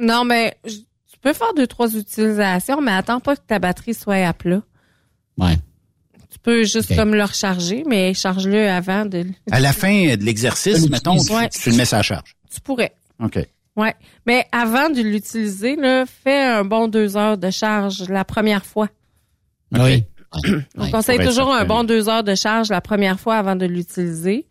[0.00, 3.92] Non, mais je- tu peux faire deux, trois utilisations, mais attends pas que ta batterie
[3.92, 4.62] soit à plat.
[5.36, 5.58] Ouais.
[6.42, 9.24] Tu peux juste comme le recharger, mais charge-le avant de.
[9.50, 11.48] À la fin de l'exercice, mettons, tu, Ouais.
[11.50, 12.34] tu le mets à charge.
[12.52, 12.92] Tu pourrais.
[13.22, 13.38] OK.
[13.76, 13.94] Ouais.
[14.26, 18.88] Mais avant de l'utiliser, là, fais un bon deux heures de charge la première fois.
[19.72, 20.04] Oui.
[20.78, 24.46] On conseille toujours un bon deux heures de charge la première fois avant de l'utiliser.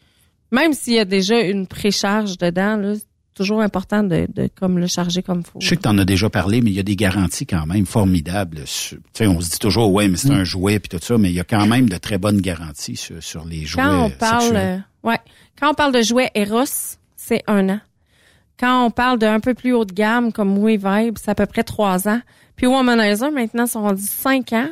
[0.52, 3.06] Même s'il y a déjà une précharge dedans, là, c'est
[3.40, 5.60] toujours important de, de comme le charger comme faut.
[5.62, 7.66] Je sais que tu en as déjà parlé, mais il y a des garanties quand
[7.66, 8.60] même formidables.
[8.62, 10.40] on se dit toujours, ouais, mais c'est Mm.
[10.40, 12.96] un jouet puis tout ça, mais il y a quand même de très bonnes garanties
[12.96, 14.84] sur, sur les jouets Quand on parle, sexuels.
[15.04, 15.18] euh, ouais,
[15.60, 17.80] quand on parle de jouets Eros, c'est un an.
[18.60, 21.46] Quand on parle d'un peu plus haut de gamme comme We Vibe, c'est à peu
[21.46, 22.22] près trois ans.
[22.58, 24.70] Puis Womanizer maintenant sont rendus cinq ans.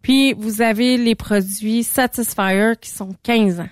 [0.00, 3.68] Puis vous avez les produits Satisfyer qui sont 15 ans.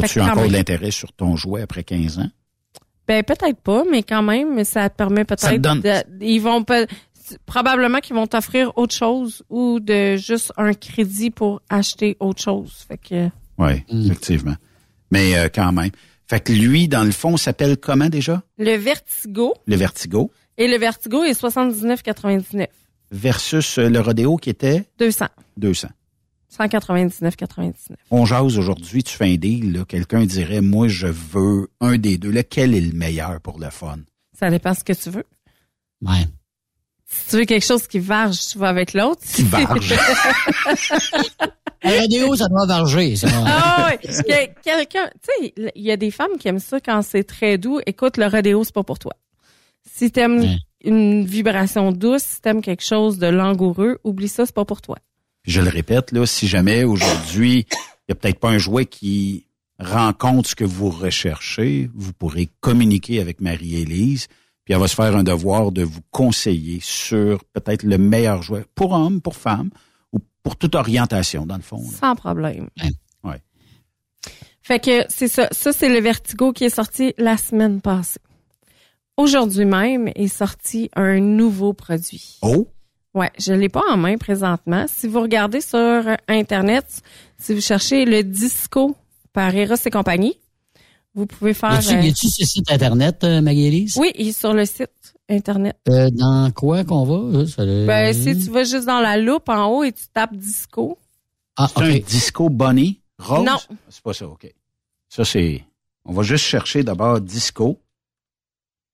[0.00, 2.30] As-tu encore de l'intérêt sur ton jouet après 15 ans?
[3.08, 5.60] Ben peut-être pas, mais quand même, ça te permet Ça te peut-être.
[5.62, 6.86] donne- de- ils vont peut-
[7.46, 12.84] probablement qu'ils vont t'offrir autre chose ou de juste un crédit pour acheter autre chose.
[12.86, 13.28] Fait que
[13.58, 14.06] Oui, Mm.
[14.06, 14.54] effectivement.
[15.10, 15.90] Mais euh, quand même.
[16.28, 18.42] Fait que lui, dans le fond, s'appelle comment déjà?
[18.58, 22.66] le Vertigo Le Vertigo et le Vertigo est 79,99.
[23.10, 24.84] versus euh, le Rodéo qui était?
[24.98, 25.26] 200.
[25.56, 25.88] 200.
[26.58, 27.72] 199,99.
[28.10, 32.18] On jase aujourd'hui, tu fais un deal, là, quelqu'un dirait, moi, je veux un des
[32.18, 32.30] deux.
[32.30, 33.98] Lequel est le meilleur pour le fun?
[34.38, 35.24] Ça dépend ce que tu veux.
[36.02, 36.26] Ouais.
[37.10, 39.22] Si tu veux quelque chose qui varge, tu vas avec l'autre.
[39.34, 39.94] Qui varge?
[41.82, 43.28] Un radio, ça doit varger, ça.
[43.46, 43.98] Ah ouais.
[43.98, 47.56] Que- Quelqu'un, tu sais, il y a des femmes qui aiment ça quand c'est très
[47.56, 47.80] doux.
[47.86, 49.12] Écoute, le rodéo, c'est pas pour toi.
[49.88, 50.42] Si t'aimes
[50.84, 54.96] une vibration douce, si t'aimes quelque chose de langoureux, oublie ça, c'est pas pour toi.
[55.48, 59.46] Je le répète, là, si jamais aujourd'hui, il n'y a peut-être pas un jouet qui
[59.78, 64.26] rencontre ce que vous recherchez, vous pourrez communiquer avec Marie-Élise,
[64.64, 68.66] puis elle va se faire un devoir de vous conseiller sur peut-être le meilleur jouet
[68.74, 69.70] pour homme, pour femme,
[70.12, 71.80] ou pour toute orientation, dans le fond.
[71.80, 71.96] là.
[71.98, 72.68] Sans problème.
[73.24, 73.40] Ouais.
[74.60, 75.48] Fait que c'est ça.
[75.50, 78.20] Ça, c'est le Vertigo qui est sorti la semaine passée.
[79.16, 82.38] Aujourd'hui même est sorti un nouveau produit.
[82.42, 82.68] Oh!
[83.14, 84.84] Ouais, je l'ai pas en main présentement.
[84.88, 86.84] Si vous regardez sur euh, Internet,
[87.38, 88.96] si vous cherchez le disco
[89.32, 90.38] par Eros et compagnie,
[91.14, 91.72] vous pouvez faire...
[91.72, 93.40] Y a-tu euh, y a-tu ce site Internet, euh,
[93.96, 95.76] oui, il est sur le site Internet.
[95.88, 97.38] Euh, dans quoi qu'on va?
[97.38, 100.36] euh, ça, Ben, si tu vas juste dans la loupe en haut et tu tapes
[100.36, 100.98] disco,
[101.56, 103.44] Ah, un disco bunny rose?
[103.44, 103.56] Non.
[103.88, 104.52] C'est pas ça, OK.
[105.08, 105.64] Ça, c'est...
[106.04, 107.78] On va juste chercher d'abord disco.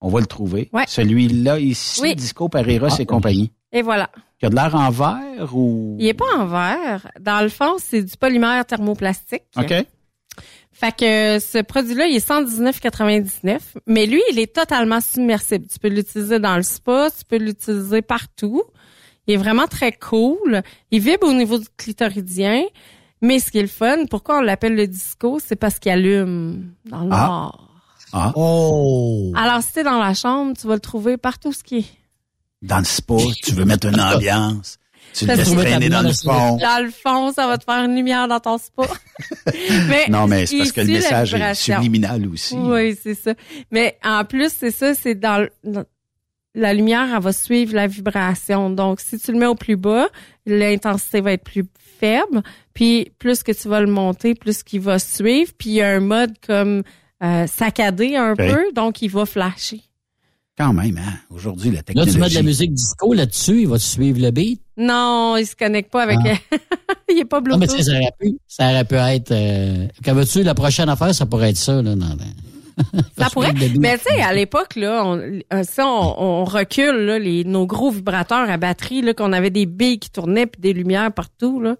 [0.00, 0.68] On va le trouver.
[0.72, 0.84] Ouais.
[0.88, 2.14] Celui-là ici, Oui.
[2.16, 3.52] Disco par Eros Ah, et compagnie.
[3.74, 4.08] Et voilà.
[4.40, 5.96] Qui a de l'air en verre ou...
[6.00, 7.06] Il est pas en verre.
[7.20, 9.42] Dans le fond, c'est du polymère thermoplastique.
[9.58, 9.74] OK.
[10.72, 15.66] Fait que ce produit-là, il est 119,99, mais lui, il est totalement submersible.
[15.72, 18.62] Tu peux l'utiliser dans le spa, tu peux l'utiliser partout.
[19.26, 20.62] Il est vraiment très cool.
[20.90, 22.64] Il vibre au niveau du clitoridien.
[23.22, 26.74] Mais ce qui est le fun, pourquoi on l'appelle le disco, c'est parce qu'il allume
[26.84, 27.26] dans le Ah.
[27.26, 27.68] noir.
[28.12, 28.32] Ah.
[28.36, 29.32] Oh!
[29.36, 31.84] Alors, si t'es dans la chambre, tu vas le trouver partout ce qui est.
[32.64, 34.78] Dans le spa, tu veux mettre une ambiance.
[35.12, 36.56] Tu le laisses traîner dans le fond.
[36.56, 38.84] Dans le fond, ça va te faire une lumière dans ton spa.
[39.88, 42.56] mais Non, mais c'est parce que le message est subliminal aussi.
[42.56, 43.34] Oui, c'est ça.
[43.70, 45.46] Mais en plus, c'est ça, c'est dans,
[46.54, 48.70] la lumière, elle va suivre la vibration.
[48.70, 50.08] Donc, si tu le mets au plus bas,
[50.46, 51.64] l'intensité va être plus
[52.00, 52.42] faible.
[52.72, 55.52] Puis, plus que tu vas le monter, plus qu'il va suivre.
[55.58, 56.82] Puis, il y a un mode comme
[57.22, 59.82] euh, saccadé un peu, donc il va flasher.
[60.56, 61.14] Quand même, hein?
[61.30, 62.12] Aujourd'hui, la Là, technologie.
[62.14, 64.60] tu mets de la musique disco là-dessus, il va te suivre le beat?
[64.76, 66.18] Non, il se connecte pas avec...
[66.24, 66.56] Ah.
[67.10, 67.92] il est pas Non, mais tu sais, Bluetooth.
[67.92, 69.30] ça aurait pu, ça aurait pu être.
[69.32, 72.06] Euh, quand veux-tu, la prochaine affaire, ça pourrait être ça, là, dans,
[73.18, 73.48] Ça pourrait.
[73.50, 73.80] suivre le beat.
[73.80, 77.66] Mais tu sais, à l'époque, là, on, euh, si on, on recule, là, les, nos
[77.66, 81.60] gros vibrateurs à batterie, là, qu'on avait des billes qui tournaient puis des lumières partout,
[81.60, 81.74] là.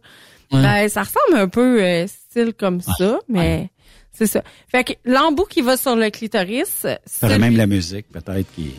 [0.53, 0.63] Ouais.
[0.63, 3.71] Ben, ça ressemble un peu euh, style comme ça, mais
[4.15, 4.43] c'est ça.
[4.69, 8.75] Fait que l'embout qui va sur le clitoris, Ça même la musique, peut-être, qui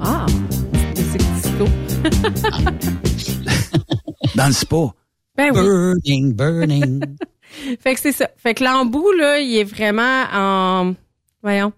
[0.00, 0.24] Ah,
[0.94, 1.66] c'est disco.
[4.34, 4.94] Dans le spa.
[5.36, 5.60] Ben oui.
[5.60, 7.04] Burning, burning.
[7.80, 8.30] Fait que c'est ça.
[8.36, 10.94] Fait que l'embout, là, il est vraiment en...
[11.42, 11.72] Voyons.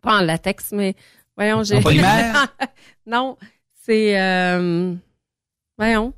[0.00, 0.96] Pas en latex, mais...
[1.36, 1.76] Voyons, j'ai...
[1.76, 2.48] En polymère?
[3.06, 3.36] non,
[3.84, 4.18] c'est...
[4.18, 4.94] Euh...
[5.76, 6.14] Voyons.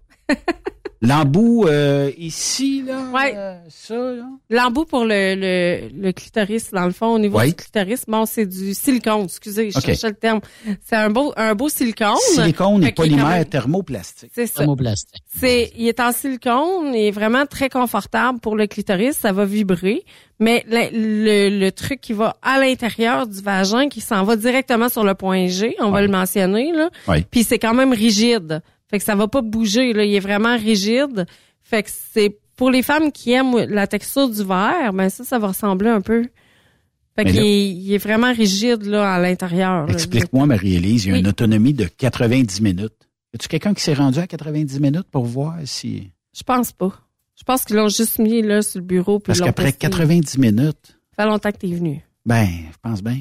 [1.07, 3.35] L'embout euh, ici, là, Ouais.
[3.37, 4.25] euh, ça, là.
[4.51, 8.47] L'embout pour le, le, le clitoris, dans le fond, au niveau du clitoris, bon, c'est
[8.47, 10.41] du silicone, excusez, je cherchais le terme.
[10.85, 12.17] C'est un beau, un beau silicone.
[12.33, 14.31] Silicone et polymère même- thermoplastique.
[14.35, 14.61] C'est ça.
[14.61, 15.23] Thermoplastique.
[15.39, 19.45] C'est, il est en silicone, il est vraiment très confortable pour le clitoris, ça va
[19.45, 20.05] vibrer.
[20.41, 24.89] Mais le, le, le truc qui va à l'intérieur du vagin, qui s'en va directement
[24.89, 26.91] sur le point G, on va le mentionner, là.
[27.07, 27.25] Oui.
[27.31, 28.61] Puis c'est quand même rigide.
[28.91, 30.05] Fait que ça va pas bouger, là.
[30.05, 31.27] Il est vraiment rigide.
[31.63, 35.39] Fait que c'est, pour les femmes qui aiment la texture du verre, ben ça, ça
[35.39, 36.27] va ressembler un peu.
[37.17, 39.89] Fait qu'il est, il est vraiment rigide, là, à l'intérieur.
[39.91, 41.21] Explique-moi, Marie-Élise, il y a Oui.
[41.21, 42.93] une autonomie de 90 minutes.
[43.33, 46.11] Y a-tu quelqu'un qui s'est rendu à 90 minutes pour voir si...
[46.37, 46.93] Je pense pas.
[47.37, 49.19] Je pense qu'ils l'ont juste mis, là, sur le bureau.
[49.21, 49.79] puis Parce qu'après testé.
[49.91, 52.03] 90 minutes, Ça fait longtemps que t'es venu.
[52.27, 53.19] ben, je pense bien.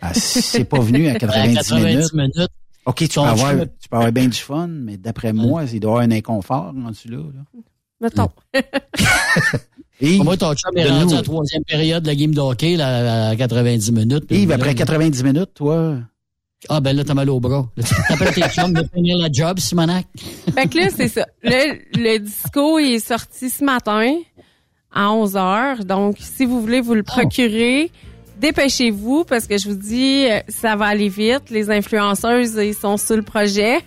[0.00, 2.12] Ah, si c'est pas venu à 90, 90 minutes.
[2.14, 2.50] minutes.
[2.86, 5.94] OK, tu avoir, tu peux avoir bien du fun, mais d'après moi, il doit y
[5.94, 7.18] avoir un inconfort rendu là.
[7.18, 7.60] là.
[8.00, 8.28] Mettons.
[10.00, 12.76] Et Moi, ton chum est rendu à la troisième période de la game de hockey,
[12.76, 14.24] là, à 90 minutes.
[14.28, 15.98] Yves, Là, après là, 90 minutes, toi,
[16.68, 17.68] Ah, ben là, t'as mal au bras.
[18.08, 20.06] T'appelles tes chums de finir la job, Simonac.
[20.54, 21.26] Fait que là, c'est ça.
[21.42, 24.16] Le, le disco il est sorti ce matin
[24.92, 25.84] à 11 heures.
[25.84, 27.90] Donc, si vous voulez vous le procurer,
[28.44, 31.48] dépêchez-vous parce que je vous dis, euh, ça va aller vite.
[31.48, 33.78] Les influenceuses, ils sont sur le projet.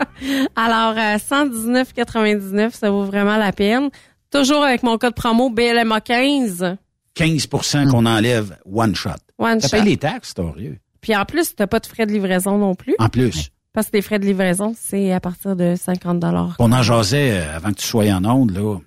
[0.56, 3.88] Alors, à 119,99, ça vaut vraiment la peine.
[4.30, 6.76] Toujours avec mon code promo BLMA 15.
[7.16, 9.10] 15% qu'on enlève one shot.
[9.38, 9.68] One shot.
[9.70, 10.72] payé les taxes, c'est rien.
[11.00, 12.94] Puis en plus, t'as pas de frais de livraison non plus.
[12.98, 16.56] En plus, Parce que les frais de livraison, c'est à partir de 50 dollars.
[16.58, 18.78] on en jasait euh, avant que tu sois en onde, là.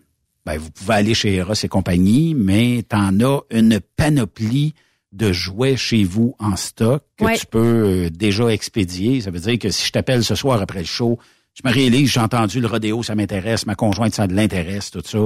[0.46, 4.76] Ben, vous pouvez aller chez Eros et compagnie, mais t'en as une panoplie
[5.16, 7.38] de jouets chez vous en stock que Ouais.
[7.38, 7.60] tu peux
[8.06, 9.22] euh, déjà expédier.
[9.22, 11.18] Ça veut dire que si je t'appelle ce soir après le show,
[11.54, 15.20] je me réalise, j'ai entendu le rodéo, ça m'intéresse, ma conjointe, ça l'intéresse, tout ça.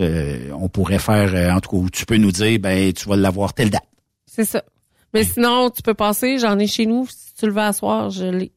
[0.00, 3.16] Euh, on pourrait faire, euh, en tout cas, tu peux nous dire, ben, tu vas
[3.16, 3.84] l'avoir telle date.
[4.26, 4.62] C'est ça.
[5.12, 7.06] Mais sinon, tu peux passer, j'en ai chez nous.
[7.06, 8.50] Si tu le veux asseoir, je l'ai.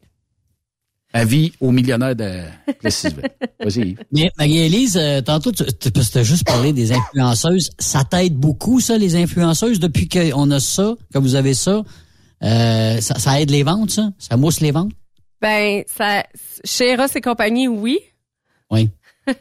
[1.13, 2.41] Avis aux millionnaires de
[2.79, 3.29] Plessisville.
[3.59, 3.95] Vas-y.
[4.11, 7.69] Mais Marie-Élise, euh, tantôt, tu tu- t'as juste parlé des influenceuses.
[7.79, 11.81] Ça t'aide beaucoup, ça, les influenceuses, depuis qu'on a ça, que vous avez ça?
[12.43, 14.11] Euh, ça, ça aide les ventes, ça?
[14.19, 14.91] Ça mousse les ventes?
[15.41, 16.23] Ben, ça,
[16.63, 17.99] chez Eros et compagnie, oui.
[18.69, 18.89] Oui.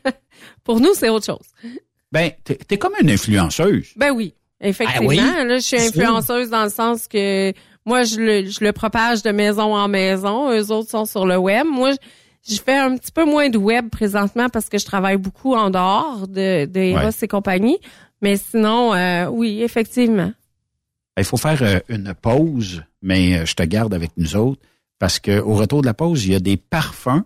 [0.64, 1.46] Pour nous, c'est autre chose.
[2.12, 3.88] Ben, t'es t'es comme une influenceuse.
[3.96, 5.02] Ben oui, effectivement.
[5.04, 5.06] Ah
[5.42, 5.48] oui?
[5.48, 7.52] Là, je suis influenceuse dans le sens que
[7.86, 10.50] moi, je le, je le propage de maison en maison.
[10.52, 11.66] Eux autres sont sur le web.
[11.66, 11.96] Moi, je
[12.48, 15.68] je fais un petit peu moins de web présentement parce que je travaille beaucoup en
[15.70, 17.10] dehors de, de Eros Ouais.
[17.22, 17.78] et compagnie.
[18.22, 20.26] Mais sinon, euh, oui, effectivement.
[21.16, 24.60] Ben, Il faut faire euh, une pause, mais euh, je te garde avec nous autres
[25.00, 27.24] parce que au retour de la pause, il y a des parfums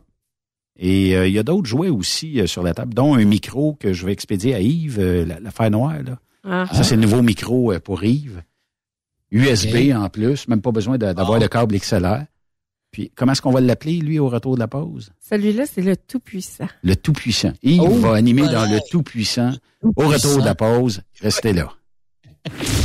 [0.78, 3.74] et euh, il y a d'autres jouets aussi euh, sur la table, dont un micro
[3.74, 5.99] que je vais expédier à Yves, euh, la- l'affaire noire.
[6.03, 6.19] Là.
[6.45, 6.65] Ah.
[6.73, 8.41] Ça, c'est le nouveau micro pour Yves.
[9.31, 11.39] USB en plus, même pas besoin d'avoir Ah.
[11.39, 12.24] le câble XLR.
[12.90, 15.12] Puis, comment est-ce qu'on va l'appeler, lui, au retour de la pause?
[15.20, 16.66] Celui-là, c'est le tout-puissant.
[16.82, 17.52] Le Tout-Puissant.
[17.62, 18.66] Yves Oh, va animer voilà.
[18.66, 19.52] dans le Tout-Puissant.
[19.97, 21.73] Au retour de la pause, restez là.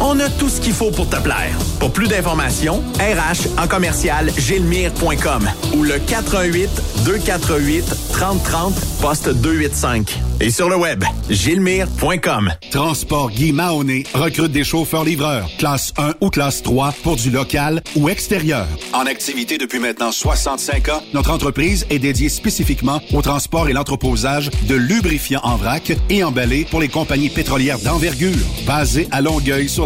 [0.00, 1.56] On a tout ce qu'il faut pour te plaire.
[1.80, 6.68] Pour plus d'informations, RH en commercial gilmire.com ou le 418
[7.04, 10.20] 248 3030 poste 285.
[10.40, 12.52] Et sur le web, gilmire.com.
[12.70, 18.10] Transport Guy Mahoney recrute des chauffeurs-livreurs, classe 1 ou classe 3 pour du local ou
[18.10, 18.66] extérieur.
[18.92, 24.50] En activité depuis maintenant 65 ans, notre entreprise est dédiée spécifiquement au transport et l'entreposage
[24.68, 28.36] de lubrifiants en vrac et emballés pour les compagnies pétrolières d'envergure,
[28.66, 29.85] basées à Longueuil sur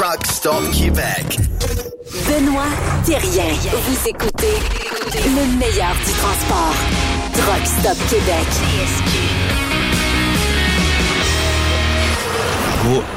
[0.00, 1.36] Truck Stop Québec.
[2.26, 2.64] Benoît
[3.04, 3.52] Thérien.
[3.70, 4.56] Vous écoutez
[5.12, 6.74] le meilleur du transport.
[7.34, 8.46] Truck Stop Québec.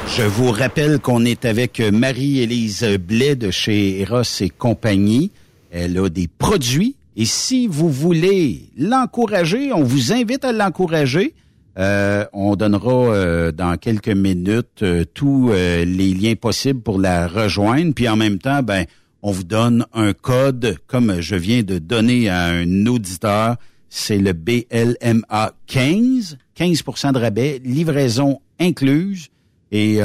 [0.10, 5.32] Je vous rappelle qu'on est avec Marie-Élise Blais de chez Eros et compagnie.
[5.72, 6.98] Elle a des produits.
[7.16, 11.34] Et si vous voulez l'encourager, on vous invite à l'encourager.
[11.78, 17.94] Euh, on donnera euh, dans quelques minutes euh, tous les liens possibles pour la rejoindre.
[17.94, 18.86] Puis en même temps, ben,
[19.22, 23.58] on vous donne un code, comme je viens de donner à un auditeur,
[23.90, 29.30] c'est le BLMA 15, 15% de rabais, livraison incluse.
[29.72, 30.00] Et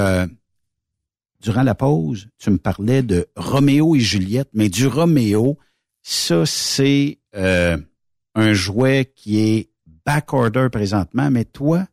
[1.43, 5.59] durant la pause, tu me parlais de Roméo et Juliette, mais du Roméo,
[6.03, 9.69] ça c'est un jouet qui est
[10.09, 11.85] backorder présentement, mais toi,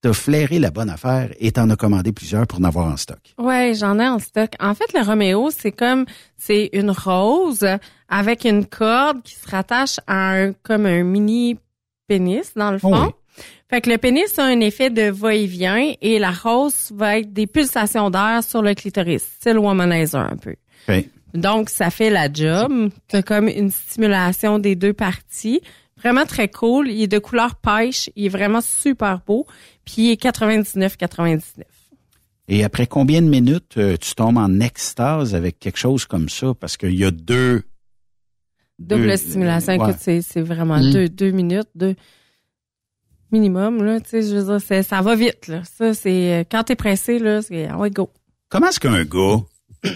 [0.00, 3.34] t'as flairé la bonne affaire et t'en as commandé plusieurs pour en avoir en stock.
[3.36, 4.52] Ouais, j'en ai en stock.
[4.60, 6.06] En fait, le Roméo, c'est comme
[6.38, 7.66] c'est une rose
[8.08, 11.58] avec une corde qui se rattache à un comme un mini
[12.08, 12.94] pénis dans le fond.
[12.94, 13.10] oui.
[13.68, 17.46] Fait que le pénis a un effet de va-et-vient et la rose va être des
[17.46, 20.54] pulsations d'air sur le clitoris, style womanizer un peu.
[21.34, 22.90] Donc, ça fait la job.
[23.08, 25.60] T'as comme une stimulation des deux parties.
[26.04, 26.90] Vraiment très cool.
[26.90, 28.10] Il est de couleur pêche.
[28.14, 29.46] Il est vraiment super beau.
[29.84, 31.40] Puis il est 99,99.
[32.46, 36.52] Et après combien de minutes euh, tu tombes en extase avec quelque chose comme ça?
[36.54, 37.62] Parce qu'il y a deux...
[38.78, 39.72] Double deux- stimulation.
[39.72, 39.76] ouais.
[39.90, 40.90] Écoute, c'est, c'est vraiment Mm.
[40.92, 41.94] deux, deux minutes, deux
[43.30, 44.00] minimum, là.
[44.00, 45.62] Tu sais, je veux dire, ça va vite, là.
[45.64, 48.10] Ça, c'est, euh, quand t'es pressé, là, c'est, ah ouais, go.
[48.48, 49.38] Comment est-ce qu'un gars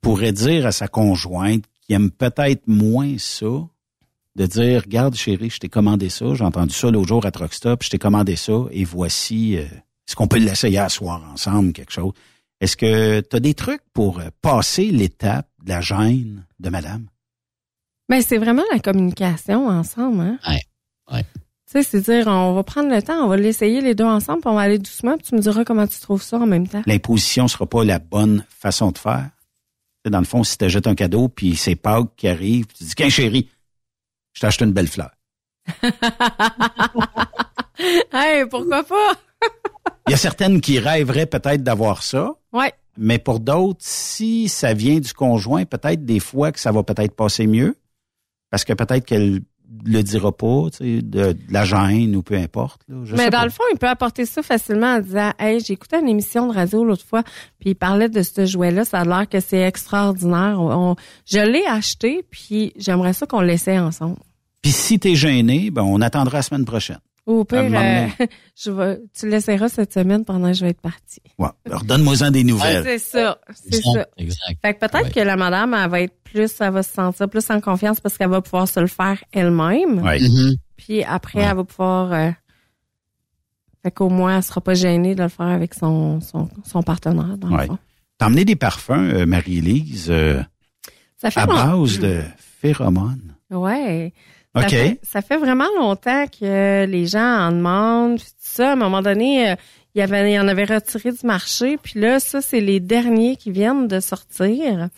[0.00, 3.46] pourrait dire à sa conjointe qui aime peut-être moins ça,
[4.36, 7.54] de dire, regarde chérie, je t'ai commandé ça, j'ai entendu ça l'autre jour à Truck
[7.54, 11.72] Stop, je t'ai commandé ça, et voici, euh, est-ce qu'on peut l'essayer à soir ensemble,
[11.72, 12.12] quelque chose?
[12.60, 17.06] Est-ce que tu as des trucs pour euh, passer l'étape de la gêne de madame?
[18.08, 20.38] Ben, c'est vraiment la communication ensemble, hein?
[20.46, 20.60] Ouais.
[21.12, 21.24] Ouais.
[21.70, 24.40] Tu sais, c'est dire, on va prendre le temps, on va l'essayer les deux ensemble,
[24.40, 26.68] puis on va aller doucement, puis tu me diras comment tu trouves ça en même
[26.68, 26.82] temps.
[26.86, 29.30] L'imposition sera pas la bonne façon de faire.
[29.32, 32.66] Tu sais, Dans le fond, si tu jettes un cadeau, puis c'est Pâques qui arrive,
[32.66, 33.48] puis tu dis, qu'un chéri,
[34.34, 35.10] je t'ai acheté une belle fleur.
[38.12, 39.12] hey, pourquoi pas?
[40.06, 42.72] Il y a certaines qui rêveraient peut-être d'avoir ça, Ouais.
[42.98, 47.14] mais pour d'autres, si ça vient du conjoint, peut-être des fois que ça va peut-être
[47.14, 47.76] passer mieux,
[48.50, 49.40] parce que peut-être qu'elle
[49.84, 52.82] le dira pas, tu sais, de, de la gêne ou peu importe.
[52.88, 53.44] là, je Mais sais dans pas.
[53.44, 56.54] le fond, il peut apporter ça facilement en disant Hey, j'ai écouté une émission de
[56.54, 57.22] radio l'autre fois,
[57.60, 60.56] puis il parlait de ce jouet-là, ça a l'air que c'est extraordinaire.
[60.58, 60.96] On- on-
[61.26, 64.16] je l'ai acheté, puis j'aimerais ça qu'on l'essaie ensemble.
[64.62, 66.98] Puis si t'es gêné, ben on attendra la semaine prochaine.
[67.26, 68.06] Ou au pire, euh,
[68.56, 71.22] je vais, tu l'essaieras cette semaine pendant que je vais être partie.
[71.38, 71.48] Ouais.
[71.64, 72.82] Alors donne-moi-en des nouvelles.
[72.84, 74.06] C'est ça, c'est Exact, ça.
[74.18, 74.58] exact.
[74.60, 77.48] Fait que peut-être que la madame, elle va être plus, elle va se sentir plus
[77.50, 80.02] en confiance parce qu'elle va pouvoir se le faire elle-même.
[80.02, 80.20] Ouais.
[80.20, 80.56] Mhm.
[80.76, 82.12] Puis après, elle va pouvoir.
[82.12, 82.30] euh,
[83.82, 87.36] fait qu'au moins, elle sera pas gênée de le faire avec son, son, son partenaire,
[87.38, 87.66] dans le Ouais.
[87.66, 87.78] fond.
[88.18, 90.42] T'as emmené des parfums, euh, Marie-Élise, euh,
[91.18, 92.22] Ça fait à long- base de
[92.60, 93.34] phéromones.
[93.50, 94.12] Ouais.
[94.54, 98.16] Ça fait, ça fait vraiment longtemps que les gens en demandent.
[98.18, 99.54] Puis tout ça, à un moment donné, euh,
[99.94, 101.76] il y avait, il y en avait retiré du marché.
[101.82, 104.88] Puis là, ça, c'est les derniers qui viennent de sortir.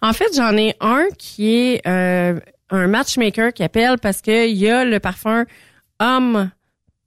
[0.00, 2.40] En fait, j'en ai un qui est euh,
[2.70, 5.44] un matchmaker qui appelle parce que il y a le parfum
[6.00, 6.50] homme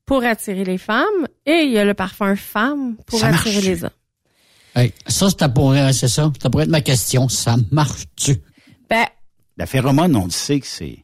[0.06, 3.66] pour attirer les femmes et il y a le parfum femme pour Ça attirer marche.
[3.66, 3.90] les hommes.
[4.76, 6.32] Hey, ça, ça pourrait, c'est ça?
[6.42, 7.28] Ça pourrait être ma question.
[7.28, 8.38] Ça marche-tu?
[8.90, 9.06] Ben,
[9.58, 11.04] La phéromone, on le sait que c'est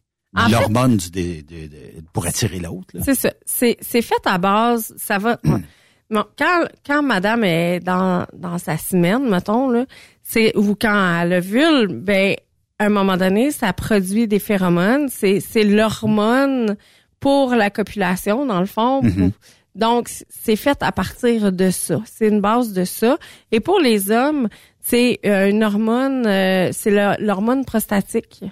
[0.50, 1.70] l'hormone de- de-
[2.12, 2.96] pour attirer l'autre.
[3.04, 3.32] C'est ça.
[3.46, 5.40] C'est, c'est fait à base, ça va.
[6.10, 9.86] bon, quand, quand madame est dans, dans sa semaine, mettons, là,
[10.24, 12.36] c'est, ou quand elle ovule, ben,
[12.80, 15.08] à un moment donné, ça produit des phéromones.
[15.10, 16.76] C'est, c'est l'hormone
[17.20, 19.02] pour la copulation, dans le fond.
[19.04, 19.32] Mhm.
[19.76, 22.00] Donc, c'est fait à partir de ça.
[22.06, 23.18] C'est une base de ça.
[23.52, 24.48] Et pour les hommes,
[24.82, 28.44] c'est euh, une hormone, euh, c'est l'hormone prostatique.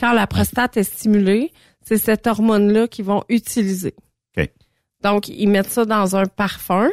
[0.00, 1.52] Quand la prostate est stimulée,
[1.82, 3.94] c'est cette hormone-là qu'ils vont utiliser.
[5.02, 6.90] Donc, ils mettent ça dans un parfum.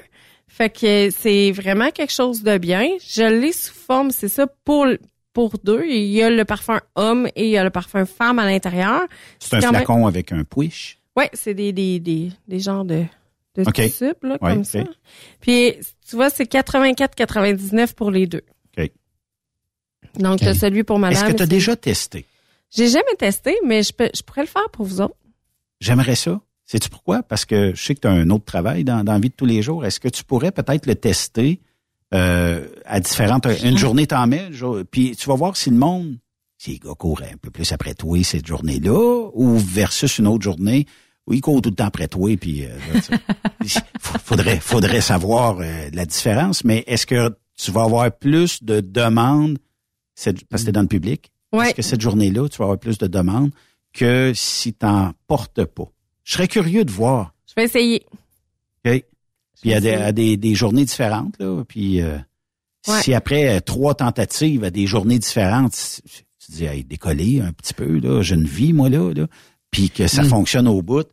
[0.47, 2.87] Fait que c'est vraiment quelque chose de bien.
[3.05, 4.87] Je l'ai sous forme, c'est ça, pour
[5.33, 5.83] pour deux.
[5.85, 9.01] Il y a le parfum homme et il y a le parfum femme à l'intérieur.
[9.39, 10.99] C'est un même- flacon avec un push.
[11.17, 13.03] Ouais, c'est des, des, des, des genres de,
[13.55, 13.73] de OK.
[13.73, 14.65] tubes, là, Ouais, comme OK.
[14.65, 14.79] ça.
[15.41, 15.73] Puis,
[16.09, 18.43] tu vois, c'est 84,99 pour les deux.
[18.77, 18.89] OK.
[20.17, 21.21] Donc, t'as celui pour madame.
[21.25, 22.25] Est-ce que tu as déjà testé?
[22.77, 25.15] J'ai jamais testé, mais je, peux, je pourrais le faire pour vous autres.
[25.79, 26.39] J'aimerais ça.
[26.65, 27.23] Sais-tu pourquoi?
[27.23, 29.33] Parce que je sais que tu as un autre travail dans, dans la vie de
[29.33, 29.85] tous les jours.
[29.85, 31.59] Est-ce que tu pourrais peut-être le tester
[32.13, 33.47] euh, à différentes...
[33.63, 34.49] Une journée, t'en mets,
[34.91, 36.17] puis tu vas voir si le monde,
[36.57, 40.43] si les gars courent un peu plus après toi cette journée-là, ou versus une autre
[40.43, 40.85] journée
[41.25, 43.01] où ils courent tout le temps après toi, puis euh, là,
[43.65, 46.63] tu faudrait, faudrait savoir euh, la différence.
[46.63, 49.57] Mais est-ce que tu vas avoir plus de demandes,
[50.15, 51.67] cette- parce que t'es dans le public, Ouais.
[51.67, 53.51] est-ce que cette journée-là, tu vas avoir plus de demandes
[53.93, 55.85] que si t'en portes pas?
[56.23, 57.33] Je serais curieux de voir.
[57.47, 58.05] Je vais essayer.
[58.85, 59.03] OK?
[59.61, 62.17] Puis à, des, à des, des journées différentes, là, puis euh,
[62.87, 63.01] Ouais.
[63.01, 67.51] Si après euh, trois tentatives à des journées différentes, tu tu dis, hey, décoller un
[67.51, 69.27] petit peu, là, j'ai une vie, moi, là, là,
[69.71, 70.29] puis que ça Mm.
[70.29, 71.05] fonctionne au bout,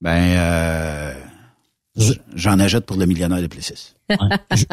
[0.00, 1.14] ben, euh,
[2.34, 3.94] j'en achète pour le millionnaire de Plessis.
[4.10, 4.36] Ouais.
[4.56, 4.64] je,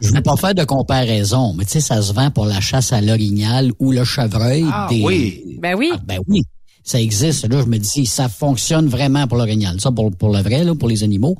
[0.00, 2.92] je, veux- pas faire de comparaison, mais tu sais, ça se vend pour la chasse
[2.92, 4.64] à l'orignal ou le chevreuil.
[4.72, 5.56] Ah des- oui.
[5.60, 5.90] Ben oui.
[5.94, 6.42] Ah, ben oui.
[6.82, 7.46] Ça existe.
[7.48, 9.80] Là, je me dis, ça fonctionne vraiment pour l'orignal.
[9.80, 11.36] Ça, pour, pour le vrai, là, pour les animaux.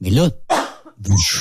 [0.00, 0.30] Mais là,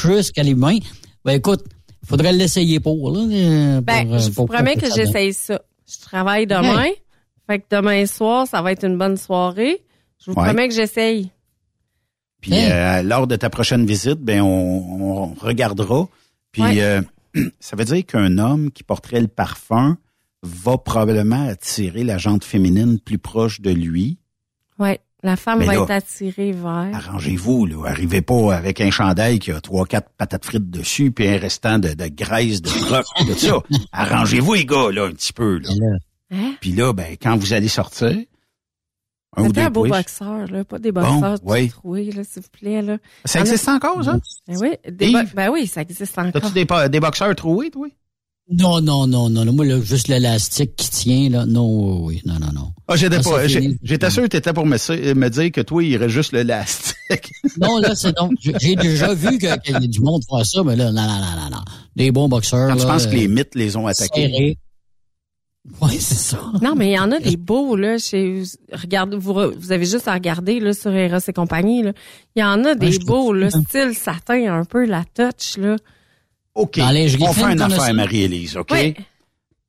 [0.03, 0.77] jusqu'à l'humain,
[1.26, 1.63] ben écoute,
[2.05, 3.19] faudrait l'essayer pour, là.
[3.21, 5.61] euh, Ben, pour, euh, je vous pour- promets pour que j'essaye ça.
[5.91, 6.88] Je travaille demain.
[7.47, 9.81] Fait que demain soir, ça va être une bonne soirée.
[10.23, 10.45] Je vous Ouais.
[10.45, 11.31] promets que j'essaye.
[12.41, 12.69] Puis Hein?
[12.71, 16.07] euh, lors de ta prochaine visite, ben on, on regardera.
[16.51, 16.81] Puis Ouais.
[16.81, 17.01] euh,
[17.59, 19.97] ça veut dire qu'un homme qui porterait le parfum
[20.41, 24.17] va probablement attirer la jante féminine plus proche de lui.
[24.77, 24.99] Ouais.
[25.21, 26.91] La femme Mais va là- être attirée vers.
[26.93, 27.85] Arrangez-vous, là.
[27.89, 31.77] Arrivez pas avec un chandail qui a trois, quatre patates frites dessus, puis un restant
[31.77, 33.55] de, de graisse, de croque, de ça.
[33.91, 35.69] Arrangez-vous, les gars, là, un petit peu, là.
[36.31, 36.53] Hein?
[36.61, 38.15] Puis là, ben, quand vous allez sortir,
[39.38, 40.64] un ou C'était deux un beau boxeur, là.
[40.64, 41.69] Pas des boxeurs Bon, oui.
[41.69, 42.97] troués, là, s'il vous plaît, là.
[43.26, 44.19] Ça Il y en a- existe encore, ça?
[44.47, 46.41] Ben oui, des bo- ben oui, ça existe encore.
[46.41, 47.88] T'as-tu des, boxeurs troués, toi?
[48.51, 49.53] Non, non, non, non, non.
[49.53, 51.45] Moi, là, juste l'élastique qui tient, là.
[51.45, 52.72] Non, oui, non, non, non.
[52.88, 53.45] Ah, j'étais pas.
[53.45, 56.95] J'étais sûr que t'étais pour me, me dire que toi, il irait juste le lastique.
[57.60, 58.31] Non, là, c'est donc.
[58.39, 61.19] J'ai déjà vu que- qu'il y a du monde faire ça, mais là, non, non,
[61.19, 61.64] non, non, non.
[61.95, 62.69] Des bons boxeurs.
[62.69, 64.57] Quand tu penses que euh, les mythes les ont attaqués.
[65.81, 66.40] Oui, c'est ça.
[66.61, 69.86] Non, mais il y en a des beaux, là, chez, regarde, vous, re- vous avez
[69.86, 71.94] juste à regarder, là, sur Eros et compagnie, là.
[72.36, 75.76] Il y en a des beaux, là, style satin, un peu, la touch, là.
[76.56, 76.77] OK.
[76.80, 77.94] Dans les On fait une affaire.
[77.94, 78.69] Marie-Élise, OK?
[78.72, 78.95] Oui.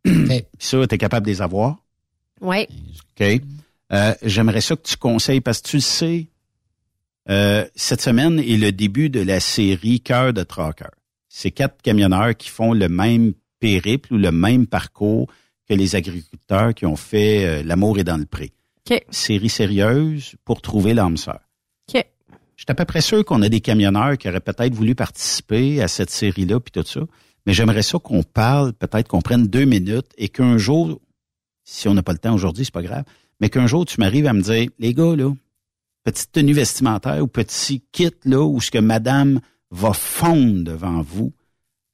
[0.06, 0.26] OK.
[0.26, 1.76] Puis ça, t'es capable de les avoir?
[2.40, 2.66] Ouais.
[3.20, 3.40] OK.
[3.92, 6.26] Euh, J'aimerais ça que tu conseilles, parce que tu le sais,
[7.28, 10.86] euh, cette semaine est le début de la série Cœur de Tracker.
[11.28, 15.28] C'est quatre camionneurs qui font le même périple ou le même parcours
[15.70, 18.50] que les agriculteurs qui ont fait euh, L'amour est dans le pré.
[19.10, 21.38] Série sérieuse pour trouver l'âme sœur.
[22.56, 25.80] Je suis à peu près sûr qu'on a des camionneurs qui auraient peut-être voulu participer
[25.80, 27.00] à cette série-là, puis tout ça.
[27.46, 31.00] Mais j'aimerais ça qu'on parle, peut-être qu'on prenne deux minutes et qu'un jour,
[31.64, 33.04] si on n'a pas le temps aujourd'hui, c'est pas grave,
[33.40, 35.32] mais qu'un jour tu m'arrives à me dire, les gars, là,
[36.04, 39.40] petite tenue vestimentaire ou petit kit, là, où ce que madame
[39.70, 41.32] va fondre devant vous,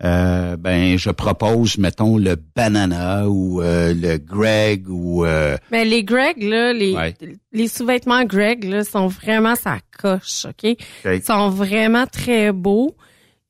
[0.05, 5.25] euh, ben, je propose, mettons, le banana ou euh, le Greg ou...
[5.25, 7.15] euh, Mais les Greg, là, les, Ouais.
[7.53, 10.65] les sous-vêtements Greg, là, sont vraiment sa coche, OK?
[10.71, 10.79] OK.
[11.07, 12.95] Ils sont vraiment très beaux.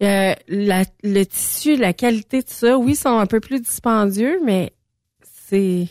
[0.02, 4.72] Euh, la- le tissu, la qualité de ça, oui, sont un peu plus dispendieux, mais
[5.48, 5.88] c'est...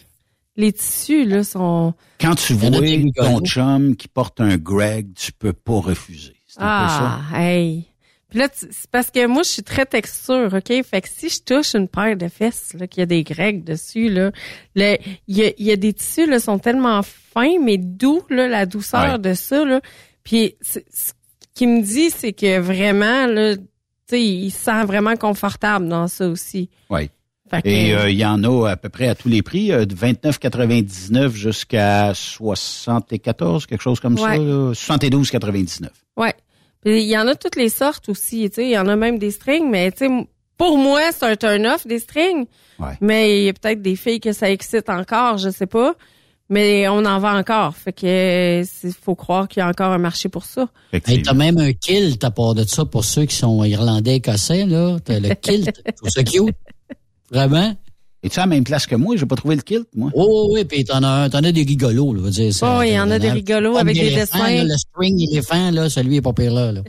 [0.58, 1.94] Les tissus, là, sont...
[2.22, 2.70] Quand tu vois
[3.14, 6.38] ton chum qui porte un Greg, tu peux pas refuser.
[6.48, 7.20] C'est un peu ça.
[7.34, 7.88] Ah, hey!
[8.36, 10.84] Puis là, c'est parce que moi, je suis très texture, OK?
[10.84, 13.64] Fait que si je touche une paire de fesses, là, qu'il y a des grecs
[13.64, 14.32] dessus, là,
[14.76, 14.84] il
[15.30, 18.66] y a, il y a des tissus, là, sont tellement fins, mais doux, là, la
[18.66, 19.20] douceur Ouais.
[19.20, 19.80] de ça, là.
[20.26, 20.80] Puis ce
[21.54, 23.64] qu'il me dit, c'est que vraiment, là, tu
[24.10, 26.70] sais, il se sent vraiment confortable dans ça aussi.
[26.90, 27.10] Oui.
[27.64, 29.96] Et euh, il y en a à peu près à tous les prix, euh, de
[29.96, 34.38] 29,99 jusqu'à 74, quelque chose comme ça, Ouais.
[34.40, 35.90] là, 72,99.
[36.18, 36.34] Ouais.
[36.86, 38.96] Puis il y en a toutes les sortes aussi, tu sais, il y en a
[38.96, 42.46] même des strings, mais tu sais, pour moi, c'est un turn-off des strings.
[42.78, 42.96] Ouais.
[43.02, 45.96] Mais il y a peut-être des filles que ça excite encore, je sais pas.
[46.48, 47.76] Mais on en vend encore.
[47.76, 50.68] Fait que il faut croire qu'il y a encore un marché pour ça.
[50.94, 54.68] Hey, t'as même un kilt à part de ça pour ceux qui sont irlandais écossais,
[54.68, 54.98] là.
[55.04, 55.82] T'as le kilt.
[55.84, 56.56] Je trouve ça cute.
[57.32, 57.76] Vraiment?
[58.26, 59.16] Es-tu à la même place que moi?
[59.16, 60.10] J'ai pas trouvé le kilt, moi.
[60.16, 62.20] Oh, oui, puis t'en as, t'en as des rigolos, là.
[62.22, 64.40] je veux dire, ça- Oh, il y en a des rigolos avec des dessins.
[64.40, 66.82] là, le string éléphant, là, celui est pas pire là, là.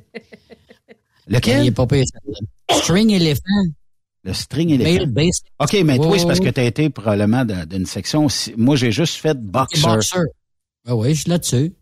[1.28, 1.64] Lequel?
[1.64, 2.04] Il est pas pire.
[2.72, 3.42] String éléphant.
[4.24, 5.04] Le string éléphant.
[5.60, 8.28] OK, mais toi, c'est parce que tu as été probablement dans- d'une section.
[8.56, 9.82] Moi, j'ai juste fait boxer.
[9.82, 10.18] Boxer.
[10.88, 11.72] Ah oui, je suis là-dessus.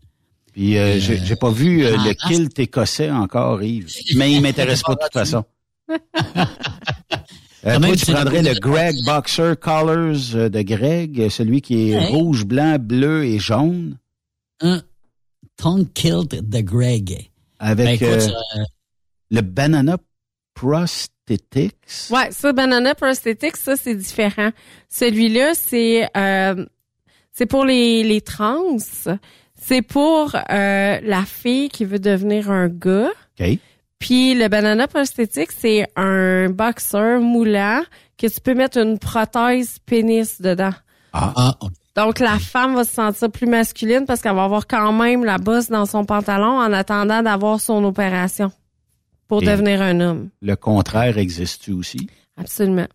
[0.51, 3.89] Puis euh, j'ai j'ai pas vu euh, le kilt écossais encore, Yves.
[4.15, 5.43] Mais il m'intéresse pas de toute façon.
[7.65, 9.53] Euh, toi, tu prendrais le- Greg Boxer?
[9.59, 12.05] Colors euh, de Greg, euh, celui qui est Ouais.
[12.07, 13.97] rouge, blanc, bleu et jaune,
[14.61, 14.81] Un
[15.57, 17.29] tongue kilt de Greg.
[17.59, 18.63] avec Ben, écoute, euh, euh,
[19.31, 19.97] le Banana
[20.53, 21.75] Prosthetics.
[22.11, 24.51] Ouais, ça, Banana Prosthetics, ça, c'est différent.
[24.89, 26.65] Celui-là, c'est euh,
[27.31, 28.77] c'est pour les, les trans.
[29.59, 33.11] C'est pour euh, la fille qui veut devenir un gars.
[33.39, 33.59] OK.
[33.99, 37.81] Puis le Banana Prosthetics, c'est un boxeur moulant
[38.17, 40.73] que tu peux mettre une prothèse pénis dedans.
[41.13, 41.55] Ah, ah.
[41.95, 45.37] Donc, la femme va se sentir plus masculine parce qu'elle va avoir quand même la
[45.37, 48.51] bosse dans son pantalon en attendant d'avoir son opération
[49.29, 50.29] pour Et- devenir un homme.
[50.41, 52.09] Le contraire existe-tu aussi?
[52.37, 52.87] Absolument.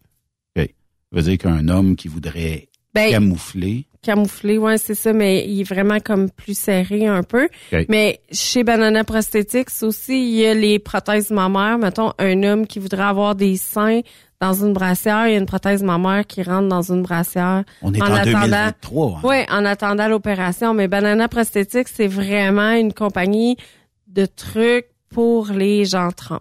[0.56, 0.66] OK.
[0.66, 0.68] Ça
[1.12, 3.86] veut dire qu'un homme qui voudrait Ben, camoufler.
[4.02, 7.48] Camouflé, ouais, c'est ça, mais il est vraiment comme plus serré un peu.
[7.89, 11.77] Mais chez Banana Prosthetics aussi, il y a les prothèses mammaires.
[11.78, 14.01] Mettons, un homme qui voudrait avoir des seins
[14.40, 17.62] dans une brassière, il y a une prothèse mammaire qui rentre dans une brassière.
[17.82, 19.18] On est en, 2023.
[19.18, 19.20] hein.
[19.22, 20.72] Oui, en attendant l'opération.
[20.72, 23.59] Mais Banana Prosthetics, c'est vraiment une compagnie
[24.06, 26.40] de trucs pour les gens trans.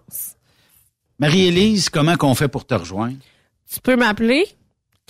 [1.18, 3.16] Marie-Élise, comment qu'on fait pour te rejoindre?
[3.70, 4.46] Tu peux m'appeler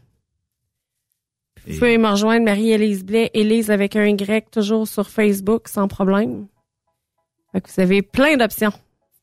[1.66, 6.46] Vous pouvez me rejoindre Marie-Élise Blais, Élise avec un Y, toujours sur Facebook, sans problème.
[7.52, 8.72] Fait que vous avez plein d'options.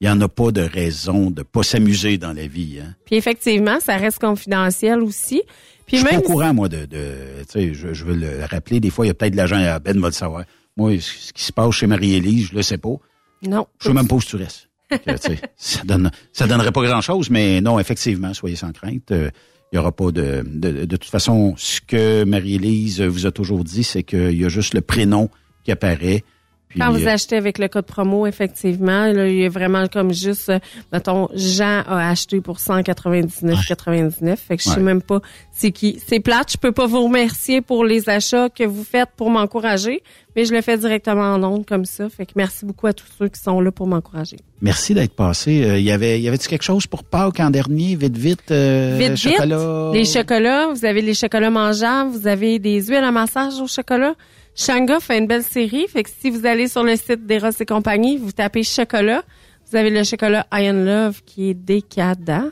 [0.01, 2.79] Il n'y en a pas de raison de pas s'amuser dans la vie.
[2.81, 2.95] Hein?
[3.05, 5.43] Puis effectivement, ça reste confidentiel aussi.
[5.85, 6.85] Puis je suis pas au courant, moi, de...
[6.85, 7.13] de
[7.47, 9.57] tu sais, je, je veux le rappeler, des fois, il y a peut-être de l'agent
[9.57, 10.43] à Ben va le savoir.
[10.75, 12.95] Moi, ce qui se passe chez Marie-Élise, je le sais pas.
[13.43, 13.67] Non.
[13.79, 14.69] Je sais même pas où tu restes.
[14.89, 19.11] Que, tu sais, ça donne, ça donnerait pas grand-chose, mais non, effectivement, soyez sans crainte.
[19.11, 19.29] Euh,
[19.71, 20.85] Il y aura pas de, de...
[20.85, 24.73] De toute façon, ce que Marie-Élise vous a toujours dit, c'est qu'il y a juste
[24.73, 25.29] le prénom
[25.63, 26.23] qui apparaît.
[26.71, 29.87] Puis, Quand vous euh, achetez avec le code promo, effectivement, là, il y a vraiment
[29.87, 30.59] comme juste, euh,
[30.91, 34.35] mettons, Jean a acheté pour 199,99.
[34.37, 34.81] Fait que je sais Ouais.
[34.81, 35.19] même pas
[35.51, 35.99] c'est qui.
[36.07, 40.01] C'est plate, je peux pas vous remercier pour les achats que vous faites pour m'encourager,
[40.35, 42.09] mais je le fais directement en ondes comme ça.
[42.09, 44.37] Fait que merci beaucoup à tous ceux qui sont là pour m'encourager.
[44.61, 45.63] Merci d'être passé.
[45.63, 47.95] Euh, Il y avait, y avait-tu quelque chose pour Pâques en dernier?
[47.95, 48.51] Vite, vite.
[48.51, 49.91] euh, Vite, chocolat?
[49.91, 53.67] vite, les chocolats, vous avez les chocolats mangeables, vous avez des huiles à massage au
[53.67, 54.13] chocolat?
[54.55, 57.65] Shanga fait une belle série, fait que si vous allez sur le site d'Eros et
[57.65, 59.23] compagnie, vous tapez chocolat,
[59.69, 62.51] vous avez le chocolat Iron Love qui est décadent,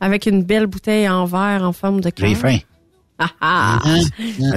[0.00, 2.28] avec une belle bouteille en verre en forme de cœur.
[2.28, 2.58] J'ai faim.
[3.18, 3.78] Ah, ah.
[3.84, 3.96] À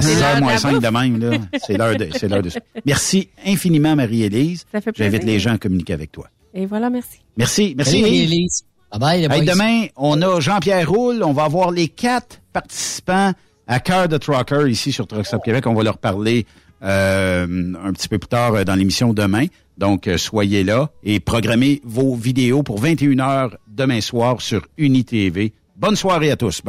[0.02, 0.82] 6 l'heure heures de moins la 5 bouffe.
[0.82, 1.36] de même, là.
[1.66, 2.50] C'est l'heure de, c'est l'heure de.
[2.86, 4.64] Merci infiniment, Marie-Élise.
[4.72, 5.12] Ça fait plaisir.
[5.12, 6.28] J'invite les gens à communiquer avec toi.
[6.54, 7.18] Et voilà, merci.
[7.36, 7.74] Merci.
[7.76, 8.32] Merci, Salut, Élise.
[8.32, 8.62] Élise.
[8.90, 9.52] Bye-bye, les Hey, boys.
[9.52, 11.22] demain, on a Jean-Pierre Roule.
[11.24, 13.32] On va avoir les quatre participants
[13.66, 15.66] à cœur de Trucker ici sur Truck Stop Québec.
[15.66, 19.46] On va leur parler euh, un petit peu plus tard euh, dans l'émission demain.
[19.78, 25.52] Donc, euh, soyez là et programmez vos vidéos pour 21h demain soir sur UniTV.
[25.76, 26.62] Bonne soirée à tous.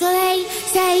[0.00, 1.00] They say,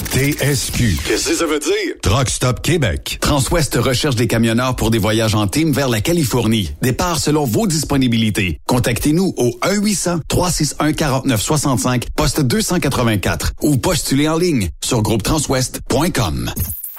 [0.00, 0.96] TSQ.
[1.06, 1.94] Qu'est-ce que ça veut dire?
[2.02, 3.18] Truck Stop Québec.
[3.20, 6.72] Transwest recherche des camionneurs pour des voyages en team vers la Californie.
[6.82, 8.60] Départ selon vos disponibilités.
[8.66, 16.52] Contactez-nous au 1-800-361-4965, poste 284 ou postulez en ligne sur groupetranswest.com.